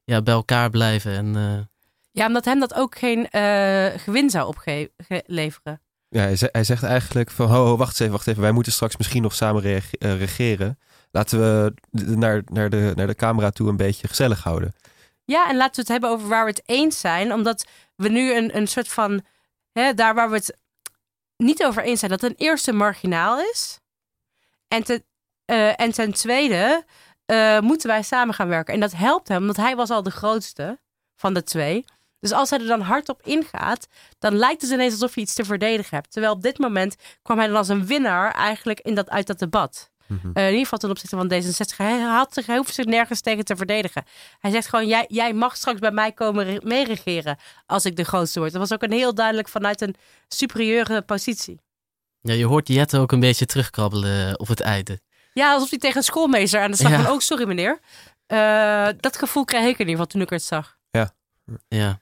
ja, 0.03 0.21
bij 0.21 0.33
elkaar 0.33 0.69
blijven. 0.69 1.11
En, 1.11 1.35
eh, 1.35 1.65
Ja, 2.11 2.27
omdat 2.27 2.45
hem 2.45 2.59
dat 2.59 2.73
ook 2.73 2.97
geen 2.97 3.29
eh, 3.29 3.99
gewin 3.99 4.29
zou 4.29 4.47
opleveren. 4.47 5.81
Ja, 6.09 6.21
hij, 6.21 6.37
hij 6.51 6.63
zegt 6.63 6.83
eigenlijk 6.83 7.31
van, 7.31 7.47
ho, 7.47 7.65
ho, 7.65 7.77
wacht 7.77 7.89
eens 7.89 7.99
even, 7.99 8.11
wacht 8.11 8.27
even. 8.27 8.41
Wij 8.41 8.51
moeten 8.51 8.71
straks 8.71 8.97
misschien 8.97 9.21
nog 9.21 9.35
samen 9.35 9.83
regeren. 9.99 10.79
Laten 11.11 11.39
we 11.39 11.73
naar, 11.91 12.41
naar, 12.45 12.69
de, 12.69 12.91
naar 12.95 13.07
de 13.07 13.15
camera 13.15 13.49
toe 13.49 13.69
een 13.69 13.77
beetje 13.77 14.07
gezellig 14.07 14.43
houden. 14.43 14.73
Ja, 15.25 15.49
en 15.49 15.55
laten 15.55 15.75
we 15.75 15.81
het 15.81 15.87
hebben 15.87 16.09
over 16.09 16.27
waar 16.27 16.43
we 16.43 16.49
het 16.49 16.63
eens 16.65 16.99
zijn. 16.99 17.33
Omdat 17.33 17.65
we 17.95 18.09
nu 18.09 18.33
een, 18.33 18.55
een 18.55 18.67
soort 18.67 18.87
van, 18.87 19.25
hè, 19.71 19.93
daar 19.93 20.13
waar 20.15 20.29
we 20.29 20.35
het 20.35 20.57
niet 21.37 21.63
over 21.63 21.83
eens 21.83 21.99
zijn, 21.99 22.11
dat 22.11 22.19
ten 22.19 22.35
eerste 22.37 22.73
marginaal 22.73 23.39
is. 23.39 23.79
En 24.67 24.83
ten, 24.83 25.03
eh, 25.45 25.79
en 25.79 25.91
ten 25.91 26.13
tweede 26.13 26.85
eh, 27.25 27.59
moeten 27.59 27.89
wij 27.89 28.01
samen 28.01 28.33
gaan 28.33 28.47
werken. 28.47 28.73
En 28.73 28.79
dat 28.79 28.91
helpt 28.91 29.27
hem, 29.27 29.45
want 29.45 29.57
hij 29.57 29.75
was 29.75 29.89
al 29.89 30.03
de 30.03 30.11
grootste 30.11 30.79
van 31.15 31.33
de 31.33 31.43
twee. 31.43 31.85
Dus 32.19 32.31
als 32.31 32.49
hij 32.49 32.59
er 32.59 32.67
dan 32.67 32.81
hard 32.81 33.09
op 33.09 33.21
ingaat, 33.21 33.87
dan 34.19 34.35
lijkt 34.35 34.61
het 34.61 34.71
ineens 34.71 34.93
alsof 34.93 35.15
je 35.15 35.21
iets 35.21 35.33
te 35.33 35.45
verdedigen 35.45 35.95
hebt. 35.95 36.11
Terwijl 36.11 36.33
op 36.33 36.41
dit 36.41 36.57
moment 36.57 36.95
kwam 37.21 37.37
hij 37.37 37.47
dan 37.47 37.55
als 37.55 37.67
een 37.67 37.85
winnaar 37.85 38.31
eigenlijk 38.31 38.79
in 38.79 38.95
dat, 38.95 39.09
uit 39.09 39.27
dat 39.27 39.39
debat. 39.39 39.91
Mhm. 40.07 40.29
Eh, 40.33 40.43
in 40.43 40.49
ieder 40.49 40.63
geval 40.63 40.79
ten 40.79 40.89
opzichte 40.89 41.15
van 41.15 41.31
D66. 41.33 41.77
Hij, 41.77 41.99
had 41.99 42.33
zich, 42.33 42.45
hij 42.45 42.57
hoeft 42.57 42.73
zich 42.73 42.85
nergens 42.85 43.21
tegen 43.21 43.45
te 43.45 43.55
verdedigen. 43.55 44.03
Hij 44.39 44.51
zegt 44.51 44.67
gewoon, 44.67 44.87
jij, 44.87 45.05
jij 45.07 45.33
mag 45.33 45.55
straks 45.55 45.79
bij 45.79 45.91
mij 45.91 46.11
komen 46.11 46.45
re- 46.45 46.59
meeregeren 46.63 47.37
als 47.65 47.85
ik 47.85 47.95
de 47.95 48.03
grootste 48.03 48.39
word. 48.39 48.51
Dat 48.51 48.61
was 48.61 48.73
ook 48.73 48.83
een 48.83 48.91
heel 48.91 49.13
duidelijk 49.15 49.47
vanuit 49.47 49.81
een 49.81 49.95
superieure 50.27 51.01
positie. 51.01 51.59
ja, 52.21 52.33
je 52.33 52.45
hoort 52.45 52.67
Jette 52.67 52.97
ook 52.99 53.11
een 53.11 53.19
beetje 53.19 53.45
terugkrabbelen 53.45 54.39
op 54.39 54.47
het 54.47 54.59
einde. 54.59 54.99
Ja, 55.33 55.53
alsof 55.53 55.69
hij 55.69 55.79
tegen 55.79 55.97
een 55.97 56.03
schoolmeester 56.03 56.61
aan 56.61 56.71
de 56.71 56.77
slag 56.77 56.91
Ja. 56.91 57.01
van, 57.01 57.11
oh 57.13 57.19
sorry 57.19 57.47
meneer. 57.47 57.79
Eh, 58.25 58.87
dat 58.99 59.17
gevoel 59.17 59.45
kreeg 59.45 59.61
ik 59.61 59.71
in 59.71 59.77
ieder 59.79 59.91
geval 59.91 60.05
toen 60.05 60.21
ik 60.21 60.29
het 60.29 60.43
zag. 60.43 60.77
Ja. 60.91 61.11
Ja. 61.67 61.99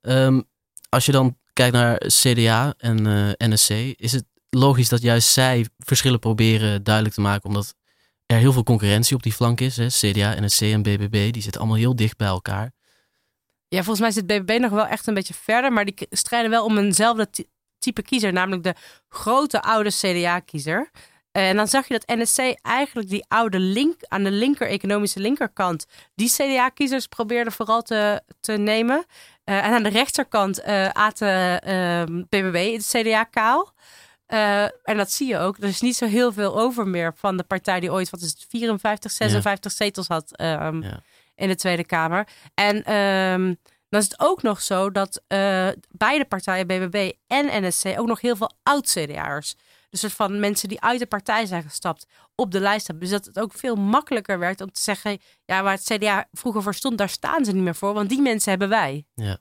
Ehm, 0.00 0.40
als 0.88 1.06
je 1.06 1.12
dan 1.12 1.36
kijkt 1.52 1.72
naar 1.74 1.98
CDA 1.98 2.74
en 2.78 3.06
eh, 3.38 3.48
NSC, 3.48 3.70
is 3.96 4.12
het 4.12 4.24
logisch 4.50 4.88
dat 4.88 5.02
juist 5.02 5.28
zij 5.28 5.66
verschillen 5.78 6.18
proberen 6.18 6.82
duidelijk 6.82 7.14
te 7.14 7.20
maken, 7.20 7.48
omdat 7.48 7.74
er 8.26 8.36
heel 8.36 8.52
veel 8.52 8.62
concurrentie 8.62 9.16
op 9.16 9.22
die 9.22 9.32
flank 9.32 9.60
is. 9.60 9.76
Hè? 9.76 9.86
CDA, 9.86 10.40
NSC 10.40 10.60
en 10.60 10.82
BBB, 10.82 11.32
die 11.32 11.42
zitten 11.42 11.60
allemaal 11.60 11.78
heel 11.78 11.96
dicht 11.96 12.16
bij 12.16 12.28
elkaar. 12.28 12.72
Ja, 13.68 13.78
volgens 13.78 14.00
mij 14.00 14.10
zit 14.10 14.26
BBB 14.26 14.58
nog 14.60 14.70
wel 14.70 14.86
echt 14.86 15.06
een 15.06 15.14
beetje 15.14 15.34
verder, 15.34 15.72
maar 15.72 15.84
die 15.84 15.94
strijden 16.10 16.50
wel 16.50 16.64
om 16.64 16.78
eenzelfde 16.78 17.30
ty- 17.30 17.46
type 17.78 18.02
kiezer, 18.02 18.32
namelijk 18.32 18.62
de 18.62 18.74
grote 19.08 19.62
oude 19.62 19.90
CDA-kiezer. 19.90 20.90
En 21.32 21.56
dan 21.56 21.68
zag 21.68 21.88
je 21.88 21.98
dat 21.98 22.16
NSC 22.18 22.38
eigenlijk 22.62 23.08
die 23.08 23.24
oude 23.28 23.58
link 23.58 24.00
aan 24.08 24.24
de 24.24 24.30
linker 24.30 24.68
economische 24.68 25.20
linkerkant, 25.20 25.86
die 26.14 26.30
CDA-kiezers 26.30 27.06
probeerde 27.06 27.50
vooral 27.50 27.82
te, 27.82 28.22
te 28.40 28.52
nemen. 28.52 29.04
Eh, 29.44 29.56
en 29.64 29.72
aan 29.72 29.82
de 29.82 29.88
rechterkant 29.88 30.60
eh 30.60 30.88
aten 30.88 31.60
ehm, 31.62 32.22
BBB 32.28 32.72
het 32.72 32.86
CDA 32.86 33.24
kaal. 33.24 33.72
Eh, 34.28 34.62
en 34.62 34.96
dat 34.96 35.10
zie 35.10 35.28
je 35.28 35.38
ook. 35.38 35.56
Er 35.56 35.68
is 35.68 35.80
niet 35.80 35.96
zo 35.96 36.06
heel 36.06 36.32
veel 36.32 36.58
over 36.58 36.86
meer 36.88 37.12
van 37.16 37.36
de 37.36 37.42
partij 37.42 37.80
die 37.80 37.92
ooit, 37.92 38.10
wat 38.10 38.20
is 38.20 38.30
het, 38.30 38.46
54, 38.48 39.10
56 39.10 39.72
zetels 39.72 40.08
had 40.08 40.36
ehm, 40.36 40.82
in 41.34 41.48
de 41.48 41.56
Tweede 41.56 41.84
Kamer. 41.84 42.28
En 42.54 42.84
ehm, 42.84 43.54
dan 43.88 44.00
is 44.00 44.04
het 44.04 44.20
ook 44.20 44.42
nog 44.42 44.62
zo 44.62 44.90
dat 44.90 45.22
eh, 45.26 45.68
beide 45.90 46.24
partijen, 46.24 46.66
BBB 46.66 47.12
en 47.26 47.66
NSC, 47.66 47.86
ook 47.98 48.06
nog 48.06 48.20
heel 48.20 48.36
veel 48.36 48.50
oud-CDA'ers. 48.62 49.54
Dus 49.90 50.00
soort 50.00 50.12
van 50.12 50.40
mensen 50.40 50.68
die 50.68 50.80
uit 50.80 50.98
de 50.98 51.06
partij 51.06 51.46
zijn 51.46 51.62
gestapt 51.62 52.06
op 52.34 52.50
de 52.50 52.60
lijst 52.60 52.86
hebben. 52.86 53.08
Dus 53.08 53.18
dat 53.18 53.26
het 53.26 53.38
ook 53.38 53.52
veel 53.52 53.74
makkelijker 53.74 54.38
werd 54.38 54.60
om 54.60 54.72
te 54.72 54.80
zeggen: 54.80 55.18
ja, 55.44 55.62
waar 55.62 55.72
het 55.72 55.84
CDA 55.94 56.28
vroeger 56.32 56.62
voor 56.62 56.74
stond, 56.74 56.98
daar 56.98 57.08
staan 57.08 57.44
ze 57.44 57.52
niet 57.52 57.62
meer 57.62 57.74
voor, 57.74 57.94
want 57.94 58.08
die 58.08 58.22
mensen 58.22 58.50
hebben 58.50 58.68
wij. 58.68 59.06
Ja. 59.14 59.38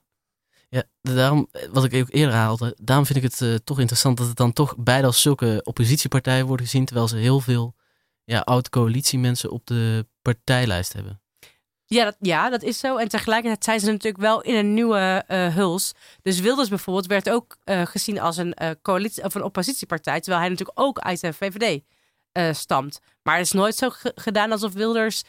Ja, 0.70 0.84
daarom, 1.02 1.48
wat 1.72 1.84
ik 1.84 1.94
ook 1.94 2.14
eerder 2.14 2.36
haalde, 2.36 2.76
daarom 2.82 3.06
vind 3.06 3.18
ik 3.18 3.24
het 3.24 3.42
eh, 3.42 3.56
toch 3.56 3.80
interessant 3.80 4.18
dat 4.18 4.28
het 4.28 4.38
dan 4.38 4.54
toch 4.54 4.76
beide 4.78 5.08
als 5.08 5.22
zulke 5.22 5.62
oppositiepartijen 5.64 6.46
worden 6.46 6.66
gezien, 6.66 6.86
terwijl 6.86 7.08
ze 7.08 7.18
heel 7.18 7.40
veel 7.40 7.76
ja, 8.24 8.40
oud-coalitiemensen 8.40 9.52
op 9.52 9.66
de 9.66 10.08
partijlijst 10.22 10.94
hebben. 10.94 11.22
Ja 11.86 12.04
dat, 12.04 12.16
ja, 12.20 12.50
dat 12.50 12.64
is 12.64 12.80
zo. 12.80 12.98
En 12.98 13.08
tegelijkertijd 13.08 13.64
zijn 13.64 13.80
ze 13.80 13.92
natuurlijk 13.92 14.24
wel 14.24 14.42
in 14.42 14.56
een 14.56 14.74
nieuwe 14.74 15.24
eh, 15.28 15.56
huls. 15.56 15.92
Dus 16.22 16.40
Wilders 16.40 16.70
bijvoorbeeld 16.70 17.08
werd 17.08 17.30
ook 17.30 17.58
eh, 17.64 17.86
gezien 17.86 18.20
als 18.20 18.38
een, 18.38 18.56
coalitie, 18.82 19.24
of 19.24 19.36
een 19.36 19.44
oppositiepartij, 19.44 20.20
terwijl 20.20 20.42
hij 20.42 20.50
natuurlijk 20.50 20.80
ook 20.80 21.00
uit 21.00 21.22
de 21.22 21.34
VVD 21.34 21.82
stamt. 22.52 23.00
Maar 23.24 23.38
het 23.38 23.46
is 23.46 23.52
nooit 23.52 23.76
zo 23.76 23.90
gedaan 24.16 24.52
alsof 24.52 24.74
Wilders 24.74 25.24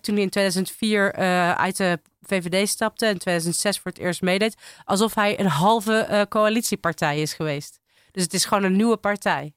toen 0.00 0.14
hij 0.14 0.22
in 0.22 0.30
2004 0.30 1.18
uh, 1.18 1.52
uit 1.52 1.76
de 1.76 2.00
VVD 2.28 2.68
stapte 2.68 3.04
en 3.06 3.12
in 3.12 3.18
2006 3.18 3.78
voor 3.78 3.90
het 3.90 4.00
eerst 4.00 4.22
meedeed, 4.22 4.56
alsof 4.84 5.14
hij 5.14 5.40
een 5.40 5.46
halve 5.46 6.08
uh, 6.10 6.22
coalitiepartij 6.28 7.20
is 7.20 7.32
geweest. 7.32 7.80
Dus 8.10 8.22
het 8.22 8.34
is 8.34 8.44
gewoon 8.44 8.64
een 8.64 8.76
nieuwe 8.76 8.96
partij. 8.96 9.54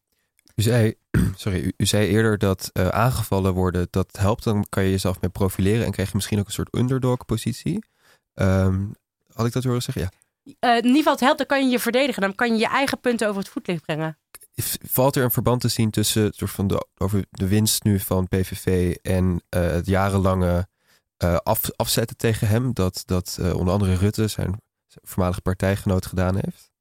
U 0.55 0.61
zei, 0.61 0.93
sorry, 1.35 1.59
u, 1.59 1.73
u 1.77 1.85
zei 1.85 2.07
eerder 2.07 2.37
dat 2.37 2.69
uh, 2.73 2.87
aangevallen 2.87 3.53
worden, 3.53 3.87
dat 3.89 4.17
helpt. 4.19 4.43
Dan 4.43 4.65
kan 4.69 4.83
je 4.83 4.89
jezelf 4.89 5.21
mee 5.21 5.29
profileren 5.29 5.85
en 5.85 5.91
krijg 5.91 6.09
je 6.09 6.15
misschien 6.15 6.39
ook 6.39 6.45
een 6.45 6.51
soort 6.51 6.75
underdog-positie. 6.75 7.83
Um, 8.33 8.91
had 9.33 9.45
ik 9.45 9.53
dat 9.53 9.63
horen 9.63 9.81
zeggen? 9.81 10.01
Ja. 10.01 10.09
Uh, 10.59 10.77
in 10.77 10.83
ieder 10.83 10.97
geval, 10.97 11.11
het 11.11 11.21
helpt, 11.21 11.37
dan 11.37 11.47
kan 11.47 11.65
je 11.65 11.71
je 11.71 11.79
verdedigen. 11.79 12.21
Dan 12.21 12.35
kan 12.35 12.53
je 12.53 12.59
je 12.59 12.67
eigen 12.67 12.99
punten 12.99 13.27
over 13.27 13.41
het 13.41 13.49
voetlicht 13.49 13.81
brengen. 13.81 14.17
Valt 14.89 15.15
er 15.15 15.23
een 15.23 15.31
verband 15.31 15.61
te 15.61 15.67
zien 15.67 15.91
tussen 15.91 16.31
van 16.35 16.67
de, 16.67 16.87
over 16.97 17.25
de 17.29 17.47
winst 17.47 17.83
nu 17.83 17.99
van 17.99 18.27
PVV 18.27 18.95
en 19.01 19.25
uh, 19.25 19.61
het 19.61 19.85
jarenlange 19.85 20.67
uh, 21.23 21.35
af, 21.35 21.69
afzetten 21.75 22.17
tegen 22.17 22.47
hem? 22.47 22.73
Dat, 22.73 23.03
dat 23.05 23.37
uh, 23.39 23.55
onder 23.55 23.73
andere 23.73 23.95
Rutte, 23.95 24.27
zijn 24.27 24.61
voormalige 25.01 25.41
partijgenoot, 25.41 26.05
gedaan 26.05 26.35
heeft? 26.35 26.71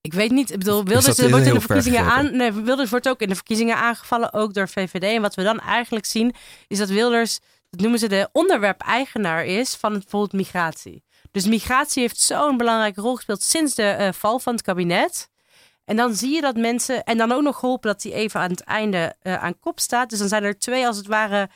Ik 0.00 0.12
weet 0.12 0.30
niet. 0.30 0.50
Ik 0.50 0.58
bedoel, 0.58 0.84
Wilders 0.84 1.18
wordt 1.18 1.46
in 1.46 1.54
de 1.54 1.60
verkiezingen 1.60 2.04
aan. 2.04 2.36
Nee, 2.36 2.52
Wilders 2.52 2.90
wordt 2.90 3.08
ook 3.08 3.20
in 3.20 3.28
de 3.28 3.34
verkiezingen 3.34 3.76
aangevallen, 3.76 4.32
ook 4.32 4.54
door 4.54 4.68
VVD. 4.68 5.02
En 5.02 5.22
wat 5.22 5.34
we 5.34 5.42
dan 5.42 5.60
eigenlijk 5.60 6.06
zien, 6.06 6.34
is 6.66 6.78
dat 6.78 6.88
Wilders, 6.88 7.38
dat 7.70 7.80
noemen 7.80 7.98
ze 7.98 8.08
de 8.08 8.28
onderwerp-eigenaar 8.32 9.44
is 9.44 9.74
van 9.74 9.92
bijvoorbeeld 9.92 10.32
migratie. 10.32 11.02
Dus 11.30 11.46
migratie 11.46 12.02
heeft 12.02 12.20
zo'n 12.20 12.56
belangrijke 12.56 13.00
rol 13.00 13.14
gespeeld 13.14 13.42
sinds 13.42 13.74
de 13.74 13.96
uh, 13.98 14.08
val 14.12 14.38
van 14.38 14.52
het 14.52 14.62
kabinet. 14.62 15.30
En 15.84 15.96
dan 15.96 16.14
zie 16.14 16.34
je 16.34 16.40
dat 16.40 16.56
mensen, 16.56 17.04
en 17.04 17.18
dan 17.18 17.32
ook 17.32 17.42
nog 17.42 17.58
geholpen 17.58 17.92
dat 17.92 18.02
hij 18.02 18.12
even 18.12 18.40
aan 18.40 18.50
het 18.50 18.60
einde 18.60 19.16
uh, 19.22 19.42
aan 19.42 19.58
kop 19.58 19.80
staat. 19.80 20.10
Dus 20.10 20.18
dan 20.18 20.28
zijn 20.28 20.44
er 20.44 20.58
twee 20.58 20.86
als 20.86 20.96
het 20.96 21.06
ware 21.06 21.50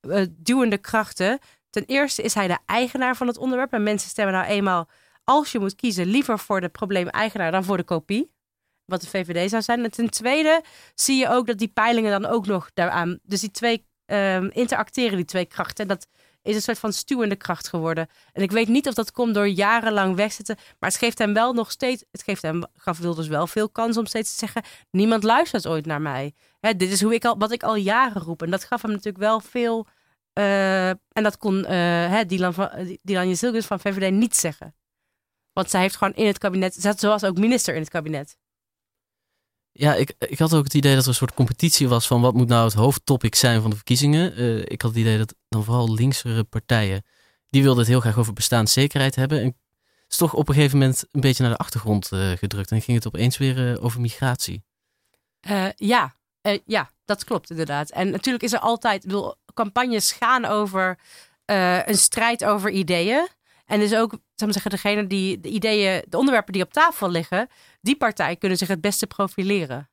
uh, 0.00 0.26
duwende 0.30 0.78
krachten. 0.78 1.38
Ten 1.70 1.84
eerste 1.84 2.22
is 2.22 2.34
hij 2.34 2.46
de 2.46 2.58
eigenaar 2.66 3.16
van 3.16 3.26
het 3.26 3.38
onderwerp. 3.38 3.72
En 3.72 3.82
mensen 3.82 4.10
stemmen 4.10 4.34
nou 4.34 4.46
eenmaal, 4.46 4.88
als 5.24 5.52
je 5.52 5.58
moet 5.58 5.74
kiezen, 5.74 6.06
liever 6.06 6.38
voor 6.38 6.60
de 6.60 6.68
probleem-eigenaar 6.68 7.50
dan 7.50 7.64
voor 7.64 7.76
de 7.76 7.84
kopie. 7.84 8.32
Wat 8.84 9.00
de 9.00 9.06
VVD 9.06 9.50
zou 9.50 9.62
zijn. 9.62 9.84
En 9.84 9.90
ten 9.90 10.10
tweede 10.10 10.62
zie 10.94 11.16
je 11.16 11.28
ook 11.28 11.46
dat 11.46 11.58
die 11.58 11.68
peilingen 11.68 12.20
dan 12.20 12.30
ook 12.30 12.46
nog 12.46 12.70
daaraan. 12.74 13.18
Dus 13.22 13.40
die 13.40 13.50
twee 13.50 13.86
um, 14.06 14.50
interacteren, 14.50 15.16
die 15.16 15.24
twee 15.24 15.46
krachten. 15.46 15.82
En 15.82 15.88
dat 15.88 16.08
is 16.42 16.54
een 16.54 16.62
soort 16.62 16.78
van 16.78 16.92
stuwende 16.92 17.36
kracht 17.36 17.68
geworden. 17.68 18.08
En 18.32 18.42
ik 18.42 18.50
weet 18.50 18.68
niet 18.68 18.88
of 18.88 18.94
dat 18.94 19.12
komt 19.12 19.34
door 19.34 19.48
jarenlang 19.48 20.16
wegzetten. 20.16 20.56
Maar 20.78 20.90
het 20.90 20.98
geeft 20.98 21.18
hem 21.18 21.34
wel 21.34 21.52
nog 21.52 21.70
steeds. 21.70 22.04
Het 22.10 22.22
geeft 22.22 22.42
hem, 22.42 22.64
gaf 22.74 22.98
Wilders 22.98 23.28
wel 23.28 23.46
veel 23.46 23.70
kans 23.70 23.96
om 23.96 24.06
steeds 24.06 24.30
te 24.30 24.38
zeggen: 24.38 24.62
niemand 24.90 25.22
luistert 25.22 25.66
ooit 25.66 25.86
naar 25.86 26.00
mij. 26.00 26.34
Hè, 26.60 26.76
dit 26.76 26.90
is 26.90 27.02
hoe 27.02 27.14
ik 27.14 27.24
al, 27.24 27.38
wat 27.38 27.52
ik 27.52 27.62
al 27.62 27.74
jaren 27.74 28.22
roep. 28.22 28.42
En 28.42 28.50
dat 28.50 28.64
gaf 28.64 28.82
hem 28.82 28.90
natuurlijk 28.90 29.18
wel 29.18 29.40
veel. 29.40 29.86
Uh, 30.34 30.88
en 30.88 31.22
dat 31.22 31.36
kon 31.36 31.58
uh, 31.58 31.68
hè, 32.08 32.26
Dylan, 32.26 32.54
van, 32.54 32.98
Dylan 33.02 33.28
Jezilgus 33.28 33.66
van 33.66 33.80
VVD 33.80 34.12
niet 34.12 34.36
zeggen. 34.36 34.74
Want 35.52 35.70
zij 35.70 35.80
heeft 35.80 35.96
gewoon 35.96 36.14
in 36.14 36.26
het 36.26 36.38
kabinet, 36.38 36.74
zat 36.74 37.00
zoals 37.00 37.24
ook 37.24 37.38
minister 37.38 37.74
in 37.74 37.80
het 37.80 37.90
kabinet. 37.90 38.38
Ja, 39.78 39.94
ik, 39.94 40.14
ik 40.18 40.38
had 40.38 40.54
ook 40.54 40.64
het 40.64 40.74
idee 40.74 40.94
dat 40.94 41.02
er 41.02 41.08
een 41.08 41.14
soort 41.14 41.34
competitie 41.34 41.88
was 41.88 42.06
van 42.06 42.20
wat 42.20 42.34
moet 42.34 42.48
nou 42.48 42.64
het 42.64 42.74
hoofdtopic 42.74 43.34
zijn 43.34 43.60
van 43.60 43.70
de 43.70 43.76
verkiezingen. 43.76 44.40
Uh, 44.40 44.58
ik 44.58 44.82
had 44.82 44.90
het 44.90 45.00
idee 45.00 45.18
dat 45.18 45.34
dan 45.48 45.64
vooral 45.64 45.94
linkse 45.94 46.46
partijen, 46.50 47.04
die 47.48 47.62
wilden 47.62 47.80
het 47.80 47.88
heel 47.88 48.00
graag 48.00 48.18
over 48.18 48.32
bestaanszekerheid 48.32 49.14
hebben. 49.14 49.40
En 49.40 49.56
is 50.08 50.16
toch 50.16 50.34
op 50.34 50.48
een 50.48 50.54
gegeven 50.54 50.78
moment 50.78 51.04
een 51.12 51.20
beetje 51.20 51.42
naar 51.42 51.52
de 51.52 51.58
achtergrond 51.58 52.10
uh, 52.12 52.30
gedrukt. 52.30 52.70
En 52.70 52.82
ging 52.82 52.96
het 52.96 53.06
opeens 53.06 53.38
weer 53.38 53.72
uh, 53.72 53.84
over 53.84 54.00
migratie. 54.00 54.62
ja, 55.76 56.14
ja, 56.64 56.90
dat 57.04 57.24
klopt 57.24 57.50
inderdaad. 57.50 57.90
En 57.90 58.10
natuurlijk 58.10 58.44
is 58.44 58.52
er 58.52 58.58
altijd, 58.58 59.02
bedoel, 59.02 59.34
campagnes 59.54 60.12
gaan 60.12 60.44
over 60.44 60.98
een 61.46 61.98
strijd 61.98 62.44
over 62.44 62.70
ideeën. 62.70 63.28
En 63.68 63.80
dus 63.80 63.94
ook, 63.94 64.18
zou 64.34 64.52
zeggen, 64.52 64.70
degene 64.70 65.06
die 65.06 65.40
de 65.40 65.48
ideeën, 65.48 66.02
de 66.08 66.18
onderwerpen 66.18 66.52
die 66.52 66.62
op 66.62 66.72
tafel 66.72 67.10
liggen, 67.10 67.48
die 67.80 67.96
partijen 67.96 68.38
kunnen 68.38 68.58
zich 68.58 68.68
het 68.68 68.80
beste 68.80 69.06
profileren. 69.06 69.90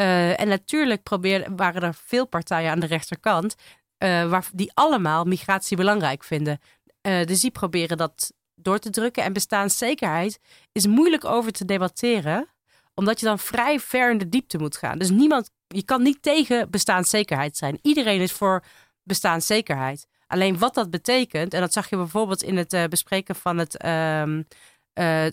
Uh, 0.00 0.40
en 0.40 0.48
natuurlijk 0.48 1.02
probeer, 1.02 1.54
waren 1.56 1.82
er 1.82 1.94
veel 1.94 2.26
partijen 2.26 2.70
aan 2.70 2.80
de 2.80 2.86
rechterkant 2.86 3.54
uh, 3.98 4.28
waar, 4.28 4.48
die 4.52 4.70
allemaal 4.74 5.24
migratie 5.24 5.76
belangrijk 5.76 6.24
vinden. 6.24 6.60
Uh, 7.02 7.24
dus 7.24 7.40
die 7.40 7.50
proberen 7.50 7.96
dat 7.96 8.32
door 8.54 8.78
te 8.78 8.90
drukken. 8.90 9.24
En 9.24 9.32
bestaanszekerheid 9.32 10.38
is 10.72 10.86
moeilijk 10.86 11.24
over 11.24 11.52
te 11.52 11.64
debatteren, 11.64 12.48
omdat 12.94 13.20
je 13.20 13.26
dan 13.26 13.38
vrij 13.38 13.80
ver 13.80 14.10
in 14.10 14.18
de 14.18 14.28
diepte 14.28 14.58
moet 14.58 14.76
gaan. 14.76 14.98
Dus 14.98 15.10
niemand, 15.10 15.50
je 15.66 15.84
kan 15.84 16.02
niet 16.02 16.22
tegen 16.22 16.70
bestaanszekerheid 16.70 17.56
zijn. 17.56 17.78
Iedereen 17.82 18.20
is 18.20 18.32
voor 18.32 18.64
bestaanszekerheid. 19.02 20.06
Alleen 20.32 20.58
wat 20.58 20.74
dat 20.74 20.90
betekent, 20.90 21.54
en 21.54 21.60
dat 21.60 21.72
zag 21.72 21.90
je 21.90 21.96
bijvoorbeeld 21.96 22.42
in 22.42 22.56
het 22.56 22.72
uh, 22.72 22.84
bespreken 22.84 23.34
van 23.34 23.58
het, 23.58 23.84
uh, 23.84 24.26
uh, 24.26 24.42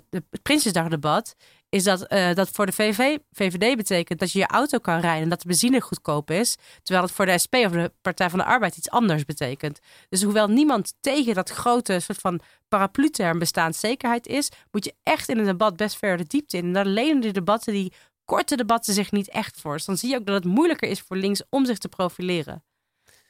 het 0.09 0.41
Prinsjesdagdebat, 0.41 1.35
is 1.69 1.83
dat 1.83 2.13
uh, 2.13 2.33
dat 2.33 2.49
voor 2.49 2.65
de 2.65 2.71
VV, 2.71 3.17
VVD 3.31 3.75
betekent 3.75 4.19
dat 4.19 4.31
je 4.31 4.39
je 4.39 4.47
auto 4.47 4.77
kan 4.77 4.99
rijden 4.99 5.23
en 5.23 5.29
dat 5.29 5.41
de 5.41 5.47
benzine 5.47 5.81
goedkoop 5.81 6.31
is. 6.31 6.55
Terwijl 6.83 7.05
het 7.05 7.15
voor 7.15 7.25
de 7.25 7.37
SP 7.43 7.55
of 7.55 7.71
de 7.71 7.91
Partij 8.01 8.29
van 8.29 8.39
de 8.39 8.45
Arbeid 8.45 8.77
iets 8.77 8.89
anders 8.89 9.25
betekent. 9.25 9.79
Dus 10.09 10.23
hoewel 10.23 10.47
niemand 10.47 10.93
tegen 10.99 11.33
dat 11.33 11.49
grote 11.49 11.99
soort 11.99 12.19
van 12.19 12.39
paraplu-term 12.67 13.39
bestaanszekerheid 13.39 14.27
is, 14.27 14.49
moet 14.71 14.85
je 14.85 14.95
echt 15.03 15.29
in 15.29 15.37
een 15.37 15.45
debat 15.45 15.75
best 15.75 15.97
ver 15.97 16.17
de 16.17 16.27
diepte 16.27 16.57
in. 16.57 16.65
En 16.65 16.73
daar 16.73 16.85
lenen 16.85 17.21
die 17.21 17.31
debatten, 17.31 17.73
die 17.73 17.93
korte 18.25 18.55
debatten, 18.55 18.93
zich 18.93 19.11
niet 19.11 19.29
echt 19.29 19.59
voor. 19.59 19.73
Dus 19.73 19.85
dan 19.85 19.97
zie 19.97 20.09
je 20.09 20.15
ook 20.17 20.25
dat 20.25 20.43
het 20.43 20.53
moeilijker 20.53 20.89
is 20.89 21.01
voor 21.01 21.17
links 21.17 21.43
om 21.49 21.65
zich 21.65 21.77
te 21.77 21.89
profileren. 21.89 22.63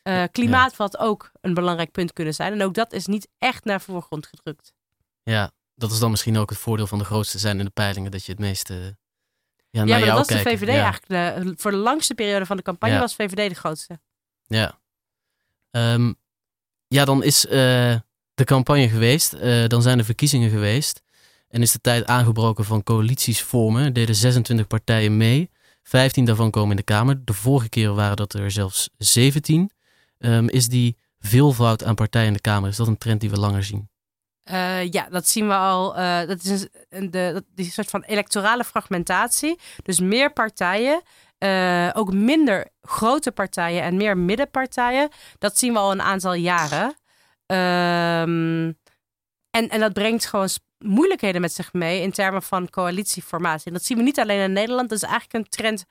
Uh, 0.10 0.24
klimaat 0.32 0.72
ja. 0.72 0.78
had 0.78 0.98
ook 0.98 1.32
een 1.42 1.54
belangrijk 1.54 1.92
punt 1.92 2.14
kunnen 2.14 2.34
zijn. 2.34 2.54
En 2.54 2.64
ook 2.64 2.74
dat 2.74 2.94
is 2.94 3.06
niet 3.06 3.28
echt 3.38 3.66
naar 3.66 3.82
voorgrond 3.82 4.28
gedrukt. 4.28 4.74
Ja, 5.24 5.52
dat 5.76 5.92
is 5.92 6.00
dan 6.00 6.10
misschien 6.10 6.38
ook 6.38 6.50
het 6.50 6.60
voordeel 6.60 6.88
van 6.88 6.98
de 6.98 7.06
grootste 7.06 7.40
zijn 7.40 7.60
in 7.60 7.66
de 7.66 7.72
peilingen. 7.72 8.12
Dat 8.12 8.26
je 8.26 8.32
het 8.32 8.42
meeste 8.42 8.74
ja, 8.74 8.90
ja, 9.70 9.80
naar 9.80 9.88
maar 9.88 10.00
jou 10.00 10.06
dat 10.06 10.18
was 10.18 10.28
kijken. 10.28 10.52
de 10.52 10.58
VVD 10.58 10.76
ja. 10.76 10.84
eigenlijk. 10.84 11.46
De, 11.46 11.54
voor 11.62 11.72
de 11.72 11.78
langste 11.78 12.14
periode 12.16 12.46
van 12.46 12.58
de 12.58 12.64
campagne 12.64 12.96
Ja. 12.96 13.02
was 13.02 13.16
VVD 13.16 13.50
de 13.50 13.56
grootste. 13.56 14.00
Ja. 14.48 14.80
Ehm, 15.72 16.14
ja, 16.88 17.06
dan 17.06 17.24
is 17.24 17.46
eh, 17.46 17.96
de 18.34 18.44
campagne 18.44 18.90
geweest. 18.90 19.34
Eh, 19.34 19.68
dan 19.68 19.82
zijn 19.82 19.98
de 19.98 20.04
verkiezingen 20.04 20.50
geweest. 20.50 21.02
En 21.50 21.62
is 21.62 21.72
de 21.72 21.82
tijd 21.82 22.06
aangebroken 22.06 22.66
van 22.66 22.84
coalities 22.84 23.42
vormen. 23.42 23.94
Deden 23.94 24.16
26 24.16 24.68
partijen 24.68 25.18
mee. 25.18 25.50
15 25.84 26.26
daarvan 26.26 26.52
komen 26.52 26.70
in 26.70 26.76
de 26.76 26.84
Kamer. 26.84 27.26
De 27.26 27.34
vorige 27.34 27.70
keer 27.70 27.94
waren 27.94 28.18
dat 28.18 28.34
er 28.34 28.52
zelfs 28.52 28.90
17. 28.98 29.72
Ehm, 30.20 30.48
is 30.48 30.68
die 30.68 30.98
veelvoud 31.20 31.84
aan 31.84 31.96
partijen 31.96 32.28
in 32.28 32.34
de 32.34 32.42
Kamer, 32.42 32.70
is 32.70 32.78
dat 32.78 32.88
een 32.88 32.98
trend 32.98 33.22
die 33.22 33.30
we 33.30 33.40
langer 33.40 33.64
zien? 33.64 33.90
Eh, 34.44 34.92
ja, 34.92 35.08
dat 35.10 35.28
zien 35.28 35.48
we 35.48 35.54
al. 35.54 35.98
eh, 35.98 36.28
dat 36.28 36.44
is 36.44 36.68
een, 36.90 37.12
de, 37.12 37.44
soort 37.56 37.90
van 37.90 38.04
electorale 38.04 38.64
fragmentatie. 38.64 39.60
Dus 39.84 40.00
meer 40.00 40.34
partijen, 40.34 41.02
eh, 41.38 41.90
ook 41.94 42.14
minder 42.14 42.68
grote 42.82 43.32
partijen 43.32 43.84
en 43.84 43.98
meer 43.98 44.18
middenpartijen. 44.18 45.10
Dat 45.38 45.60
zien 45.60 45.74
we 45.74 45.80
al 45.80 45.92
een 45.92 46.02
aantal 46.02 46.34
jaren. 46.34 46.96
Ehm, 47.46 48.72
en, 49.50 49.70
en 49.70 49.80
dat 49.80 49.94
brengt 49.94 50.26
gewoon 50.26 50.50
moeilijkheden 50.78 51.42
met 51.42 51.54
zich 51.54 51.74
mee 51.74 52.02
in 52.02 52.12
termen 52.12 52.44
van 52.44 52.70
coalitieformatie. 52.70 53.68
En 53.68 53.74
dat 53.74 53.84
zien 53.86 53.98
we 53.98 54.04
niet 54.04 54.20
alleen 54.20 54.42
in 54.42 54.54
Nederland. 54.54 54.90
Dat 54.90 54.98
is 54.98 55.10
eigenlijk 55.10 55.34
een 55.34 55.50
trend 55.50 55.86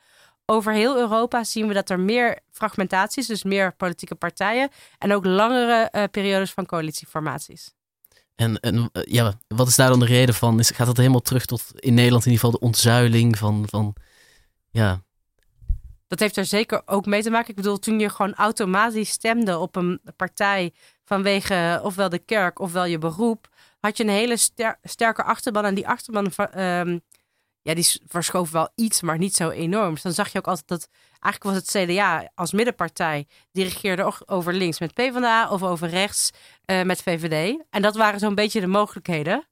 over 0.50 0.72
heel 0.72 0.96
Europa. 0.98 1.44
Zien 1.44 1.68
we 1.68 1.74
dat 1.74 1.90
er 1.90 2.00
meer 2.00 2.38
fragmentaties, 2.50 3.26
dus 3.26 3.42
meer 3.42 3.74
politieke 3.76 4.14
partijen. 4.14 4.68
En 4.98 5.12
ook 5.12 5.24
langere 5.24 5.88
eh, 5.90 6.04
periodes 6.10 6.50
van 6.50 6.66
coalitieformaties. 6.66 7.74
En, 8.34 8.60
en 8.60 8.88
eh, 8.92 9.02
ja, 9.04 9.34
wat 9.48 9.68
is 9.68 9.76
daar 9.76 9.88
dan 9.88 10.00
de 10.00 10.06
reden 10.06 10.34
van? 10.34 10.58
Is, 10.58 10.70
gaat 10.70 10.86
dat 10.86 10.96
helemaal 10.96 11.20
terug 11.20 11.44
tot 11.44 11.62
in 11.74 11.94
Nederland 11.94 12.24
in 12.26 12.30
ieder 12.32 12.44
geval 12.44 12.60
de 12.60 12.66
ontzuiling 12.66 13.38
van, 13.38 13.64
van 13.68 13.94
ja, 14.70 15.02
Dat 16.08 16.18
heeft 16.18 16.36
er 16.36 16.44
zeker 16.44 16.82
ook 16.86 17.06
mee 17.06 17.22
te 17.22 17.30
maken. 17.30 17.48
Ik 17.48 17.56
bedoel, 17.56 17.78
toen 17.78 18.00
je 18.00 18.08
gewoon 18.08 18.34
automatisch 18.34 19.10
stemde 19.10 19.58
op 19.58 19.76
een 19.76 20.00
partij 20.16 20.72
vanwege 21.04 21.80
ofwel 21.82 22.08
de 22.08 22.18
kerk 22.18 22.58
ofwel 22.58 22.84
je 22.84 22.98
beroep, 22.98 23.48
had 23.80 23.96
je 23.96 24.02
een 24.02 24.10
hele 24.10 24.36
ster- 24.36 24.78
sterke 24.82 25.22
achterban. 25.22 25.64
En 25.64 25.74
die 25.74 25.88
achterban, 25.88 26.32
ehm, 26.36 26.98
ja, 27.68 27.74
die 27.74 28.00
verschoof 28.06 28.50
wel 28.50 28.68
iets, 28.74 29.02
maar 29.02 29.18
niet 29.18 29.34
zo 29.34 29.50
enorm. 29.50 29.92
Dus 29.92 30.02
dan 30.02 30.12
zag 30.12 30.32
je 30.32 30.38
ook 30.38 30.46
altijd 30.46 30.68
dat, 30.68 30.88
eigenlijk 31.20 31.44
was 31.44 31.54
het 31.74 31.88
CDA 31.90 32.30
als 32.34 32.52
middenpartij, 32.52 33.26
die 33.52 33.64
regeerde 33.64 34.02
ook 34.02 34.22
over 34.26 34.52
links 34.54 34.78
met 34.80 34.94
PvdA 34.94 35.50
of 35.50 35.62
over 35.62 35.88
rechts 35.88 36.30
eh, 36.64 36.82
met 36.82 37.02
VVD. 37.02 37.64
En 37.70 37.82
dat 37.82 37.96
waren 37.96 38.20
zo'n 38.20 38.34
beetje 38.34 38.60
de 38.60 38.66
mogelijkheden. 38.66 39.48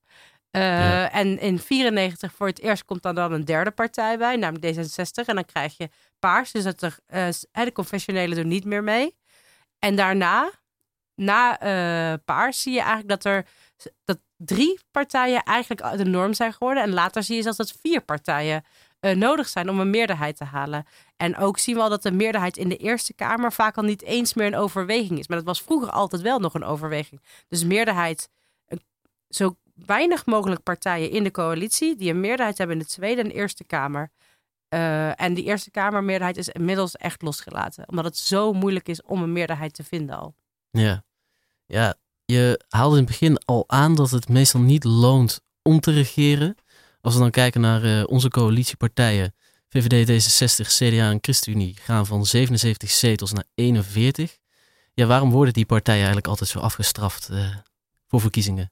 Eh, 0.51 0.63
Ja. 0.63 1.11
En 1.13 1.39
in 1.39 1.59
94 1.59 2.33
voor 2.33 2.47
het 2.47 2.61
eerst 2.61 2.85
komt 2.85 3.03
dan, 3.03 3.15
dan 3.15 3.33
een 3.33 3.45
derde 3.45 3.71
partij 3.71 4.19
bij, 4.19 4.37
namelijk 4.37 4.75
D66. 4.77 5.25
En 5.27 5.35
dan 5.35 5.45
krijg 5.45 5.77
je 5.77 5.89
paars, 6.19 6.53
dus 6.53 6.65
dat 6.65 6.83
er, 6.83 6.99
eh, 7.07 7.29
de 7.65 7.73
confessionelen 7.73 8.37
doen 8.37 8.49
niet 8.49 8.65
meer 8.65 8.83
mee. 8.83 9.17
En 9.79 9.97
daarna, 9.97 10.51
na 11.15 11.57
paars, 12.25 12.63
zie 12.63 12.73
je 12.73 12.81
eigenlijk 12.81 13.09
dat 13.09 13.25
er 13.25 13.47
dat 14.05 14.19
drie 14.37 14.81
partijen 14.91 15.43
eigenlijk 15.43 15.97
de 15.99 16.05
norm 16.05 16.35
zijn 16.35 16.53
geworden. 16.53 16.83
En 16.83 16.93
later 16.93 17.23
zie 17.23 17.37
je 17.37 17.43
zelfs 17.43 17.59
dat 17.59 17.79
vier 17.81 18.01
partijen 18.01 18.65
eh, 19.01 19.17
nodig 19.17 19.49
zijn 19.49 19.71
om 19.71 19.81
een 19.81 19.91
meerderheid 19.91 20.37
te 20.37 20.45
halen. 20.45 20.87
En 21.17 21.37
ook 21.37 21.59
zien 21.59 21.75
we 21.75 21.81
al 21.81 21.89
dat 21.89 22.03
de 22.03 22.13
meerderheid 22.13 22.57
in 22.57 22.69
de 22.69 22.77
Eerste 22.77 23.15
Kamer 23.15 23.53
vaak 23.53 23.77
al 23.77 23.83
niet 23.83 24.03
eens 24.03 24.35
meer 24.35 24.47
een 24.47 24.57
overweging 24.57 25.19
is. 25.19 25.29
Maar 25.29 25.37
dat 25.37 25.47
was 25.47 25.63
vroeger 25.63 25.91
altijd 25.91 26.23
wel 26.23 26.39
nog 26.39 26.55
een 26.55 26.65
overweging. 26.65 27.23
Dus 27.49 27.65
meerderheid, 27.65 28.29
zo 29.29 29.57
weinig 29.75 30.27
mogelijk 30.27 30.63
partijen 30.63 31.11
in 31.11 31.25
de 31.25 31.31
coalitie 31.31 31.97
die 31.97 32.11
een 32.11 32.21
meerderheid 32.21 32.59
hebben 32.59 32.77
in 32.77 32.83
de 32.83 32.89
Tweede 32.89 33.23
en 33.23 33.31
Eerste 33.31 33.65
Kamer. 33.65 34.11
Eh, 34.69 35.21
en 35.21 35.35
die 35.35 35.45
Eerste 35.45 35.71
Kamermeerderheid 35.71 36.37
is 36.37 36.49
inmiddels 36.49 36.97
echt 36.97 37.23
losgelaten. 37.23 37.89
Omdat 37.89 38.05
het 38.05 38.17
zo 38.17 38.53
moeilijk 38.53 38.89
is 38.89 39.03
om 39.03 39.23
een 39.23 39.33
meerderheid 39.33 39.75
te 39.75 39.85
vinden 39.85 40.17
al. 40.17 40.35
Ja. 40.71 41.05
ja, 41.67 41.95
je 42.27 42.65
haalde 42.69 42.97
in 42.97 43.03
het 43.03 43.11
begin 43.11 43.39
al 43.45 43.65
aan 43.67 43.95
dat 43.95 44.11
het 44.11 44.29
meestal 44.29 44.61
niet 44.61 44.85
loont 44.85 45.41
om 45.63 45.81
te 45.81 45.93
regeren. 45.93 46.57
Als 47.01 47.15
we 47.15 47.21
dan 47.21 47.31
kijken 47.31 47.61
naar 47.61 47.83
eh, 47.83 48.03
onze 48.07 48.29
coalitiepartijen, 48.29 49.35
VVD, 49.69 50.09
D66, 50.09 50.67
CDA 50.67 51.11
en 51.11 51.19
ChristenUnie, 51.21 51.77
gaan 51.81 52.07
van 52.07 52.27
77 52.27 52.91
zetels 52.91 53.33
naar 53.33 53.45
41. 53.55 54.37
Ja, 54.95 55.07
waarom 55.07 55.31
worden 55.31 55.53
die 55.53 55.67
partijen 55.67 55.99
eigenlijk 55.99 56.27
altijd 56.27 56.51
zo 56.51 56.59
afgestraft 56.59 57.29
eh, 57.29 57.57
voor 58.09 58.21
verkiezingen? 58.21 58.71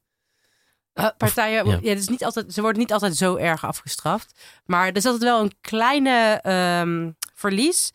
Uh, 0.95 1.09
partijen, 1.19 1.67
ja. 1.67 1.79
ja. 1.83 1.95
is 1.95 2.09
niet 2.09 2.25
altijd, 2.25 2.55
ze 2.55 2.61
worden 2.61 2.81
niet 2.81 2.93
altijd 2.93 3.17
zo 3.17 3.37
erg 3.37 3.65
afgestraft. 3.65 4.41
Maar 4.65 4.89
er 4.89 4.97
is 4.97 5.05
altijd 5.05 5.23
wel 5.23 5.41
een 5.41 5.55
kleine 5.61 6.41
ehm, 6.43 7.11
verlies. 7.35 7.93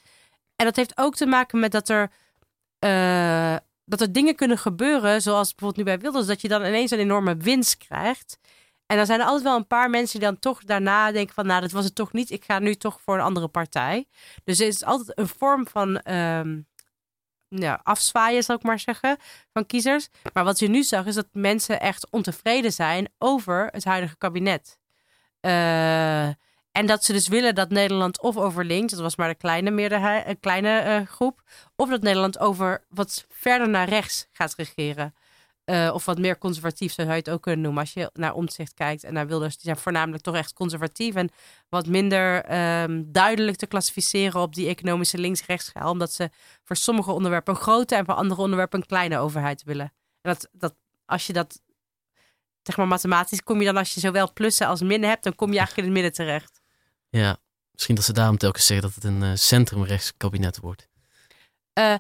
En 0.56 0.66
dat 0.66 0.76
heeft 0.76 0.98
ook 0.98 1.16
te 1.16 1.26
maken 1.26 1.60
met 1.60 1.72
dat 1.72 1.90
er, 1.90 2.12
eh, 2.80 3.56
dat 3.90 4.02
er 4.02 4.12
dingen 4.12 4.36
kunnen 4.36 4.58
gebeuren. 4.58 5.22
Zoals 5.22 5.56
bijvoorbeeld 5.56 5.78
nu 5.78 5.94
bij 5.94 6.00
Wilders. 6.00 6.28
Dat 6.28 6.42
je 6.42 6.48
dan 6.48 6.66
ineens 6.66 6.92
een 6.92 7.00
enorme 7.00 7.38
winst 7.38 7.78
krijgt. 7.78 8.40
En 8.86 8.98
dan 8.98 9.06
zijn 9.06 9.20
er 9.20 9.26
altijd 9.26 9.44
wel 9.44 9.56
een 9.56 9.68
paar 9.68 9.90
mensen 9.90 10.20
die 10.20 10.28
dan 10.30 10.40
toch 10.40 10.64
daarna 10.64 11.12
denken 11.12 11.34
van... 11.34 11.46
nou, 11.46 11.62
dat 11.62 11.72
was 11.72 11.86
het 11.86 11.96
toch 11.96 12.14
niet. 12.14 12.32
Ik 12.32 12.46
ga 12.46 12.60
nu 12.60 12.76
toch 12.76 13.02
voor 13.02 13.16
een 13.16 13.22
andere 13.22 13.48
partij. 13.48 14.08
Dus 14.44 14.60
er 14.60 14.68
is 14.68 14.84
altijd 14.84 15.18
een 15.18 15.28
vorm 15.28 15.68
van... 15.68 16.00
ehm, 16.00 16.58
ja, 17.50 17.80
afzwaaien, 17.84 18.44
zal 18.44 18.56
ik 18.56 18.64
maar 18.64 18.80
zeggen, 18.80 19.18
van 19.54 19.66
kiezers. 19.66 20.10
Maar 20.34 20.44
wat 20.44 20.60
je 20.60 20.68
nu 20.68 20.84
zag, 20.84 21.06
is 21.06 21.16
dat 21.16 21.28
mensen 21.32 21.80
echt 21.80 22.08
ontevreden 22.10 22.74
zijn 22.74 23.10
over 23.18 23.68
het 23.72 23.84
huidige 23.84 24.18
kabinet. 24.18 24.80
Eh, 25.40 26.30
en 26.72 26.86
dat 26.86 27.04
ze 27.04 27.14
dus 27.14 27.28
willen 27.28 27.56
dat 27.56 27.70
Nederland 27.70 28.22
of 28.22 28.38
over 28.38 28.66
links, 28.66 28.94
dat 28.94 29.02
was 29.02 29.16
maar 29.16 29.28
de 29.28 29.36
kleine, 29.36 29.72
meerderheid, 29.72 30.28
een 30.28 30.40
kleine 30.40 30.80
eh, 30.80 31.06
groep, 31.06 31.42
of 31.76 31.90
dat 31.90 32.02
Nederland 32.02 32.40
over 32.40 32.86
wat 32.90 33.26
verder 33.30 33.70
naar 33.70 33.90
rechts 33.90 34.28
gaat 34.32 34.56
regeren. 34.56 35.14
Eh, 35.70 35.92
of 35.94 36.06
wat 36.06 36.18
meer 36.18 36.38
conservatief, 36.38 36.94
zo 36.94 37.02
zou 37.02 37.14
je 37.14 37.20
het 37.20 37.30
ook 37.30 37.42
kunnen 37.42 37.62
noemen. 37.62 37.82
Als 37.82 37.94
je 37.94 38.10
naar 38.14 38.34
omzicht 38.34 38.74
kijkt 38.74 39.04
en 39.04 39.14
naar 39.14 39.28
Wilders, 39.28 39.56
die 39.56 39.64
zijn 39.64 39.78
voornamelijk 39.78 40.24
toch 40.24 40.36
echt 40.36 40.54
conservatief 40.54 41.16
en 41.16 41.30
wat 41.70 41.88
minder 41.88 42.44
ehm, 42.44 43.04
duidelijk 43.06 43.58
te 43.58 43.68
klassificeren 43.68 44.42
op 44.42 44.56
die 44.56 44.68
economische 44.68 45.18
links-rechts 45.18 45.66
schaal. 45.66 45.92
Omdat 45.92 46.14
ze 46.14 46.30
voor 46.64 46.76
sommige 46.76 47.12
onderwerpen 47.12 47.54
een 47.54 47.62
grote 47.62 47.96
en 47.96 48.06
voor 48.06 48.14
andere 48.14 48.42
onderwerpen 48.42 48.80
een 48.80 48.86
kleine 48.86 49.18
overheid 49.18 49.64
willen. 49.64 49.94
En 50.22 50.32
dat, 50.34 50.50
dat 50.52 50.76
als 51.06 51.28
je 51.28 51.34
dat, 51.34 51.62
zeg 52.62 52.78
maar 52.78 52.88
mathematisch, 52.88 53.44
kom 53.44 53.60
je 53.60 53.66
dan 53.66 53.78
als 53.78 53.94
je 53.94 54.00
zowel 54.00 54.34
plussen 54.34 54.68
als 54.68 54.82
minnen 54.82 55.10
hebt, 55.10 55.24
dan 55.24 55.36
kom 55.36 55.52
je 55.52 55.58
eigenlijk 55.58 55.88
in 55.88 55.94
het 55.94 56.04
midden 56.04 56.26
terecht. 56.26 56.59
Ja, 57.10 57.38
misschien 57.72 57.96
dat 57.96 58.04
ze 58.04 58.14
daarom 58.14 58.38
telkens 58.38 58.66
zeggen 58.66 58.88
dat 58.88 58.96
het 58.96 59.04
een 59.04 59.24
eh, 59.24 59.36
centrumrechts 59.36 60.14
kabinet 60.18 60.60
wordt. 60.60 60.88
Eh, 61.74 61.96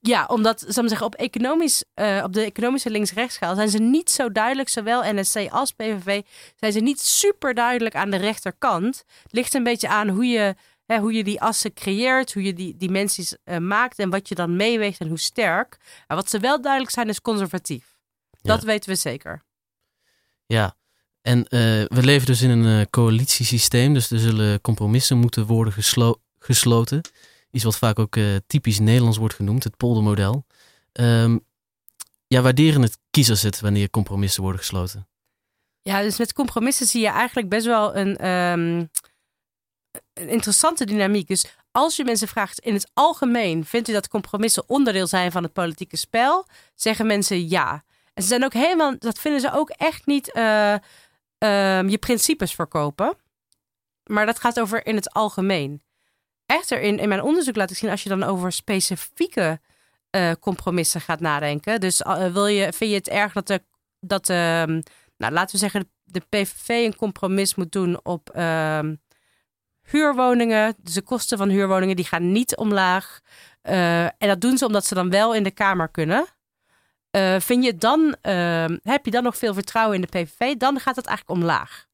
ja, 0.00 0.26
omdat, 0.26 0.64
zal 0.68 0.82
ik 0.82 0.88
zeggen, 0.88 1.06
op, 1.06 1.14
economisch, 1.14 1.84
eh, 1.94 2.20
op 2.24 2.32
de 2.32 2.44
economische 2.44 2.90
links-rechtsschaal 2.90 3.54
zijn 3.54 3.68
ze 3.68 3.78
niet 3.78 4.10
zo 4.10 4.32
duidelijk, 4.32 4.68
zowel 4.68 5.14
NSC 5.14 5.36
als 5.50 5.72
PVV, 5.72 6.22
zijn 6.56 6.72
ze 6.72 6.80
niet 6.80 7.00
super 7.00 7.54
duidelijk 7.54 7.94
aan 7.94 8.10
de 8.10 8.16
rechterkant. 8.16 9.04
Het 9.22 9.32
ligt 9.32 9.54
een 9.54 9.62
beetje 9.62 9.88
aan 9.88 10.08
hoe 10.08 10.26
je, 10.26 10.54
hè, 10.86 10.98
hoe 10.98 11.12
je 11.12 11.24
die 11.24 11.40
assen 11.40 11.72
creëert, 11.72 12.32
hoe 12.32 12.42
je 12.42 12.54
die 12.54 12.76
dimensies 12.76 13.36
maakt 13.58 13.98
en 13.98 14.10
wat 14.10 14.28
je 14.28 14.34
dan 14.34 14.56
meeweegt 14.56 15.00
en 15.00 15.08
hoe 15.08 15.18
sterk. 15.18 15.76
Maar 16.06 16.16
wat 16.16 16.30
ze 16.30 16.38
wel 16.38 16.60
duidelijk 16.60 16.92
zijn, 16.92 17.08
is 17.08 17.20
conservatief. 17.20 17.96
Dat 18.42 18.62
weten 18.62 18.90
we 18.90 18.96
zeker. 18.96 19.42
Ja, 20.46 20.76
en 21.24 21.44
eh, 21.48 21.60
we 21.84 22.02
leven 22.02 22.26
dus 22.26 22.42
in 22.42 22.50
een 22.50 22.80
eh, 22.80 22.86
coalitiesysteem, 22.90 23.94
dus 23.94 24.10
er 24.10 24.18
zullen 24.18 24.60
compromissen 24.60 25.18
moeten 25.18 25.46
worden 25.46 25.72
geslo- 25.72 26.20
gesloten. 26.38 27.00
Iets 27.50 27.64
wat 27.64 27.76
vaak 27.76 27.98
ook 27.98 28.16
eh, 28.16 28.24
typisch 28.46 28.78
Nederlands 28.78 29.16
wordt 29.16 29.34
genoemd, 29.34 29.64
het 29.64 29.76
poldermodel. 29.76 30.46
Ehm, 30.92 31.38
ja, 32.26 32.42
waarderen 32.42 32.82
het 32.82 32.98
kiezers 33.10 33.42
het 33.42 33.60
wanneer 33.60 33.90
compromissen 33.90 34.42
worden 34.42 34.60
gesloten? 34.60 35.08
Ja, 35.82 36.02
dus 36.02 36.18
met 36.18 36.32
compromissen 36.32 36.86
zie 36.86 37.00
je 37.00 37.08
eigenlijk 37.08 37.48
best 37.48 37.66
wel 37.66 37.96
een, 37.96 38.16
ehm, 38.16 38.84
een 40.12 40.28
interessante 40.28 40.84
dynamiek. 40.84 41.28
Dus 41.28 41.46
als 41.70 41.96
je 41.96 42.04
mensen 42.04 42.28
vraagt 42.28 42.58
in 42.58 42.74
het 42.74 42.90
algemeen, 42.92 43.64
vindt 43.64 43.88
u 43.88 43.92
dat 43.92 44.08
compromissen 44.08 44.64
onderdeel 44.66 45.06
zijn 45.06 45.32
van 45.32 45.42
het 45.42 45.52
politieke 45.52 45.96
spel? 45.96 46.46
Zeggen 46.74 47.06
mensen 47.06 47.48
ja. 47.48 47.84
En 48.14 48.22
ze 48.22 48.28
zijn 48.28 48.44
ook 48.44 48.52
helemaal, 48.52 48.98
dat 48.98 49.18
vinden 49.18 49.40
ze 49.40 49.52
ook 49.52 49.70
echt 49.70 50.06
niet 50.06 50.32
ehm, 51.44 51.88
je 51.88 51.98
principes 51.98 52.54
verkopen. 52.54 53.16
Maar 54.04 54.26
dat 54.26 54.38
gaat 54.38 54.60
over 54.60 54.86
in 54.86 54.94
het 54.94 55.12
algemeen. 55.12 55.82
Echter, 56.46 56.80
in, 56.80 56.98
in 56.98 57.08
mijn 57.08 57.22
onderzoek 57.22 57.56
laat 57.56 57.70
ik 57.70 57.76
zien, 57.76 57.90
als 57.90 58.02
je 58.02 58.08
dan 58.08 58.22
over 58.22 58.52
specifieke 58.52 59.60
eh, 60.10 60.32
compromissen 60.40 61.00
gaat 61.00 61.20
nadenken. 61.20 61.80
Dus 61.80 62.02
eh, 62.02 62.32
wil 62.32 62.46
je, 62.46 62.72
vind 62.72 62.90
je 62.90 62.96
het 62.96 63.08
erg 63.08 63.32
dat 63.32 63.46
de, 63.46 63.62
dat 64.00 64.28
ehm, 64.28 64.80
nou, 65.16 65.32
laten 65.32 65.52
we 65.52 65.58
zeggen, 65.58 65.90
de 66.04 66.20
PVV 66.28 66.68
een 66.68 66.96
compromis 66.96 67.54
moet 67.54 67.72
doen 67.72 68.04
op 68.04 68.30
ehm, 68.30 68.94
huurwoningen. 69.82 70.74
Dus 70.82 70.94
de 70.94 71.02
kosten 71.02 71.38
van 71.38 71.48
huurwoningen 71.48 71.96
die 71.96 72.04
gaan 72.04 72.32
niet 72.32 72.56
omlaag. 72.56 73.20
Eh, 73.62 74.04
en 74.04 74.14
dat 74.18 74.40
doen 74.40 74.58
ze 74.58 74.66
omdat 74.66 74.84
ze 74.84 74.94
dan 74.94 75.10
wel 75.10 75.34
in 75.34 75.42
de 75.42 75.50
Kamer 75.50 75.88
kunnen. 75.88 76.26
Eh, 77.14 77.40
vind 77.40 77.64
je 77.64 77.76
dan, 77.76 78.16
ehm, 78.20 78.76
heb 78.82 79.04
je 79.04 79.10
dan 79.10 79.22
nog 79.22 79.36
veel 79.36 79.54
vertrouwen 79.54 79.94
in 79.94 80.00
de 80.00 80.06
PVV? 80.06 80.54
Dan 80.54 80.80
gaat 80.80 80.96
het 80.96 81.06
eigenlijk 81.06 81.40
omlaag. 81.40 81.86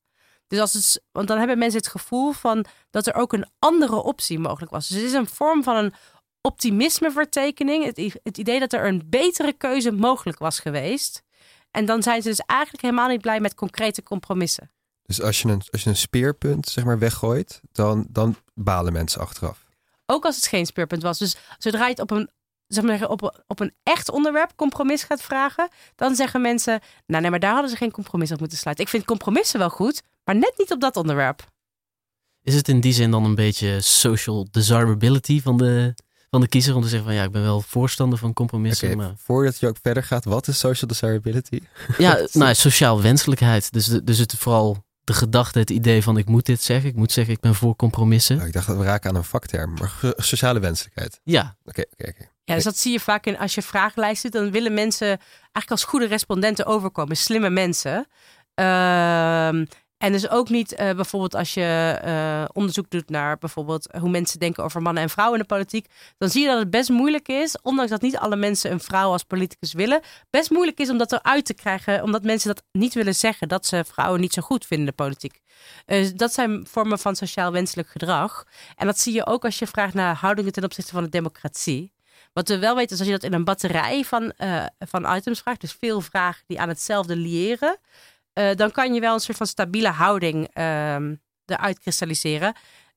Dus 0.46 0.60
als 0.60 0.72
het, 0.72 1.02
want 1.12 1.28
dan 1.28 1.38
hebben 1.38 1.58
mensen 1.58 1.78
het 1.78 1.88
gevoel 1.88 2.32
van 2.32 2.64
dat 2.90 3.06
er 3.06 3.14
ook 3.14 3.32
een 3.32 3.46
andere 3.58 4.02
optie 4.02 4.38
mogelijk 4.38 4.72
was. 4.72 4.88
Dus 4.88 4.96
het 4.96 5.06
is 5.06 5.12
een 5.12 5.28
vorm 5.28 5.62
van 5.62 5.76
een 5.76 5.94
optimismevertekening. 6.40 7.84
Het, 7.84 8.18
het 8.22 8.38
idee 8.38 8.58
dat 8.58 8.72
er 8.72 8.86
een 8.86 9.02
betere 9.06 9.52
keuze 9.52 9.92
mogelijk 9.92 10.38
was 10.38 10.58
geweest. 10.60 11.22
En 11.70 11.84
dan 11.84 12.02
zijn 12.02 12.22
ze 12.22 12.28
dus 12.28 12.42
eigenlijk 12.46 12.82
helemaal 12.82 13.08
niet 13.08 13.20
blij 13.20 13.40
met 13.40 13.54
concrete 13.54 14.02
compromissen. 14.02 14.70
Dus 15.02 15.22
als 15.22 15.42
je 15.42 15.48
een, 15.48 15.62
als 15.70 15.82
je 15.82 15.90
een 15.90 15.96
speerpunt 15.96 16.68
zeg 16.68 16.84
maar 16.84 16.98
weggooit, 16.98 17.60
dan, 17.72 18.06
dan 18.10 18.36
balen 18.54 18.92
mensen 18.92 19.20
achteraf. 19.20 19.66
Ook 20.06 20.24
als 20.24 20.36
het 20.36 20.46
geen 20.46 20.66
speerpunt 20.66 21.02
was. 21.02 21.18
Dus 21.18 21.36
zodra 21.58 21.84
je 21.84 21.90
het 21.90 22.00
op 22.00 22.10
een, 22.10 22.30
zeg 22.74 22.84
maar, 22.84 23.08
op, 23.08 23.22
een- 23.22 23.40
op 23.46 23.60
een 23.60 23.72
echt 23.82 24.10
onderwerp 24.10 24.52
compromis 24.56 25.02
gaat 25.02 25.22
vragen, 25.22 25.68
dan 25.96 26.14
zeggen 26.14 26.40
mensen: 26.40 26.80
Nou, 27.06 27.22
nee, 27.22 27.30
maar 27.30 27.40
daar 27.40 27.52
hadden 27.52 27.70
ze 27.70 27.76
geen 27.76 27.90
compromis 27.90 28.32
op 28.32 28.38
moeten 28.40 28.58
sluiten. 28.58 28.84
Ik 28.84 28.90
vind 28.90 29.04
compromissen 29.04 29.58
wel 29.58 29.70
goed, 29.70 30.02
maar 30.24 30.34
net 30.36 30.52
niet 30.56 30.72
op 30.72 30.80
dat 30.80 30.96
onderwerp. 30.96 31.46
Is 32.42 32.54
het 32.54 32.68
in 32.68 32.80
die 32.80 32.92
zin 32.92 33.10
dan 33.10 33.24
een 33.24 33.34
beetje 33.34 33.80
social 33.80 34.46
desirability 34.50 35.40
van 35.42 35.56
de, 35.56 35.94
van 36.30 36.40
de 36.40 36.48
kiezer 36.48 36.74
om 36.74 36.82
te 36.82 36.88
zeggen 36.88 37.06
van 37.08 37.16
ja, 37.16 37.24
ik 37.24 37.30
ben 37.32 37.42
wel 37.42 37.60
voorstander 37.60 38.18
van 38.18 38.32
compromissen, 38.32 38.88
Oké, 38.88 38.96
maar 38.96 39.12
voordat 39.16 39.58
je 39.60 39.66
ook 39.68 39.76
verder 39.82 40.02
gaat, 40.02 40.24
wat 40.24 40.48
is 40.48 40.58
social 40.58 40.88
desirability? 40.88 41.60
Ja, 41.98 42.26
nou, 42.32 42.54
sociaal 42.54 43.02
wenselijkheid. 43.02 43.72
Dus, 43.72 43.86
dus 43.86 44.18
het 44.18 44.34
vooral 44.38 44.84
de 45.10 45.16
gedachte, 45.16 45.58
het 45.58 45.70
idee 45.70 46.02
van 46.02 46.16
ik 46.16 46.28
moet 46.28 46.46
dit 46.46 46.62
zeggen. 46.62 46.88
Ik 46.88 46.96
moet 46.96 47.12
zeggen, 47.12 47.34
ik 47.34 47.40
ben 47.40 47.54
voor 47.54 47.76
compromissen. 47.76 48.36
Nou, 48.36 48.48
ik 48.48 48.54
dacht 48.54 48.66
dat 48.66 48.76
we 48.76 48.84
raken 48.84 49.10
aan 49.10 49.16
een 49.16 49.24
vakterm, 49.24 49.74
maar 49.74 49.92
sociale 50.16 50.60
wenselijkheid. 50.60 51.20
Ja. 51.24 51.56
Oké, 51.64 51.84
oké, 51.92 52.08
oké. 52.08 52.28
Ja, 52.44 52.54
dus 52.54 52.64
dat 52.64 52.76
zie 52.78 52.92
je 52.92 53.00
vaak 53.00 53.26
in 53.26 53.38
als 53.38 53.54
je 53.54 53.62
vragenlijst 53.62 54.22
doet, 54.22 54.32
dan 54.32 54.50
willen 54.50 54.74
mensen 54.74 55.06
eigenlijk 55.06 55.70
als 55.70 55.84
goede 55.84 56.06
respondenten 56.06 56.66
overkomen, 56.66 57.16
slimme 57.16 57.50
mensen. 57.50 58.06
Ehm, 58.54 59.64
En 60.00 60.12
dus 60.12 60.28
ook 60.28 60.48
niet 60.48 60.74
eh, 60.74 60.94
bijvoorbeeld 60.94 61.34
als 61.34 61.54
je 61.54 61.98
eh, 62.02 62.44
onderzoek 62.52 62.90
doet 62.90 63.10
naar 63.10 63.38
bijvoorbeeld 63.38 63.88
hoe 63.98 64.10
mensen 64.10 64.38
denken 64.38 64.64
over 64.64 64.82
mannen 64.82 65.02
en 65.02 65.10
vrouwen 65.10 65.38
in 65.38 65.46
de 65.48 65.54
politiek. 65.54 65.86
Dan 66.18 66.28
zie 66.28 66.42
je 66.42 66.48
dat 66.48 66.58
het 66.58 66.70
best 66.70 66.88
moeilijk 66.88 67.28
is, 67.28 67.58
ondanks 67.62 67.90
dat 67.90 68.00
niet 68.00 68.16
alle 68.16 68.36
mensen 68.36 68.70
een 68.70 68.80
vrouw 68.80 69.10
als 69.10 69.22
politicus 69.22 69.72
willen. 69.72 70.00
Best 70.30 70.50
moeilijk 70.50 70.78
is 70.78 70.90
om 70.90 70.98
dat 70.98 71.12
eruit 71.12 71.44
te 71.44 71.54
krijgen, 71.54 72.02
omdat 72.02 72.22
mensen 72.22 72.54
dat 72.54 72.62
niet 72.72 72.94
willen 72.94 73.14
zeggen. 73.14 73.48
Dat 73.48 73.66
ze 73.66 73.84
vrouwen 73.84 74.20
niet 74.20 74.32
zo 74.32 74.42
goed 74.42 74.66
vinden 74.66 74.86
in 74.86 74.94
de 74.96 75.02
politiek. 75.02 75.40
Uh, 75.86 76.08
dat 76.14 76.32
zijn 76.32 76.66
vormen 76.66 76.98
van 76.98 77.16
sociaal 77.16 77.52
wenselijk 77.52 77.88
gedrag. 77.88 78.44
En 78.76 78.86
dat 78.86 78.98
zie 78.98 79.14
je 79.14 79.26
ook 79.26 79.44
als 79.44 79.58
je 79.58 79.66
vraagt 79.66 79.94
naar 79.94 80.14
houdingen 80.14 80.52
ten 80.52 80.64
opzichte 80.64 80.92
van 80.92 81.02
de 81.02 81.10
democratie. 81.10 81.92
Wat 82.32 82.48
we 82.48 82.58
wel 82.58 82.74
weten 82.74 82.92
is 82.92 82.98
als 82.98 83.08
je 83.08 83.14
dat 83.14 83.24
in 83.24 83.32
een 83.32 83.44
batterij 83.44 84.04
van, 84.04 84.32
van 84.78 85.16
items 85.16 85.40
vraagt, 85.40 85.60
dus 85.60 85.72
veel 85.72 86.00
vragen 86.00 86.44
die 86.46 86.60
aan 86.60 86.68
hetzelfde 86.68 87.16
liëren 87.16 87.78
uh, 88.34 88.54
dan 88.54 88.70
kan 88.70 88.94
je 88.94 89.00
wel 89.00 89.14
een 89.14 89.20
soort 89.20 89.36
van 89.36 89.46
stabiele 89.46 89.88
houding 89.88 90.56
uh, 90.58 90.96
eruit 91.44 91.78
kristalliseren. 91.78 92.54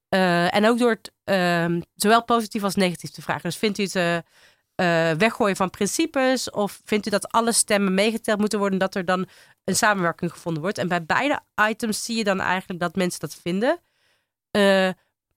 Uh, 0.09 0.55
en 0.55 0.67
ook 0.67 0.77
door 0.77 0.89
het 0.89 1.11
ehm, 1.23 1.81
zowel 1.95 2.23
positief 2.23 2.63
als 2.63 2.75
negatief 2.75 3.09
te 3.09 3.21
vragen. 3.21 3.43
Dus 3.43 3.57
vindt 3.57 3.77
u 3.77 3.83
het 3.83 3.95
uh, 3.95 5.11
weggooien 5.11 5.55
van 5.55 5.69
principes? 5.69 6.49
Of 6.49 6.81
vindt 6.83 7.07
u 7.07 7.09
dat 7.09 7.31
alle 7.31 7.51
stemmen 7.51 7.93
meegeteld 7.93 8.39
moeten 8.39 8.59
worden, 8.59 8.79
dat 8.79 8.95
er 8.95 9.05
dan 9.05 9.27
een 9.63 9.75
samenwerking 9.75 10.31
gevonden 10.31 10.61
wordt? 10.61 10.77
En 10.77 10.87
bij 10.87 11.05
beide 11.05 11.39
items 11.69 12.03
zie 12.03 12.17
je 12.17 12.23
dan 12.23 12.39
eigenlijk 12.39 12.79
dat 12.79 12.95
mensen 12.95 13.19
dat 13.19 13.35
vinden. 13.41 13.79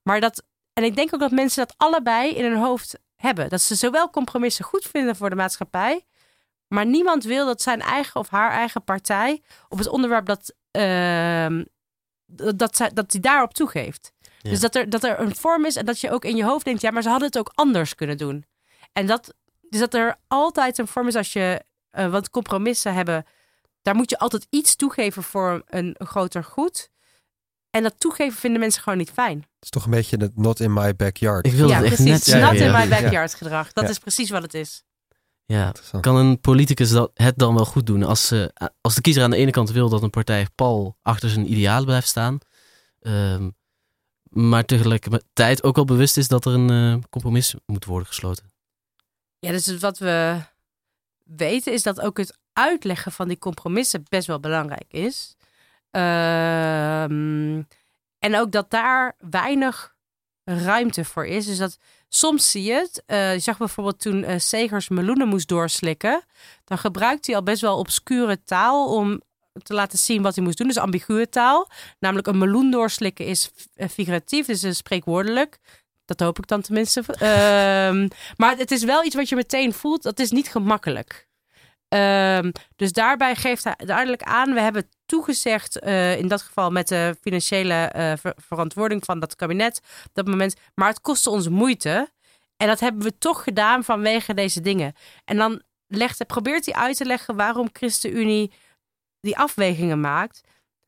maar 0.02 0.20
dat, 0.20 0.42
en 0.72 0.84
ik 0.84 0.96
denk 0.96 1.14
ook 1.14 1.20
dat 1.20 1.30
mensen 1.30 1.66
dat 1.66 1.74
allebei 1.76 2.30
in 2.30 2.44
hun 2.44 2.58
hoofd 2.58 2.98
hebben. 3.16 3.48
Dat 3.48 3.60
ze 3.60 3.74
zowel 3.74 4.10
compromissen 4.10 4.64
goed 4.64 4.84
vinden 4.84 5.16
voor 5.16 5.30
de 5.30 5.36
maatschappij, 5.36 6.04
maar 6.68 6.86
niemand 6.86 7.24
wil 7.24 7.46
dat 7.46 7.62
zijn 7.62 7.80
eigen 7.80 8.20
of 8.20 8.28
haar 8.28 8.50
eigen 8.50 8.84
partij 8.84 9.42
op 9.68 9.78
het 9.78 9.88
onderwerp 9.88 10.26
dat, 10.26 10.54
uh, 10.72 11.62
dat, 12.56 12.76
zij, 12.76 12.90
dat 12.94 13.10
die 13.10 13.20
daarop 13.20 13.54
toegeeft. 13.54 14.12
Dus 14.42 14.60
dat 14.60 14.74
er, 14.74 14.90
dat 14.90 15.04
er 15.04 15.20
een 15.20 15.36
vorm 15.36 15.64
is 15.64 15.76
en 15.76 15.84
dat 15.84 16.00
je 16.00 16.10
ook 16.10 16.24
in 16.24 16.36
je 16.36 16.44
hoofd 16.44 16.64
denkt, 16.64 16.80
ja, 16.80 16.90
maar 16.90 17.02
ze 17.02 17.08
hadden 17.08 17.28
het 17.28 17.38
ook 17.38 17.52
anders 17.54 17.94
kunnen 17.94 18.16
doen. 18.16 18.44
En 18.92 19.06
dat, 19.06 19.34
dus 19.60 19.80
dat 19.80 19.94
er 19.94 20.16
altijd 20.26 20.78
een 20.78 20.86
vorm 20.86 21.06
is 21.06 21.14
als 21.14 21.32
je, 21.32 21.64
uh, 21.92 22.10
want 22.10 22.30
compromissen 22.30 22.94
hebben, 22.94 23.26
daar 23.82 23.94
moet 23.94 24.10
je 24.10 24.18
altijd 24.18 24.46
iets 24.50 24.76
toegeven 24.76 25.22
voor 25.22 25.62
een, 25.66 25.94
een 25.98 26.06
groter 26.06 26.44
goed. 26.44 26.88
En 27.70 27.82
dat 27.82 28.00
toegeven 28.00 28.38
vinden 28.38 28.60
mensen 28.60 28.82
gewoon 28.82 28.98
niet 28.98 29.10
fijn. 29.10 29.38
Het 29.38 29.46
is 29.60 29.70
toch 29.70 29.84
een 29.84 29.90
beetje 29.90 30.16
het 30.16 30.36
not 30.36 30.60
in 30.60 30.72
my 30.72 30.96
backyard. 30.96 31.46
Ik 31.46 31.52
wil 31.52 31.68
ja, 31.68 31.76
het 31.76 31.84
echt 31.84 31.94
precies. 31.94 32.26
net 32.26 32.40
Not 32.42 32.54
in 32.54 32.72
my 32.72 32.88
backyard 32.88 33.34
gedrag. 33.34 33.72
Dat 33.72 33.88
is 33.88 33.98
precies 33.98 34.30
wat 34.30 34.42
het 34.42 34.54
is. 34.54 34.82
Ja, 35.46 35.72
kan 36.00 36.16
een 36.16 36.40
politicus 36.40 36.90
dat, 36.90 37.10
het 37.14 37.38
dan 37.38 37.54
wel 37.54 37.64
goed 37.64 37.86
doen 37.86 38.02
als, 38.02 38.32
uh, 38.32 38.46
als 38.80 38.94
de 38.94 39.00
kiezer 39.00 39.22
aan 39.22 39.30
de 39.30 39.36
ene 39.36 39.50
kant 39.50 39.70
wil 39.70 39.88
dat 39.88 40.02
een 40.02 40.10
partij 40.10 40.46
pal 40.54 40.96
achter 41.02 41.30
zijn 41.30 41.52
idealen 41.52 41.84
blijft 41.84 42.08
staan, 42.08 42.38
um, 43.00 43.56
maar 44.22 44.64
tegelijkertijd 44.64 45.62
ook 45.62 45.76
wel 45.76 45.84
bewust 45.84 46.16
is 46.16 46.28
dat 46.28 46.44
er 46.44 46.52
een 46.52 46.72
uh, 46.72 47.02
compromis 47.10 47.54
moet 47.66 47.84
worden 47.84 48.06
gesloten? 48.06 48.52
Ja, 49.38 49.50
dus 49.50 49.78
wat 49.78 49.98
we 49.98 50.40
weten 51.24 51.72
is 51.72 51.82
dat 51.82 52.00
ook 52.00 52.18
het 52.18 52.38
uitleggen 52.52 53.12
van 53.12 53.28
die 53.28 53.38
compromissen 53.38 54.02
best 54.08 54.26
wel 54.26 54.40
belangrijk 54.40 54.92
is. 54.92 55.36
Um, 55.90 57.66
en 58.18 58.36
ook 58.36 58.52
dat 58.52 58.70
daar 58.70 59.16
weinig 59.18 59.95
ruimte 60.46 61.04
voor 61.04 61.26
is. 61.26 61.46
Dus 61.46 61.58
dat 61.58 61.78
soms 62.08 62.50
zie 62.50 62.62
je 62.62 62.72
het. 62.72 63.02
Uh, 63.06 63.32
je 63.32 63.38
zag 63.38 63.58
bijvoorbeeld 63.58 64.00
toen 64.00 64.22
uh, 64.22 64.34
Segers 64.38 64.88
meloenen 64.88 65.28
moest 65.28 65.48
doorslikken. 65.48 66.22
Dan 66.64 66.78
gebruikt 66.78 67.26
hij 67.26 67.36
al 67.36 67.42
best 67.42 67.60
wel 67.60 67.78
obscure 67.78 68.42
taal 68.44 68.94
om 68.94 69.22
te 69.62 69.74
laten 69.74 69.98
zien 69.98 70.22
wat 70.22 70.34
hij 70.34 70.44
moest 70.44 70.58
doen. 70.58 70.66
Dus 70.66 70.78
ambiguë 70.78 71.28
taal. 71.28 71.70
Namelijk 71.98 72.26
een 72.26 72.38
meloen 72.38 72.70
doorslikken 72.70 73.26
is 73.26 73.50
figuratief, 73.90 74.46
dus 74.46 74.76
spreekwoordelijk. 74.76 75.58
Dat 76.04 76.20
hoop 76.20 76.38
ik 76.38 76.46
dan 76.46 76.60
tenminste. 76.60 77.02
Uh, 77.08 78.08
maar 78.36 78.56
het 78.56 78.70
is 78.70 78.84
wel 78.84 79.04
iets 79.04 79.14
wat 79.14 79.28
je 79.28 79.36
meteen 79.36 79.72
voelt. 79.72 80.02
Dat 80.02 80.18
is 80.18 80.30
niet 80.30 80.48
gemakkelijk. 80.48 81.28
Um, 81.88 82.52
dus 82.76 82.92
daarbij 82.92 83.34
geeft 83.34 83.64
hij 83.64 83.74
duidelijk 83.76 84.22
aan, 84.22 84.54
we 84.54 84.60
hebben 84.60 84.88
toegezegd, 85.06 85.84
uh, 85.84 86.18
in 86.18 86.28
dat 86.28 86.42
geval 86.42 86.70
met 86.70 86.88
de 86.88 87.16
financiële 87.20 87.90
ver 88.20 88.34
verantwoording 88.36 89.04
van 89.04 89.20
dat 89.20 89.36
kabinet 89.36 89.80
dat 90.12 90.26
moment, 90.26 90.56
maar 90.74 90.88
het 90.88 91.00
kostte 91.00 91.30
ons 91.30 91.48
moeite. 91.48 92.08
En 92.56 92.66
dat 92.66 92.80
hebben 92.80 93.02
we 93.02 93.18
toch 93.18 93.42
gedaan 93.42 93.84
vanwege 93.84 94.34
deze 94.34 94.60
dingen. 94.60 94.92
En 95.24 95.36
dan 95.36 95.62
legt, 95.86 96.26
probeert 96.26 96.66
hij 96.66 96.74
uit 96.74 96.96
te 96.96 97.04
leggen 97.04 97.36
waarom 97.36 97.68
ChristenUnie 97.72 98.52
die 99.20 99.38
afwegingen 99.38 100.00
maakt. 100.00 100.40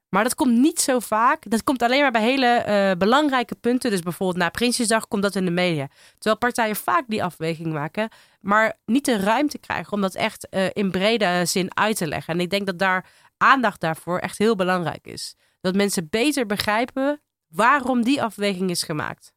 Maar 0.09 0.23
dat 0.23 0.35
komt 0.35 0.59
niet 0.59 0.81
zo 0.81 0.99
vaak. 0.99 1.51
Dat 1.51 1.65
komt 1.65 1.83
alleen 1.83 2.01
maar 2.01 2.11
bij 2.11 2.23
hele 2.23 2.65
uh, 2.69 2.99
belangrijke 2.99 3.55
punten. 3.55 3.91
Dus 3.91 4.01
bijvoorbeeld 4.01 4.39
na 4.39 4.49
Prinsjesdag 4.49 5.09
komt 5.09 5.23
dat 5.23 5.35
in 5.35 5.45
de 5.45 5.51
media. 5.51 5.89
Terwijl 6.13 6.37
partijen 6.37 6.77
vaak 6.77 7.05
die 7.07 7.25
afweging 7.25 7.73
maken, 7.73 8.09
maar 8.41 8.79
niet 8.85 9.05
de 9.05 9.17
ruimte 9.17 9.59
krijgen 9.59 9.93
om 9.93 10.01
dat 10.01 10.15
echt 10.15 10.47
uh, 10.51 10.67
in 10.73 10.91
brede 10.91 11.45
zin 11.45 11.77
uit 11.77 11.97
te 11.97 12.07
leggen. 12.07 12.35
En 12.35 12.41
ik 12.41 12.51
denk 12.51 12.67
dat 12.67 12.79
daar 12.79 13.07
aandacht 13.37 13.81
daarvoor 13.81 14.19
echt 14.19 14.39
heel 14.39 14.57
belangrijk 14.57 15.07
is. 15.07 15.37
Dat 15.61 15.75
mensen 15.75 16.09
beter 16.11 16.47
begrijpen 16.47 17.21
waarom 17.49 18.03
die 18.03 18.23
afweging 18.23 18.71
is 18.71 18.83
gemaakt. 18.83 19.33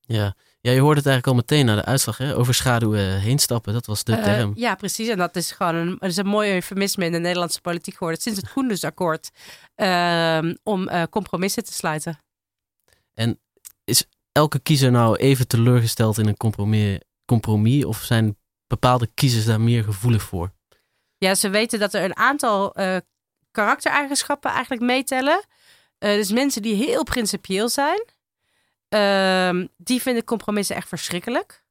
Ja. 0.00 0.34
Ja, 0.64 0.72
je 0.72 0.80
hoort 0.80 0.96
het 0.96 1.06
eigenlijk 1.06 1.26
al 1.26 1.34
meteen 1.34 1.66
na 1.66 1.74
de 1.74 1.84
uitslag. 1.84 2.18
Hè? 2.18 2.36
Overschaduwen, 2.36 3.20
heen 3.20 3.38
stappen, 3.38 3.72
dat 3.72 3.86
was 3.86 4.04
de 4.04 4.12
Uh, 4.12 4.22
term. 4.22 4.52
ja, 4.56 4.74
precies. 4.74 5.08
En 5.08 5.18
dat 5.18 5.36
is 5.36 5.50
gewoon 5.50 5.74
een, 5.74 5.96
dat 5.98 6.10
is 6.10 6.16
een 6.16 6.26
mooi 6.26 6.52
eufemisme 6.52 7.04
in 7.04 7.12
de 7.12 7.18
Nederlandse 7.18 7.60
politiek 7.60 7.96
geworden. 7.96 8.20
Sinds 8.20 8.40
het 8.40 8.52
Koendersakkoord. 8.52 9.30
Uh, 9.76 10.52
om 10.62 10.88
uh, 10.88 11.02
compromissen 11.10 11.64
te 11.64 11.72
sluiten. 11.72 12.18
En 13.14 13.40
is 13.84 14.04
elke 14.32 14.58
kiezer 14.58 14.90
nou 14.90 15.16
even 15.16 15.46
teleurgesteld 15.46 16.18
in 16.18 16.26
een 16.26 16.36
compromis? 16.36 16.98
compromis 17.24 17.84
of 17.84 18.02
zijn 18.02 18.38
bepaalde 18.66 19.06
kiezers 19.14 19.44
daar 19.44 19.60
meer 19.60 19.84
gevoelig 19.84 20.22
voor? 20.22 20.52
Ja, 21.18 21.34
ze 21.34 21.48
weten 21.48 21.78
dat 21.78 21.94
er 21.94 22.04
een 22.04 22.16
aantal 22.16 22.80
uh, 22.80 22.96
karaktereigenschappen 23.50 24.50
eigenlijk 24.50 24.82
meetellen. 24.82 25.44
Dus 25.98 26.32
mensen 26.32 26.62
die 26.62 26.74
heel 26.74 27.02
principieel 27.02 27.68
zijn. 27.68 28.04
Uh, 28.94 29.66
die 29.76 30.02
vinden 30.02 30.24
compromissen 30.24 30.76
echt 30.76 30.88
verschrikkelijk. 30.88 31.64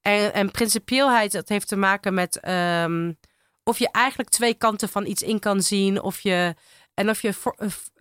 En, 0.00 0.32
en 0.32 0.50
principieelheid, 0.50 1.32
dat 1.32 1.48
heeft 1.48 1.68
te 1.68 1.76
maken 1.76 2.14
met 2.14 2.48
um, 2.48 3.18
of 3.62 3.78
je 3.78 3.88
eigenlijk 3.90 4.28
twee 4.30 4.54
kanten 4.54 4.88
van 4.88 5.06
iets 5.06 5.22
in 5.22 5.38
kan 5.38 5.62
zien. 5.62 6.02
Of 6.02 6.20
je, 6.20 6.54
en 6.94 7.10
of 7.10 7.22
je 7.22 7.28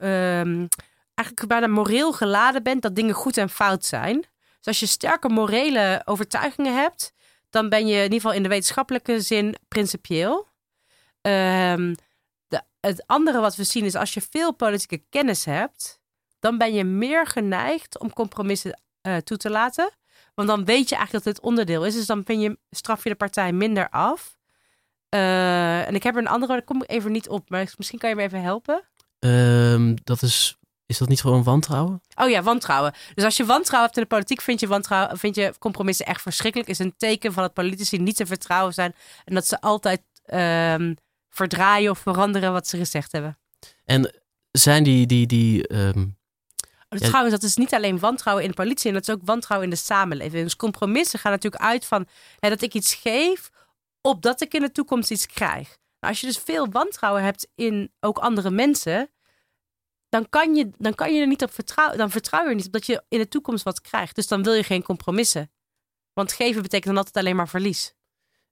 um, 0.02 0.68
eigenlijk 1.14 1.48
bijna 1.48 1.68
moreel 1.68 2.14
geladen 2.14 2.64
bent 2.64 2.82
dat 2.82 2.96
dingen 2.96 3.16
goed 3.16 3.38
en 3.38 3.50
fout 3.50 3.86
zijn. 3.86 4.26
Dus 4.58 4.68
als 4.68 4.80
je 4.80 4.86
sterke 4.86 5.30
morele 5.30 6.02
overtuigingen 6.06 6.76
hebt, 6.76 7.14
dan 7.50 7.70
ben 7.70 7.88
je 7.88 7.96
in 7.96 8.04
ieder 8.04 8.20
geval 8.20 8.34
in 8.34 8.44
de 8.44 8.50
wetenschappelijke 8.50 9.22
zin 9.22 9.56
principieel. 9.68 10.48
De, 11.22 12.62
het 12.80 13.04
andere 13.08 13.40
wat 13.40 13.56
we 13.56 13.64
zien 13.64 13.86
is 13.86 13.96
als 13.96 14.14
je 14.14 14.22
veel 14.30 14.54
politieke 14.54 15.04
kennis 15.10 15.46
hebt, 15.46 16.02
dan 16.44 16.58
ben 16.58 16.74
je 16.74 16.84
meer 16.84 17.28
geneigd 17.28 18.00
om 18.00 18.14
compromissen 18.14 18.82
uh, 19.08 19.18
toe 19.18 19.38
te 19.38 19.50
laten. 19.50 19.92
Want 20.34 20.48
dan 20.48 20.66
weet 20.66 20.90
je 20.90 20.96
eigenlijk 20.96 21.26
dat 21.26 21.36
het 21.36 21.46
onderdeel 21.46 21.86
is. 21.86 21.94
Dus 21.94 22.06
dan 22.06 22.22
vind 22.26 22.42
je, 22.42 22.58
straf 22.70 23.04
je 23.04 23.10
de 23.10 23.16
partij 23.16 23.52
minder 23.52 23.90
af. 23.90 24.38
Uh, 25.10 25.88
en 25.88 25.96
ik 25.96 26.04
heb 26.04 26.16
er 26.16 26.22
een 26.22 26.28
andere, 26.28 26.54
daar 26.54 26.64
kom 26.64 26.84
ik 26.84 26.90
even 26.90 27.12
niet 27.12 27.30
op. 27.30 27.50
Maar 27.50 27.74
misschien 27.78 28.00
kan 28.00 28.10
je 28.10 28.16
me 28.16 28.22
even 28.22 28.42
helpen. 28.42 28.84
Um, 29.20 29.96
dat 30.04 30.22
is, 30.22 30.58
is 30.86 30.98
dat 30.98 31.08
niet 31.08 31.22
gewoon 31.22 31.44
wantrouwen? 31.44 32.02
Oh 32.16 32.30
ja, 32.30 32.42
wantrouwen. 32.42 32.94
Dus 33.14 33.24
als 33.24 33.38
je 33.38 33.46
wantrouwen 33.46 33.90
hebt 33.92 33.98
in 33.98 34.04
de 34.10 34.16
politiek, 34.16 34.42
vind 34.42 34.60
je, 34.60 34.68
wantrouwen, 34.68 35.18
vind 35.18 35.36
je 35.36 35.54
compromissen 35.60 36.06
echt 36.06 36.22
verschrikkelijk. 36.22 36.70
Is 36.70 36.80
een 36.80 36.98
teken 36.98 37.34
van 37.34 37.44
dat 37.44 37.54
politici 37.54 37.98
niet 37.98 38.16
te 38.16 38.26
vertrouwen 38.26 38.74
zijn. 38.74 38.96
En 39.26 39.34
dat 39.34 39.48
ze 39.48 39.62
altijd 39.62 40.02
um, 40.34 40.96
verdraaien 41.30 41.92
of 41.92 42.00
veranderen 42.00 42.52
wat 42.52 42.68
ze 42.68 42.78
gezegd 42.78 43.12
hebben. 43.12 43.38
En 43.86 44.14
zijn 44.52 44.84
die, 44.84 45.06
die, 45.06 45.28
die 45.28 45.76
um, 45.76 46.22
ja. 47.02 47.08
Trouwens, 47.08 47.34
dat 47.34 47.50
is 47.50 47.56
niet 47.56 47.74
alleen 47.74 48.00
wantrouwen 48.00 48.44
in 48.44 48.50
de 48.50 48.56
politie, 48.56 48.88
en 48.88 48.94
dat 48.94 49.08
is 49.08 49.14
ook 49.14 49.22
wantrouwen 49.24 49.70
in 49.70 49.76
de 49.76 49.82
samenleving. 49.82 50.44
Dus 50.44 50.56
compromissen 50.56 51.20
gaan 51.20 51.32
natuurlijk 51.32 51.64
uit 51.64 51.86
van 51.86 52.08
hè, 52.40 52.50
dat 52.50 52.62
ik 52.62 52.74
iets 52.74 52.94
geef, 52.94 53.50
opdat 54.02 54.42
ik 54.42 54.54
in 54.54 54.62
de 54.62 54.72
toekomst 54.72 55.12
iets 55.12 55.26
krijg. 55.26 55.68
Nou, 56.00 56.14
als 56.14 56.22
je 56.22 56.28
dus 56.28 56.38
veel 56.38 56.70
wantrouwen 56.70 57.24
hebt 57.24 57.48
in 57.56 57.92
ook 58.00 58.18
andere 58.18 58.50
mensen, 58.50 59.10
dan 60.10 60.30
kan 60.30 60.56
je, 60.56 60.70
dan 60.78 60.96
kan 60.96 61.14
je 61.14 61.22
er 61.22 61.28
niet 61.28 61.44
op 61.44 61.54
vertrouwen. 61.54 61.98
Dan 61.98 62.10
vertrouw 62.10 62.44
je 62.44 62.50
er 62.50 62.56
niet 62.56 62.66
op 62.66 62.72
dat 62.72 62.86
je 62.86 63.04
in 63.08 63.20
de 63.20 63.28
toekomst 63.28 63.64
wat 63.64 63.82
krijgt. 63.82 64.16
Dus 64.16 64.28
dan 64.28 64.44
wil 64.44 64.54
je 64.54 64.64
geen 64.64 64.84
compromissen. 64.84 65.52
Want 66.14 66.32
geven 66.32 66.62
betekent 66.62 66.88
dan 66.88 66.98
altijd 66.98 67.18
alleen 67.18 67.36
maar 67.36 67.50
verlies. 67.50 67.94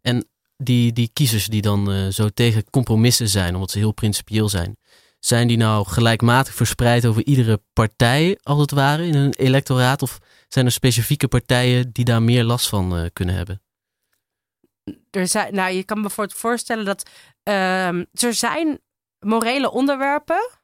En 0.01 0.29
die, 0.57 0.93
die 0.93 1.09
kiezers 1.13 1.45
die 1.45 1.61
dan 1.61 1.91
uh, 1.91 2.07
zo 2.07 2.29
tegen 2.29 2.69
compromissen 2.69 3.29
zijn, 3.29 3.53
omdat 3.53 3.71
ze 3.71 3.77
heel 3.77 3.91
principieel 3.91 4.49
zijn, 4.49 4.77
zijn 5.21 5.47
die 5.47 5.57
nou 5.57 5.87
gelijkmatig 5.87 6.53
verspreid 6.53 7.05
over 7.05 7.25
iedere 7.25 7.61
partij, 7.73 8.39
als 8.43 8.59
het 8.59 8.71
ware, 8.71 9.07
in 9.07 9.15
een 9.15 9.33
electoraat? 9.33 10.01
Of 10.01 10.19
zijn 10.47 10.65
er 10.65 10.71
specifieke 10.71 11.27
partijen 11.27 11.91
die 11.91 12.05
daar 12.05 12.21
meer 12.21 12.43
last 12.43 12.69
van 12.69 12.97
uh, 12.97 13.05
kunnen 13.13 13.35
hebben? 13.35 13.61
Er 15.11 15.27
zijn, 15.27 15.55
nou, 15.55 15.73
je 15.73 15.83
kan 15.83 16.01
me 16.01 16.09
voorstellen 16.27 16.85
dat 16.85 17.09
uh, 17.43 17.87
er 18.11 18.33
zijn 18.33 18.79
morele 19.19 19.71
onderwerpen 19.71 20.59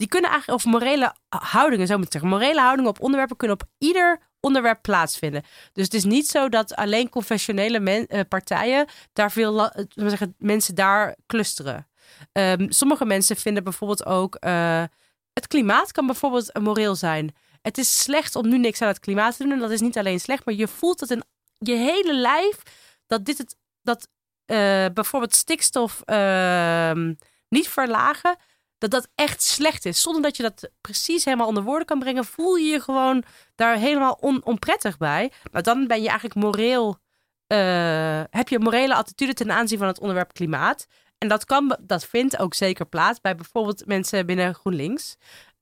die 0.00 0.08
kunnen 0.08 0.30
eigenlijk, 0.30 0.64
of 0.64 0.72
morele 0.72 1.14
houdingen, 1.28 1.86
zo 1.86 1.96
moet 1.96 2.06
ik 2.06 2.12
zeggen, 2.12 2.30
morele 2.30 2.60
houdingen 2.60 2.90
op 2.90 3.00
onderwerpen 3.00 3.36
kunnen 3.36 3.56
op 3.60 3.68
ieder 3.78 4.20
onderwerp 4.40 4.82
plaatsvinden. 4.82 5.42
Dus 5.72 5.84
het 5.84 5.94
is 5.94 6.04
niet 6.04 6.28
zo 6.28 6.48
dat 6.48 6.74
alleen 6.74 7.08
confessionele 7.08 8.06
eh, 8.06 8.20
partijen 8.28 8.86
daar 9.12 9.32
veel 9.32 9.70
eh, 9.70 9.84
zeggen, 9.94 10.34
mensen 10.38 10.74
daar 10.74 11.16
clusteren. 11.26 11.89
Ehm, 12.32 12.70
sommige 12.70 13.04
mensen 13.04 13.36
vinden 13.36 13.64
bijvoorbeeld 13.64 14.06
ook 14.06 14.34
eh, 14.34 14.84
het 15.32 15.46
klimaat 15.46 15.92
kan 15.92 16.06
bijvoorbeeld 16.06 16.58
moreel 16.60 16.94
zijn. 16.94 17.34
Het 17.62 17.78
is 17.78 18.02
slecht 18.02 18.36
om 18.36 18.48
nu 18.48 18.58
niks 18.58 18.82
aan 18.82 18.88
het 18.88 19.00
klimaat 19.00 19.36
te 19.36 19.42
doen. 19.42 19.52
En 19.52 19.58
dat 19.58 19.70
is 19.70 19.80
niet 19.80 19.98
alleen 19.98 20.20
slecht, 20.20 20.44
maar 20.44 20.54
je 20.54 20.68
voelt 20.68 21.00
het 21.00 21.10
in 21.10 21.22
je 21.58 21.74
hele 21.74 22.14
lijf 22.14 22.62
dat 23.06 23.24
dit 23.24 23.38
het 23.38 23.56
dat 23.82 24.08
eh, 24.44 24.86
bijvoorbeeld 24.94 25.34
stikstof 25.34 26.02
ehm, 26.04 27.14
niet 27.48 27.68
verlagen, 27.68 28.36
dat 28.78 28.90
dat 28.90 29.08
echt 29.14 29.42
slecht 29.42 29.84
is. 29.84 30.02
Zonder 30.02 30.22
dat 30.22 30.36
je 30.36 30.42
dat 30.42 30.70
precies 30.80 31.24
helemaal 31.24 31.46
onder 31.46 31.62
woorden 31.62 31.86
kan 31.86 31.98
brengen, 31.98 32.24
voel 32.24 32.56
je 32.56 32.66
je 32.66 32.80
gewoon 32.80 33.24
daar 33.54 33.76
helemaal 33.76 34.16
on, 34.20 34.44
onprettig 34.44 34.96
bij. 34.96 35.32
Maar 35.52 35.62
dan 35.62 35.86
ben 35.86 36.02
je 36.02 36.08
eigenlijk 36.08 36.40
moreel, 36.40 36.98
eh, 37.46 38.22
heb 38.30 38.48
je 38.48 38.58
morele 38.58 38.94
attitude 38.94 39.34
ten 39.34 39.50
aanzien 39.50 39.78
van 39.78 39.86
het 39.86 40.00
onderwerp 40.00 40.32
klimaat. 40.32 40.86
En 41.22 41.28
dat, 41.28 41.44
kan, 41.44 41.78
dat 41.80 42.04
vindt 42.04 42.38
ook 42.38 42.54
zeker 42.54 42.86
plaats 42.86 43.20
bij 43.20 43.34
bijvoorbeeld 43.34 43.86
mensen 43.86 44.26
binnen 44.26 44.54
GroenLinks. 44.54 45.16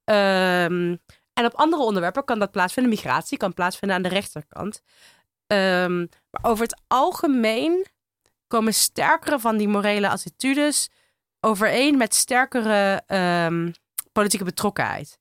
Ehm, 0.04 0.96
en 1.32 1.44
op 1.44 1.54
andere 1.54 1.82
onderwerpen 1.82 2.24
kan 2.24 2.38
dat 2.38 2.50
plaatsvinden. 2.50 2.92
Migratie 2.92 3.38
kan 3.38 3.54
plaatsvinden 3.54 3.96
aan 3.96 4.02
de 4.02 4.09
rechterkant. 4.09 4.82
Ehm, 5.46 5.98
maar 6.30 6.50
over 6.50 6.64
het 6.64 6.80
algemeen 6.86 7.86
komen 8.46 8.74
sterkere 8.74 9.38
van 9.38 9.56
die 9.56 9.68
morele 9.68 10.09
attitudes 10.09 10.88
overeen 11.40 11.96
met 11.96 12.14
sterkere 12.14 13.02
ehm, 13.06 13.72
politieke 14.12 14.44
betrokkenheid. 14.44 15.18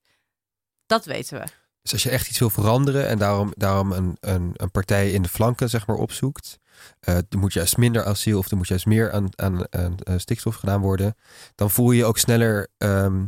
Dat 0.85 1.05
weten 1.05 1.39
we. 1.39 1.45
Dus 1.81 1.93
als 1.93 2.03
je 2.03 2.09
echt 2.09 2.29
iets 2.29 2.39
wil 2.39 2.49
veranderen 2.49 3.07
en 3.07 3.17
daarom, 3.17 3.53
daarom 3.55 3.91
een, 3.91 4.17
een, 4.19 4.51
een 4.53 4.71
partij 4.71 5.11
in 5.11 5.21
de 5.21 5.29
flanken 5.29 5.69
zeg 5.69 5.87
maar, 5.87 5.97
opzoekt, 5.97 6.59
er 6.99 7.37
moet 7.37 7.53
juist 7.53 7.77
minder 7.77 8.05
asiel 8.05 8.37
of 8.37 8.51
er 8.51 8.57
moet 8.57 8.67
juist 8.67 8.85
meer 8.85 9.11
aan, 9.11 9.27
aan, 9.35 9.73
aan, 9.73 9.97
eh, 9.97 10.17
stikstof 10.17 10.55
gedaan 10.55 10.81
worden, 10.81 11.15
dan 11.55 11.69
voel 11.69 11.91
je 11.91 11.97
je 11.97 12.05
ook 12.05 12.17
sneller 12.17 12.67
ehm, 12.77 13.25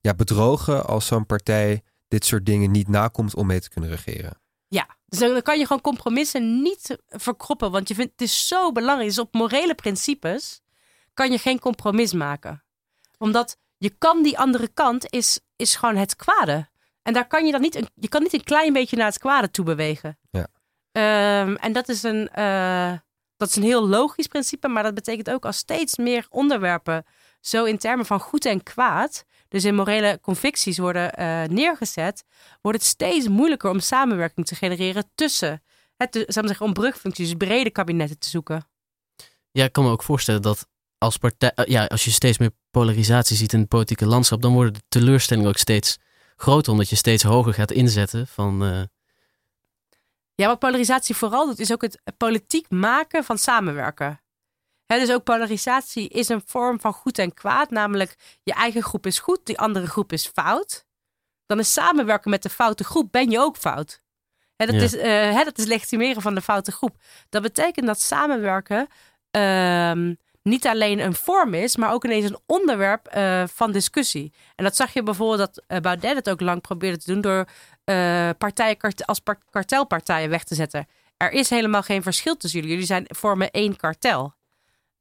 ja, 0.00 0.14
bedrogen 0.14 0.86
als 0.86 1.06
zo'n 1.06 1.26
partij 1.26 1.82
dit 2.08 2.24
soort 2.24 2.46
dingen 2.46 2.70
niet 2.70 2.88
nakomt 2.88 3.34
om 3.34 3.46
mee 3.46 3.60
te 3.60 3.68
kunnen 3.68 3.90
regeren. 3.90 4.40
Ja, 4.68 4.96
dus 5.06 5.18
dan 5.18 5.42
kan 5.42 5.58
je 5.58 5.66
gewoon 5.66 5.82
compromissen 5.82 6.62
niet 6.62 6.96
verkroppen. 7.08 7.70
Want 7.70 7.88
je 7.88 7.94
vindt 7.94 8.12
het 8.12 8.20
is 8.20 8.48
zo 8.48 8.72
belangrijk. 8.72 9.08
Dus 9.08 9.18
op 9.18 9.34
morele 9.34 9.74
principes 9.74 10.60
kan 11.14 11.30
je 11.30 11.38
geen 11.38 11.58
compromis 11.58 12.12
maken. 12.12 12.64
Omdat 13.18 13.56
je 13.78 13.90
kan 13.90 14.22
die 14.22 14.38
andere 14.38 14.68
kant 14.68 15.06
is, 15.10 15.40
is 15.56 15.76
gewoon 15.76 15.96
het 15.96 16.16
kwade. 16.16 16.68
En 17.02 17.12
daar 17.12 17.26
kan 17.26 17.46
je 17.46 17.52
dan 17.52 17.60
niet 17.60 17.74
een, 17.74 17.88
je 17.94 18.08
kan 18.08 18.22
niet 18.22 18.32
een 18.32 18.44
klein 18.44 18.72
beetje 18.72 18.96
naar 18.96 19.06
het 19.06 19.18
kwade 19.18 19.50
toe 19.50 19.64
bewegen. 19.64 20.18
Ja. 20.30 20.46
Ehm, 20.92 21.54
en 21.54 21.72
dat 21.72 21.88
is, 21.88 22.02
een, 22.02 22.28
eh, 22.28 22.92
dat 23.36 23.48
is 23.48 23.56
een 23.56 23.62
heel 23.62 23.88
logisch 23.88 24.26
principe, 24.26 24.68
maar 24.68 24.82
dat 24.82 24.94
betekent 24.94 25.30
ook 25.30 25.44
als 25.44 25.56
steeds 25.56 25.96
meer 25.96 26.26
onderwerpen 26.28 27.04
zo 27.40 27.64
in 27.64 27.78
termen 27.78 28.06
van 28.06 28.20
goed 28.20 28.44
en 28.44 28.62
kwaad, 28.62 29.24
dus 29.48 29.64
in 29.64 29.74
morele 29.74 30.18
convicties 30.22 30.78
worden 30.78 31.12
eh, 31.12 31.44
neergezet, 31.44 32.24
wordt 32.60 32.78
het 32.78 32.86
steeds 32.86 33.28
moeilijker 33.28 33.70
om 33.70 33.80
samenwerking 33.80 34.46
te 34.46 34.54
genereren 34.54 35.10
tussen, 35.14 35.62
het, 35.96 36.24
zeggen, 36.26 36.66
om 36.66 36.72
brugfuncties, 36.72 37.34
brede 37.34 37.70
kabinetten 37.70 38.18
te 38.18 38.28
zoeken. 38.28 38.68
Ja, 39.50 39.64
ik 39.64 39.72
kan 39.72 39.84
me 39.84 39.90
ook 39.90 40.02
voorstellen 40.02 40.42
dat 40.42 40.66
als, 40.98 41.16
partij, 41.16 41.52
eh, 41.54 41.64
ja, 41.66 41.84
als 41.84 42.04
je 42.04 42.10
steeds 42.10 42.38
meer 42.38 42.50
polarisatie 42.70 43.36
ziet 43.36 43.52
in 43.52 43.60
het 43.60 43.68
politieke 43.68 44.06
landschap, 44.06 44.42
dan 44.42 44.52
worden 44.52 44.72
de 44.72 44.82
teleurstellingen 44.88 45.50
ook 45.50 45.58
steeds 45.58 45.98
groter, 46.36 46.72
omdat 46.72 46.88
je 46.88 46.96
steeds 46.96 47.22
hoger 47.22 47.54
gaat 47.54 47.70
inzetten 47.70 48.26
van... 48.26 48.88
Ja, 50.42 50.48
wat 50.48 50.58
polarisatie 50.58 51.16
vooral 51.16 51.46
doet, 51.46 51.58
is 51.58 51.72
ook 51.72 51.82
het 51.82 52.00
politiek 52.16 52.70
maken 52.70 53.24
van 53.24 53.38
samenwerken. 53.38 54.20
Hè, 54.86 54.98
dus 54.98 55.12
ook 55.12 55.24
polarisatie 55.24 56.08
is 56.08 56.28
een 56.28 56.42
vorm 56.46 56.80
van 56.80 56.92
goed 56.92 57.18
en 57.18 57.34
kwaad. 57.34 57.70
Namelijk, 57.70 58.16
je 58.42 58.52
eigen 58.52 58.82
groep 58.82 59.06
is 59.06 59.18
goed, 59.18 59.46
die 59.46 59.58
andere 59.58 59.86
groep 59.86 60.12
is 60.12 60.26
fout. 60.26 60.86
Dan 61.46 61.58
is 61.58 61.72
samenwerken 61.72 62.30
met 62.30 62.42
de 62.42 62.48
foute 62.50 62.84
groep, 62.84 63.12
ben 63.12 63.30
je 63.30 63.38
ook 63.38 63.56
fout. 63.56 64.00
Dat, 64.56 64.74
Ja. 64.74 64.80
is, 64.80 64.96
eh, 64.96 65.34
hè, 65.36 65.44
dat 65.44 65.58
is 65.58 65.64
legitimeren 65.64 66.22
van 66.22 66.34
de 66.34 66.40
foute 66.40 66.72
groep. 66.72 66.96
Dat 67.28 67.42
betekent 67.42 67.86
dat 67.86 68.00
samenwerken 68.00 68.86
ehm, 69.30 70.14
niet 70.42 70.66
alleen 70.66 70.98
een 70.98 71.14
vorm 71.14 71.54
is, 71.54 71.76
maar 71.76 71.92
ook 71.92 72.04
ineens 72.04 72.30
een 72.30 72.38
onderwerp 72.46 73.06
eh, 73.06 73.44
van 73.46 73.72
discussie. 73.72 74.32
En 74.54 74.64
dat 74.64 74.76
zag 74.76 74.92
je 74.92 75.02
bijvoorbeeld 75.02 75.38
dat 75.38 75.64
eh, 75.66 75.78
Baudet 75.80 76.14
het 76.16 76.30
ook 76.30 76.40
lang 76.40 76.60
probeerde 76.60 76.98
te 76.98 77.12
doen 77.12 77.20
door 77.20 77.48
eh, 77.84 78.30
partijen 78.38 78.78
als 79.04 79.18
par- 79.18 79.42
kartelpartijen 79.50 80.30
weg 80.30 80.44
te 80.44 80.54
zetten. 80.54 80.86
Er 81.16 81.32
is 81.32 81.50
helemaal 81.50 81.82
geen 81.82 82.02
verschil 82.02 82.36
tussen 82.36 82.58
jullie. 82.60 82.74
Jullie 82.74 82.90
zijn, 82.90 83.04
vormen 83.08 83.50
één 83.50 83.76
kartel. 83.76 84.34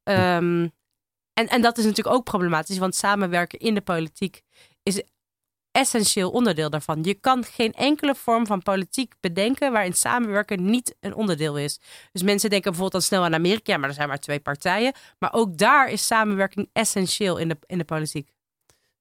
Ehm, 0.04 0.68
en, 1.34 1.48
en 1.48 1.62
dat 1.62 1.78
is 1.78 1.86
natuurlijk 1.86 2.16
ook 2.16 2.24
problematisch, 2.24 2.78
want 2.78 2.96
samenwerken 2.96 3.60
in 3.60 3.74
de 3.74 3.82
politiek 3.82 4.42
is 4.84 5.04
essentieel 5.72 6.32
onderdeel 6.32 6.70
daarvan. 6.70 7.04
Je 7.04 7.14
kan 7.14 7.44
geen 7.44 7.74
enkele 7.74 8.16
vorm 8.16 8.46
van 8.46 8.62
politiek 8.62 9.14
bedenken 9.20 9.72
waarin 9.72 9.94
samenwerken 9.94 10.66
niet 10.66 10.96
een 11.00 11.16
onderdeel 11.16 11.58
is. 11.58 11.80
Dus 12.12 12.24
mensen 12.24 12.50
denken 12.50 12.72
bijvoorbeeld 12.72 12.92
dan 12.92 13.12
snel 13.12 13.24
aan 13.24 13.34
Amerika, 13.34 13.78
maar 13.78 13.90
er 13.90 13.96
zijn 13.96 14.08
maar 14.08 14.20
twee 14.20 14.40
partijen. 14.40 14.94
Maar 15.20 15.34
ook 15.34 15.58
daar 15.58 15.90
is 15.90 16.06
samenwerking 16.06 16.70
essentieel 16.74 17.38
in 17.38 17.48
de, 17.48 17.58
in 17.66 17.78
de 17.78 17.84
politiek. 17.84 18.30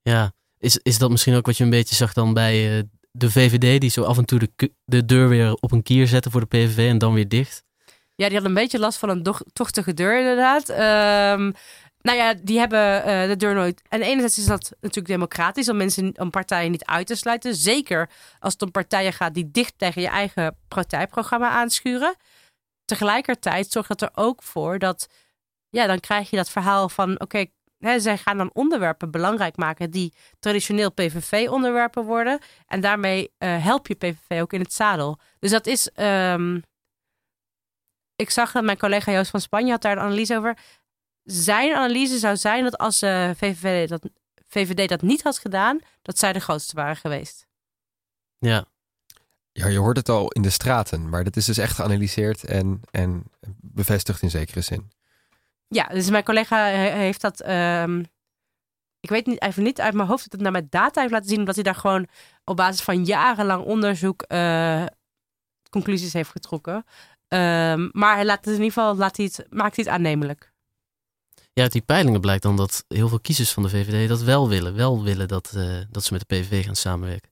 Ja, 0.03 0.33
is, 0.59 0.79
is 0.83 0.99
dat 0.99 1.11
misschien 1.11 1.35
ook 1.35 1.47
wat 1.47 1.57
je 1.57 1.65
een 1.65 1.71
beetje 1.71 1.95
zag 1.95 2.13
dan 2.13 2.35
bij 2.35 2.79
eh, 2.79 2.85
de 3.11 3.31
VVD, 3.31 3.81
die 3.81 3.91
zo 3.91 4.03
af 4.03 4.19
en 4.19 4.25
toe 4.25 4.39
de, 4.39 4.73
de 4.85 5.05
deur 5.05 5.29
weer 5.29 5.55
op 5.55 5.73
een 5.73 5.83
kier 5.83 6.07
zetten 6.07 6.31
voor 6.31 6.41
de 6.41 6.47
PVV 6.47 6.89
en 6.89 6.99
dan 6.99 7.15
weer 7.15 7.29
dicht? 7.29 7.65
Ja, 8.15 8.27
die 8.27 8.35
hadden 8.35 8.57
een 8.57 8.63
beetje 8.63 8.79
last 8.79 8.99
van 8.99 9.09
een 9.09 9.35
tochtige 9.53 9.95
deur, 9.95 10.19
inderdaad. 10.19 10.69
Ehm, 10.69 11.53
nou 12.01 12.19
ja, 12.19 12.35
die 12.35 12.59
hebben 12.59 13.05
eh, 13.05 13.29
de 13.29 13.37
deur 13.37 13.55
nooit. 13.55 13.83
En 13.89 14.03
enerzijds 14.03 14.39
is 14.39 14.47
dat 14.47 14.73
natuurlijk 14.81 15.07
democratisch 15.07 15.69
om 15.69 15.77
mensen, 15.77 16.13
om 16.19 16.31
partijen 16.31 16.71
niet 16.71 16.85
uit 16.85 17.07
te 17.07 17.15
sluiten. 17.15 17.55
Zeker 17.55 18.11
als 18.39 18.53
het 18.53 18.63
om 18.63 18.71
partijen 18.71 19.13
gaat 19.13 19.35
die 19.35 19.51
dicht 19.51 19.75
tegen 19.77 20.03
je 20.03 20.09
eigen 20.09 20.57
partijprogramma 20.69 21.49
aanschuren. 21.49 22.15
Tegelijkertijd 22.85 23.71
zorgt 23.71 23.89
dat 23.89 24.03
er 24.03 24.11
ook 24.15 24.43
voor 24.43 24.79
dat, 24.79 25.09
ja, 25.69 25.87
dan 25.87 26.01
krijg 26.01 26.31
je 26.31 26.37
dat 26.37 26.51
verhaal 26.51 26.89
van, 26.89 27.21
oké, 27.21 27.45
zij 27.81 28.19
gaan 28.19 28.39
dan 28.39 28.51
onderwerpen 28.53 29.11
belangrijk 29.11 29.57
maken 29.57 29.91
die 29.91 30.15
traditioneel 30.39 30.93
PVV-onderwerpen 30.93 32.05
worden. 32.05 32.39
En 32.67 32.81
daarmee 32.81 33.33
eh, 33.39 33.65
help 33.65 33.87
je 33.87 33.95
PVV 33.95 34.41
ook 34.41 34.53
in 34.53 34.61
het 34.61 34.73
zadel. 34.73 35.19
Dus 35.39 35.51
dat 35.51 35.67
is. 35.67 35.91
ehm, 35.91 36.59
ik 38.17 38.31
zag 38.31 38.53
dat 38.53 38.65
mijn 38.65 38.79
collega 38.79 39.13
Joost 39.13 39.31
van 39.31 39.41
Spanje 39.41 39.71
had 39.71 39.83
daar 39.83 39.97
een 39.97 40.03
analyse 40.03 40.37
over. 40.37 40.59
Zijn 41.25 41.75
analyse 41.75 42.19
zou 42.19 42.37
zijn 42.37 42.65
dat 42.65 42.79
als 42.79 43.03
eh, 43.03 43.31
VVD, 43.37 43.89
dat, 43.89 44.09
VVD 44.47 44.89
dat 44.89 45.03
niet 45.03 45.23
had 45.23 45.39
gedaan, 45.39 45.79
dat 46.03 46.19
zij 46.19 46.33
de 46.33 46.41
grootste 46.41 46.75
waren 46.77 46.97
geweest. 46.97 47.47
Ja. 48.39 48.65
Ja, 49.53 49.67
je 49.67 49.79
hoort 49.79 49.97
het 49.97 50.09
al 50.09 50.31
in 50.31 50.43
de 50.43 50.51
straten, 50.51 51.09
maar 51.09 51.25
dat 51.25 51.37
is 51.37 51.45
dus 51.45 51.59
echt 51.59 51.75
geanalyseerd 51.75 52.45
en, 52.45 52.81
en 52.91 53.25
bevestigd 53.61 54.23
in 54.23 54.31
zekere 54.31 54.61
zin. 54.61 54.91
Ja, 55.75 55.87
dus 55.87 56.11
mijn 56.11 56.25
collega 56.25 56.65
he- 56.67 56.91
heeft 56.99 57.21
dat. 57.21 57.41
ehm, 57.41 58.03
ik 59.01 59.11
weet 59.11 59.27
niet, 59.27 59.43
even 59.43 59.63
niet 59.63 59.81
uit 59.81 59.95
mijn 59.95 60.09
hoofd 60.09 60.23
dat 60.23 60.33
het 60.33 60.41
naar 60.41 60.53
met 60.63 60.71
data 60.71 61.01
heeft 61.01 61.13
laten 61.13 61.29
zien, 61.29 61.39
omdat 61.39 61.55
hij 61.55 61.65
daar 61.65 61.75
gewoon 61.75 62.07
op 62.45 62.57
basis 62.57 62.81
van 62.83 63.05
jarenlang 63.05 63.65
onderzoek 63.65 64.23
eh, 64.23 64.85
conclusies 65.71 66.13
heeft 66.13 66.31
getrokken. 66.31 66.85
Ehm, 67.29 67.89
maar 67.93 68.15
hij 68.15 68.25
laat 68.25 68.37
het 68.37 68.47
in 68.47 68.53
ieder 68.53 68.67
geval 68.73 68.97
laat 68.97 69.17
hij 69.17 69.27
het, 69.27 69.47
maakt 69.51 69.77
hij 69.77 69.85
het 69.85 69.95
aannemelijk. 69.95 70.53
Ja, 71.53 71.63
uit 71.63 71.73
die 71.73 71.83
peilingen 71.83 72.21
blijkt 72.21 72.43
dan 72.43 72.57
dat 72.57 72.85
heel 72.89 73.09
veel 73.09 73.21
kiezers 73.21 73.53
van 73.53 73.63
de 73.63 73.69
VVD 73.69 74.09
dat 74.09 74.23
wel 74.23 74.49
willen. 74.49 74.75
Wel 74.75 75.03
willen 75.03 75.29
dat, 75.29 75.53
eh, 75.57 75.79
dat 75.91 76.05
ze 76.05 76.13
met 76.13 76.29
de 76.29 76.35
PVV 76.37 76.65
gaan 76.65 76.77
samenwerken. 76.77 77.31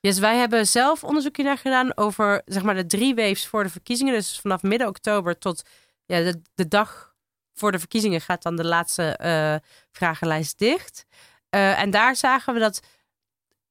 Yes, 0.00 0.18
wij 0.18 0.36
hebben 0.36 0.66
zelf 0.66 1.04
onderzoek 1.04 1.36
naar 1.36 1.58
gedaan 1.58 1.96
over 1.96 2.42
zeg 2.44 2.62
maar, 2.62 2.74
de 2.74 2.86
drie 2.86 3.14
waves 3.14 3.46
voor 3.46 3.62
de 3.62 3.68
verkiezingen. 3.70 4.14
Dus 4.14 4.40
vanaf 4.40 4.62
midden 4.62 4.88
oktober 4.88 5.38
tot 5.38 5.62
ja, 6.06 6.18
de, 6.20 6.42
de 6.54 6.68
dag 6.68 7.14
voor 7.58 7.72
de 7.72 7.78
verkiezingen 7.78 8.20
gaat 8.20 8.42
dan 8.42 8.56
de 8.56 8.64
laatste 8.64 9.16
eh, 9.16 9.56
vragenlijst 9.92 10.58
dicht. 10.58 11.06
Eh, 11.48 11.80
en 11.80 11.90
daar 11.90 12.16
zagen 12.16 12.54
we 12.54 12.60
dat 12.60 12.76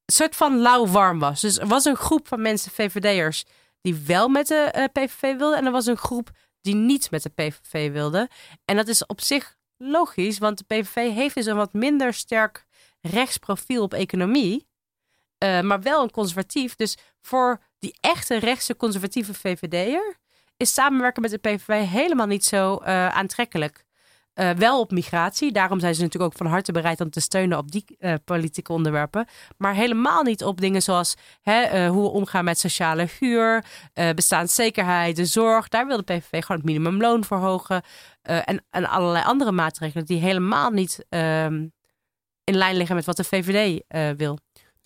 het 0.06 0.16
soort 0.16 0.36
van 0.36 0.58
lauw-warm 0.58 1.20
was. 1.20 1.42
Dus 1.42 1.58
er 1.58 1.68
was 1.68 1.86
een 1.86 1.96
groep 1.96 2.28
van 2.28 2.42
mensen, 2.42 2.72
VVD'ers, 2.72 3.44
die 3.82 3.96
wel 3.96 4.28
met 4.28 4.48
de 4.48 4.56
eh, 4.56 4.84
PVV 4.92 5.38
wilden. 5.38 5.58
En 5.58 5.66
er 5.66 5.72
was 5.72 5.86
een 5.86 5.98
groep 5.98 6.30
die 6.62 6.76
niet 6.76 7.12
met 7.12 7.24
de 7.24 7.30
PVV 7.30 7.92
wilde. 7.92 8.30
En 8.66 8.76
dat 8.76 8.88
is 8.88 9.06
op 9.06 9.22
zich 9.22 9.56
logisch, 9.78 10.38
want 10.38 10.58
de 10.58 10.64
PVV 10.64 11.14
heeft 11.14 11.36
dus 11.36 11.46
een 11.46 11.56
wat 11.56 11.74
minder 11.74 12.14
sterk 12.14 12.66
rechtsprofiel 13.02 13.84
op 13.84 13.94
economie. 13.94 14.68
Maar 15.62 15.82
wel 15.82 16.04
een 16.04 16.12
conservatief. 16.12 16.76
Dus 16.76 16.98
voor 17.22 17.62
die 17.80 17.96
echte 18.00 18.38
rechtse 18.38 18.76
conservatieve 18.76 19.34
VVD'er 19.34 20.18
is 20.58 20.74
samenwerken 20.74 21.22
met 21.22 21.32
de 21.32 21.38
PVV 21.38 21.90
helemaal 21.90 22.28
niet 22.28 22.46
zo 22.46 22.76
eh, 22.76 23.08
aantrekkelijk. 23.08 23.84
eh, 24.34 24.50
wel 24.50 24.80
op 24.80 24.92
migratie. 24.92 25.52
Daarom 25.52 25.80
zijn 25.80 25.96
ze 25.96 26.02
natuurlijk 26.02 26.32
ook 26.32 26.38
van 26.38 26.48
harte 26.48 26.72
bereid 26.72 27.02
om 27.02 27.10
te 27.10 27.20
steunen 27.20 27.58
op 27.58 27.72
die 27.72 27.86
eh, 28.00 28.14
politieke 28.26 28.74
onderwerpen. 28.74 29.28
Maar 29.58 29.74
helemaal 29.74 30.24
niet 30.24 30.44
op 30.44 30.62
dingen 30.62 30.82
zoals 30.82 31.16
hè, 31.42 31.88
hoe 31.88 32.02
we 32.02 32.10
omgaan 32.10 32.44
met 32.44 32.60
sociale 32.60 33.08
huur, 33.20 33.66
bestaanszekerheid, 34.16 35.16
de 35.16 35.26
zorg. 35.26 35.68
Daar 35.68 35.88
wil 35.88 35.98
de 35.98 36.04
PVV 36.04 36.42
gewoon 36.42 36.58
het 36.58 36.66
minimumloon 36.66 37.24
verhogen. 37.24 37.84
en, 38.22 38.66
en 38.70 38.86
allerlei 38.86 39.26
andere 39.26 39.52
maatregelen 39.52 40.06
die 40.06 40.20
helemaal 40.20 40.70
niet 40.70 41.06
ehm, 41.10 41.68
in 42.44 42.56
lijn 42.56 42.76
liggen 42.76 42.96
met 42.96 43.06
wat 43.06 43.18
de 43.18 43.24
VVD 43.24 43.84
wil. 44.18 44.40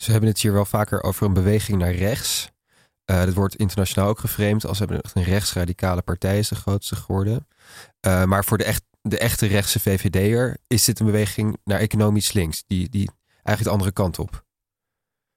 We 0.06 0.12
hebben 0.12 0.30
het 0.30 0.40
hier 0.40 0.54
wel 0.54 0.66
vaker 0.66 1.04
over 1.04 1.26
een 1.26 1.34
beweging 1.34 1.78
naar 1.78 1.94
rechts. 1.94 2.50
Eh 3.10 3.26
dat 3.26 3.34
wordt 3.34 3.56
internationaal 3.56 4.10
ook 4.10 4.20
geframed 4.20 4.66
als 4.66 4.80
hebben 4.80 5.02
een 5.14 5.24
rechtsradicale 5.24 6.02
partij 6.02 6.40
is 6.40 6.48
de 6.48 6.56
grootste 6.56 6.96
geworden. 6.96 7.48
Eh, 8.00 8.24
maar 8.24 8.46
voor 8.46 8.58
de, 8.58 8.64
echt, 8.64 8.84
de 9.02 9.18
echte 9.18 9.46
rechtse 9.46 9.80
VVD'er 9.80 10.58
is 10.68 10.86
dit 10.86 11.00
een 11.00 11.06
beweging 11.06 11.58
naar 11.64 11.80
economisch 11.80 12.32
links. 12.32 12.64
Die, 12.68 12.90
die 12.90 13.12
eigenlijk 13.34 13.64
de 13.64 13.70
andere 13.70 13.92
kant 13.92 14.20
op. 14.20 14.44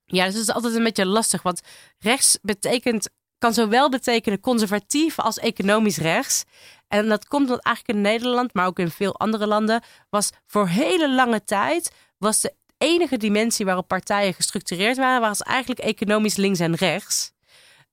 Ja, 0.05 0.25
dus 0.25 0.33
het 0.33 0.43
is 0.43 0.53
altijd 0.53 0.75
een 0.75 0.83
beetje 0.83 1.05
lastig. 1.05 1.41
Want 1.41 1.61
rechts 1.97 2.39
betekent, 2.41 3.09
kan 3.37 3.53
zowel 3.53 3.89
betekenen 3.89 4.39
conservatief 4.39 5.19
als 5.19 5.37
economisch 5.37 5.97
rechts. 5.97 6.43
En 6.87 7.07
dat 7.07 7.27
komt 7.27 7.49
omdat 7.49 7.63
eigenlijk 7.63 7.97
in 7.97 8.03
Nederland, 8.03 8.53
maar 8.53 8.65
ook 8.65 8.79
in 8.79 8.91
veel 8.91 9.19
andere 9.19 9.47
landen, 9.47 9.83
was 10.09 10.31
voor 10.45 10.67
hele 10.67 11.13
lange 11.13 11.43
tijd 11.43 11.91
was 12.17 12.39
de 12.39 12.53
enige 12.77 13.17
dimensie 13.17 13.65
waarop 13.65 13.87
partijen 13.87 14.33
gestructureerd 14.33 14.97
waren, 14.97 15.21
was 15.21 15.41
eigenlijk 15.41 15.79
economisch 15.79 16.35
links 16.35 16.59
en 16.59 16.75
rechts. 16.75 17.32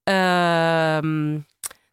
Ehm, 0.03 1.39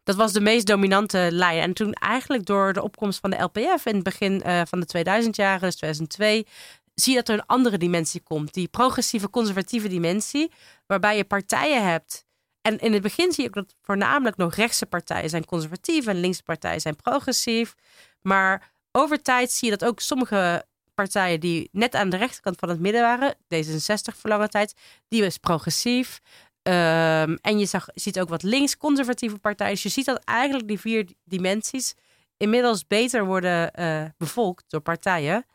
dat 0.04 0.16
was 0.16 0.32
de 0.32 0.40
meest 0.40 0.66
dominante 0.66 1.28
lijn. 1.30 1.60
En 1.60 1.72
toen 1.72 1.92
eigenlijk 1.92 2.46
door 2.46 2.72
de 2.72 2.82
opkomst 2.82 3.20
van 3.20 3.30
de 3.30 3.42
LPF 3.42 3.86
in 3.86 3.94
het 3.94 4.02
begin 4.02 4.42
eh, 4.42 4.60
van 4.64 4.80
de 4.80 4.86
2000 4.86 5.36
jaren, 5.36 5.60
dus 5.60 5.76
2002, 5.76 6.46
zie 6.94 7.12
je 7.12 7.18
dat 7.18 7.28
er 7.28 7.34
een 7.34 7.46
andere 7.46 7.78
dimensie 7.78 8.20
komt. 8.20 8.54
Die 8.54 8.68
progressieve, 8.68 9.30
conservatieve 9.30 9.88
dimensie, 9.88 10.52
waarbij 10.86 11.16
je 11.16 11.24
partijen 11.24 11.88
hebt. 11.88 12.26
En 12.62 12.78
in 12.78 12.92
het 12.92 13.02
begin 13.02 13.32
zie 13.32 13.42
je 13.42 13.48
ook 13.48 13.54
dat 13.54 13.74
voornamelijk 13.82 14.36
nog 14.36 14.54
rechtse 14.54 14.86
partijen 14.86 15.30
zijn 15.30 15.44
conservatief 15.44 16.06
en 16.06 16.20
linkse 16.20 16.42
partijen 16.42 16.80
zijn 16.80 16.96
progressief. 16.96 17.74
Maar 18.22 18.70
over 18.92 19.22
tijd 19.22 19.52
zie 19.52 19.70
je 19.70 19.76
dat 19.76 19.88
ook 19.88 20.00
sommige 20.00 20.64
partijen 20.94 21.40
die 21.40 21.68
net 21.72 21.94
aan 21.94 22.08
de 22.08 22.16
rechterkant 22.16 22.58
van 22.58 22.68
het 22.68 22.80
midden 22.80 23.02
waren, 23.02 23.34
D66 23.34 24.16
voor 24.16 24.30
lange 24.30 24.48
tijd, 24.48 24.74
die 25.08 25.22
was 25.22 25.38
progressief. 25.38 26.20
Ehm, 26.68 27.36
en 27.40 27.58
je 27.58 27.66
zag, 27.66 27.88
ziet 27.94 28.20
ook 28.20 28.28
wat 28.28 28.42
links-conservatieve 28.42 29.38
partijen. 29.38 29.72
Dus 29.72 29.82
je 29.82 29.88
ziet 29.88 30.04
dat 30.04 30.24
eigenlijk 30.24 30.68
die 30.68 30.80
vier 30.80 31.12
dimensies 31.24 31.94
inmiddels 32.36 32.86
beter 32.86 33.24
worden 33.24 33.72
eh, 33.72 34.04
bevolkt 34.16 34.64
door 34.70 34.80
partijen. 34.80 35.46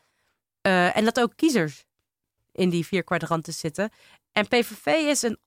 Eh, 0.61 0.97
en 0.97 1.05
dat 1.05 1.20
ook 1.20 1.36
kiezers 1.36 1.86
in 2.51 2.70
die 2.70 2.86
vier 2.86 3.03
kwadranten 3.03 3.53
zitten. 3.53 3.89
En 4.32 4.47
PVV 4.47 4.86
is 4.86 5.22
een, 5.22 5.38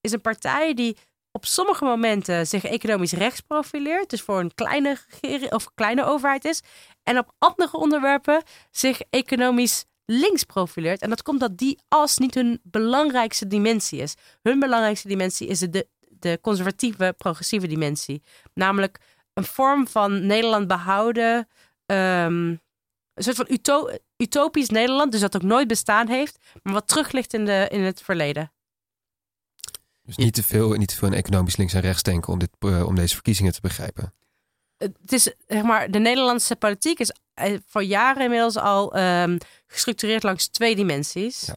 is 0.00 0.12
een 0.12 0.20
partij 0.20 0.74
die 0.74 0.96
op 1.32 1.46
sommige 1.46 1.84
momenten 1.84 2.46
zich 2.46 2.64
economisch 2.64 3.12
rechts 3.12 3.40
profileert. 3.40 4.10
Dus 4.10 4.22
voor 4.22 4.40
een 4.40 4.54
kleine 4.54 4.98
of 5.50 5.74
kleine 5.74 6.04
overheid 6.04 6.44
is. 6.44 6.60
En 7.02 7.18
op 7.18 7.34
andere 7.38 7.76
onderwerpen 7.76 8.42
zich 8.70 9.00
economisch 9.10 9.84
links 10.10 10.44
profileert. 10.44 11.00
En 11.00 11.08
dat 11.08 11.22
komt 11.22 11.40
dat 11.40 11.58
die 11.58 11.78
as 11.88 12.18
niet 12.18 12.34
hun 12.34 12.60
belangrijkste 12.62 13.46
dimensie 13.46 14.00
is. 14.00 14.14
Hun 14.42 14.58
belangrijkste 14.58 15.08
dimensie 15.08 15.46
is 15.48 15.58
de, 15.58 15.88
de 16.08 16.38
conservatieve, 16.42 17.14
progressieve 17.16 17.66
dimensie. 17.66 18.22
Namelijk 18.54 18.98
een 19.34 19.44
vorm 19.44 19.88
van 19.88 20.26
Nederland 20.26 20.66
behouden. 20.66 21.48
ehm, 21.86 22.56
een 23.14 23.26
soort 23.26 23.36
van 23.36 23.46
uto- 23.48 23.90
utopisch 24.16 24.68
Nederland, 24.68 25.12
dus 25.12 25.20
dat 25.20 25.36
ook 25.36 25.42
nooit 25.42 25.68
bestaan 25.68 26.08
heeft, 26.08 26.38
maar 26.62 26.72
wat 26.72 26.88
terug 26.88 27.12
ligt 27.12 27.34
in, 27.34 27.44
de, 27.44 27.68
in 27.70 27.80
het 27.80 28.02
verleden. 28.02 28.52
Dus 30.02 30.16
niet 30.16 30.34
te 30.34 30.42
veel, 30.42 30.72
niet 30.72 30.88
te 30.88 30.96
veel 30.96 31.08
in 31.08 31.14
economisch 31.14 31.56
links 31.56 31.72
en 31.74 31.80
rechts 31.80 32.02
denken 32.02 32.32
om, 32.32 32.38
dit, 32.38 32.50
eh, 32.58 32.86
om 32.86 32.94
deze 32.94 33.14
verkiezingen 33.14 33.52
te 33.52 33.60
begrijpen. 33.60 34.14
Het 34.76 35.12
is, 35.12 35.34
zeg 35.46 35.62
maar, 35.62 35.90
de 35.90 35.98
Nederlandse 35.98 36.56
politiek 36.56 36.98
is 36.98 37.12
eh, 37.34 37.58
voor 37.66 37.82
jaren 37.82 38.22
inmiddels 38.22 38.56
al 38.56 38.94
ehm, 38.94 39.38
gestructureerd 39.70 40.22
langs 40.22 40.48
twee 40.48 40.76
dimensies. 40.76 41.48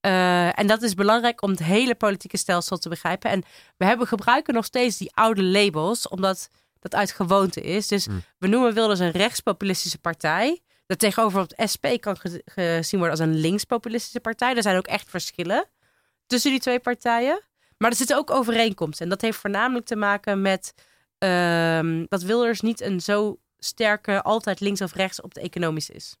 Eh, 0.00 0.58
en 0.58 0.66
dat 0.66 0.82
is 0.82 0.94
belangrijk 0.94 1.42
om 1.42 1.50
het 1.50 1.62
hele 1.62 1.94
politieke 1.94 2.36
stelsel 2.36 2.78
te 2.78 2.88
begrijpen. 2.88 3.30
En 3.30 3.42
we 3.76 3.84
hebben, 3.84 4.06
gebruiken 4.06 4.54
nog 4.54 4.64
steeds 4.64 4.96
die 4.96 5.12
oude 5.14 5.42
labels, 5.42 6.08
omdat 6.08 6.48
dat 6.78 6.94
uit 6.94 7.12
gewoonte 7.12 7.60
is. 7.60 7.88
Dus 7.88 8.06
we 8.38 8.46
noemen 8.48 8.74
Wilders 8.74 9.00
een 9.00 9.10
rechtspopulistische 9.10 9.98
partij. 9.98 10.60
Dat 10.86 10.98
tegenover 10.98 11.40
op 11.40 11.52
het 11.56 11.70
SP 11.72 11.86
kan 12.00 12.16
ge- 12.18 12.42
gezien 12.44 12.98
worden 13.00 13.18
als 13.18 13.28
een 13.28 13.36
linkspopulistische 13.36 14.20
partij. 14.20 14.56
Er 14.56 14.62
zijn 14.62 14.76
ook 14.76 14.86
echt 14.86 15.10
verschillen 15.10 15.68
tussen 16.26 16.50
die 16.50 16.60
twee 16.60 16.78
partijen. 16.80 17.40
Maar 17.78 17.90
er 17.90 17.96
zitten 17.96 18.16
ook 18.16 18.30
overeenkomsten. 18.30 19.04
En 19.04 19.10
dat 19.10 19.20
heeft 19.20 19.38
voornamelijk 19.38 19.86
te 19.86 19.96
maken 19.96 20.42
met 20.42 20.74
ehm, 21.18 22.04
dat 22.08 22.22
Wilders 22.22 22.60
niet 22.60 22.80
een 22.80 23.00
zo 23.00 23.38
sterke, 23.58 24.22
altijd 24.22 24.60
links 24.60 24.80
of 24.80 24.92
rechts 24.94 25.20
op 25.20 25.34
de 25.34 25.40
economische 25.40 25.92
is. 25.92 26.16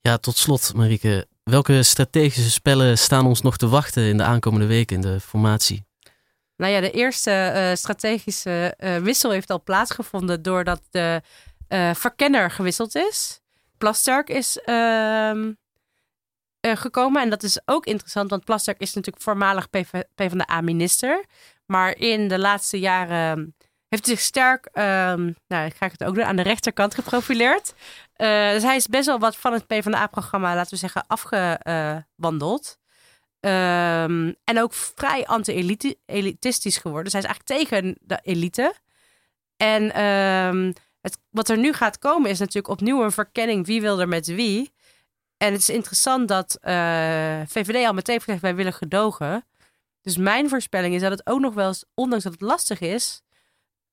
Ja, 0.00 0.16
tot 0.16 0.36
slot, 0.36 0.74
Marieke. 0.74 1.26
Welke 1.42 1.82
strategische 1.82 2.50
spellen 2.50 2.98
staan 2.98 3.26
ons 3.26 3.42
nog 3.42 3.56
te 3.56 3.68
wachten 3.68 4.02
in 4.02 4.16
de 4.16 4.22
aankomende 4.22 4.66
weken 4.66 4.96
in 4.96 5.02
de 5.02 5.20
formatie? 5.20 5.86
Nou 6.56 6.72
ja, 6.72 6.80
de 6.80 6.90
eerste 6.90 7.30
eh, 7.30 7.74
strategische 7.74 8.74
eh, 8.76 8.96
wissel 8.96 9.30
heeft 9.30 9.50
al 9.50 9.62
plaatsgevonden 9.62 10.42
doordat 10.42 10.80
de 10.90 11.22
eh, 11.68 11.94
verkenner 11.94 12.50
gewisseld 12.50 12.94
is. 12.94 13.40
Plasterk 13.78 14.28
is 14.28 14.58
ehm, 14.58 15.52
eh, 16.60 16.76
gekomen 16.76 17.22
en 17.22 17.30
dat 17.30 17.42
is 17.42 17.60
ook 17.64 17.86
interessant, 17.86 18.30
want 18.30 18.44
Plasterk 18.44 18.80
is 18.80 18.94
natuurlijk 18.94 19.24
voormalig 19.24 19.70
PV 19.70 20.02
PvdA-minister. 20.14 21.24
Maar 21.66 21.96
in 21.96 22.28
de 22.28 22.38
laatste 22.38 22.78
jaren 22.78 23.54
heeft 23.88 24.06
hij 24.06 24.14
zich 24.14 24.24
sterk, 24.24 24.68
ehm, 24.72 25.32
nou 25.46 25.66
ik 25.66 25.74
ga 25.74 25.86
het 25.86 26.04
ook 26.04 26.14
doen, 26.14 26.24
aan 26.24 26.36
de 26.36 26.42
rechterkant 26.42 26.94
geprofileerd. 26.94 27.74
Eh, 28.18 28.50
dus 28.50 28.62
hij 28.62 28.76
is 28.76 28.86
best 28.86 29.06
wel 29.06 29.18
wat 29.18 29.36
van 29.36 29.52
het 29.52 29.66
PvdA-programma, 29.66 30.54
laten 30.54 30.70
we 30.70 30.76
zeggen, 30.76 31.04
afgewandeld. 31.06 32.78
Ehm, 33.40 34.32
en 34.44 34.60
ook 34.60 34.72
vrij 34.74 35.26
anti-elitistisch 35.26 36.76
geworden. 36.76 37.04
Dus 37.04 37.12
hij 37.12 37.22
is 37.22 37.28
eigenlijk 37.28 37.68
tegen 37.68 37.96
de 38.00 38.18
elite. 38.22 38.74
En 39.56 39.92
ehm, 39.92 40.72
het, 41.00 41.18
wat 41.30 41.48
er 41.48 41.58
nu 41.58 41.72
gaat 41.72 41.98
komen 41.98 42.30
is 42.30 42.38
natuurlijk 42.38 42.68
opnieuw 42.68 43.02
een 43.02 43.12
verkenning 43.12 43.66
wie 43.66 43.80
wil 43.80 44.00
er 44.00 44.08
met 44.08 44.26
wie. 44.26 44.72
En 45.36 45.52
het 45.52 45.60
is 45.60 45.70
interessant 45.70 46.28
dat 46.28 46.58
eh, 46.60 47.40
VVD 47.46 47.86
al 47.86 47.94
meteen 47.94 48.20
gezegd 48.20 48.40
wij 48.42 48.54
willen 48.54 48.72
gedogen. 48.72 49.46
Dus 50.02 50.16
mijn 50.16 50.48
voorspelling 50.48 50.94
is 50.94 51.00
dat 51.00 51.10
het 51.10 51.26
ook 51.26 51.40
nog 51.40 51.54
wel 51.54 51.66
eens, 51.66 51.84
ondanks 51.94 52.24
dat 52.24 52.32
het 52.32 52.42
lastig 52.42 52.80
is, 52.80 53.22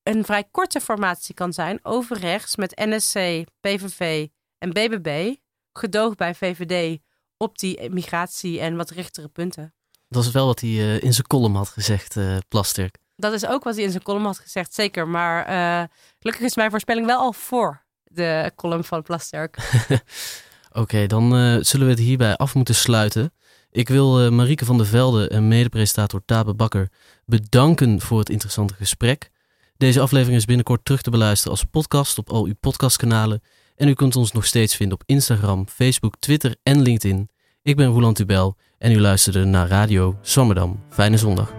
een 0.06 0.24
vrij 0.24 0.44
korte 0.50 0.80
formatie 0.80 1.34
kan 1.34 1.52
zijn 1.52 1.78
over 1.82 2.18
rechts 2.18 2.56
met 2.56 2.76
NSC, 2.76 3.44
PVV 3.60 4.26
en 4.58 4.70
BBB. 4.70 5.34
Gedoogd 5.72 6.16
bij 6.16 6.34
VVD 6.34 6.98
op 7.36 7.58
die 7.58 7.90
migratie 7.90 8.60
en 8.60 8.76
wat 8.76 8.90
richtere 8.90 9.28
punten. 9.28 9.74
Dat 10.08 10.24
is 10.24 10.30
wel 10.30 10.46
wat 10.46 10.60
hij 10.60 10.70
eh, 10.70 11.02
in 11.02 11.12
zijn 11.12 11.26
column 11.26 11.54
had 11.54 11.68
gezegd, 11.68 12.16
eh 12.16 12.36
Plasterk. 12.48 12.96
Dat 13.16 13.32
is 13.32 13.46
ook 13.46 13.64
wat 13.64 13.74
hij 13.74 13.84
in 13.84 13.90
zijn 13.90 14.02
column 14.02 14.24
had 14.24 14.38
gezegd, 14.38 14.74
zeker. 14.74 15.08
Maar 15.08 15.44
eh, 15.44 15.88
gelukkig 16.18 16.44
is 16.44 16.56
mijn 16.56 16.70
voorspelling 16.70 17.06
wel 17.06 17.18
al 17.18 17.32
voor 17.32 17.84
de 18.04 18.52
column 18.56 18.84
van 18.84 19.02
Plasterk. 19.02 19.58
Oké, 20.82 21.06
dan 21.06 21.30
zullen 21.64 21.86
we 21.86 21.92
het 21.92 22.02
hierbij 22.02 22.36
af 22.36 22.54
moeten 22.54 22.74
sluiten. 22.74 23.32
Ik 23.70 23.88
wil 23.88 24.32
Marieke 24.32 24.64
van 24.64 24.76
der 24.76 24.86
Velde 24.86 25.28
en 25.28 25.48
medepresentator 25.48 26.24
Tabe 26.24 26.54
Bakker 26.54 26.88
bedanken 27.24 28.00
voor 28.00 28.18
het 28.18 28.30
interessante 28.30 28.74
gesprek. 28.74 29.30
Deze 29.76 30.00
aflevering 30.00 30.36
is 30.36 30.44
binnenkort 30.44 30.84
terug 30.84 31.02
te 31.02 31.10
beluisteren 31.10 31.52
als 31.52 31.64
podcast 31.64 32.18
op 32.18 32.30
al 32.30 32.44
uw 32.44 32.54
podcastkanalen. 32.60 33.42
En 33.76 33.88
u 33.88 33.92
kunt 33.92 34.16
ons 34.16 34.32
nog 34.32 34.46
steeds 34.46 34.76
vinden 34.76 34.98
op 34.98 35.02
Instagram, 35.06 35.68
Facebook, 35.68 36.14
Twitter 36.18 36.56
en 36.62 36.82
LinkedIn. 36.82 37.30
Ik 37.62 37.76
ben 37.76 37.86
Roland 37.86 38.16
Tubel 38.16 38.56
en 38.78 38.92
u 38.92 39.00
luisterde 39.00 39.44
naar 39.44 39.68
Radio 39.68 40.18
Swammerdam. 40.22 40.80
Fijne 40.90 41.16
zondag. 41.16 41.55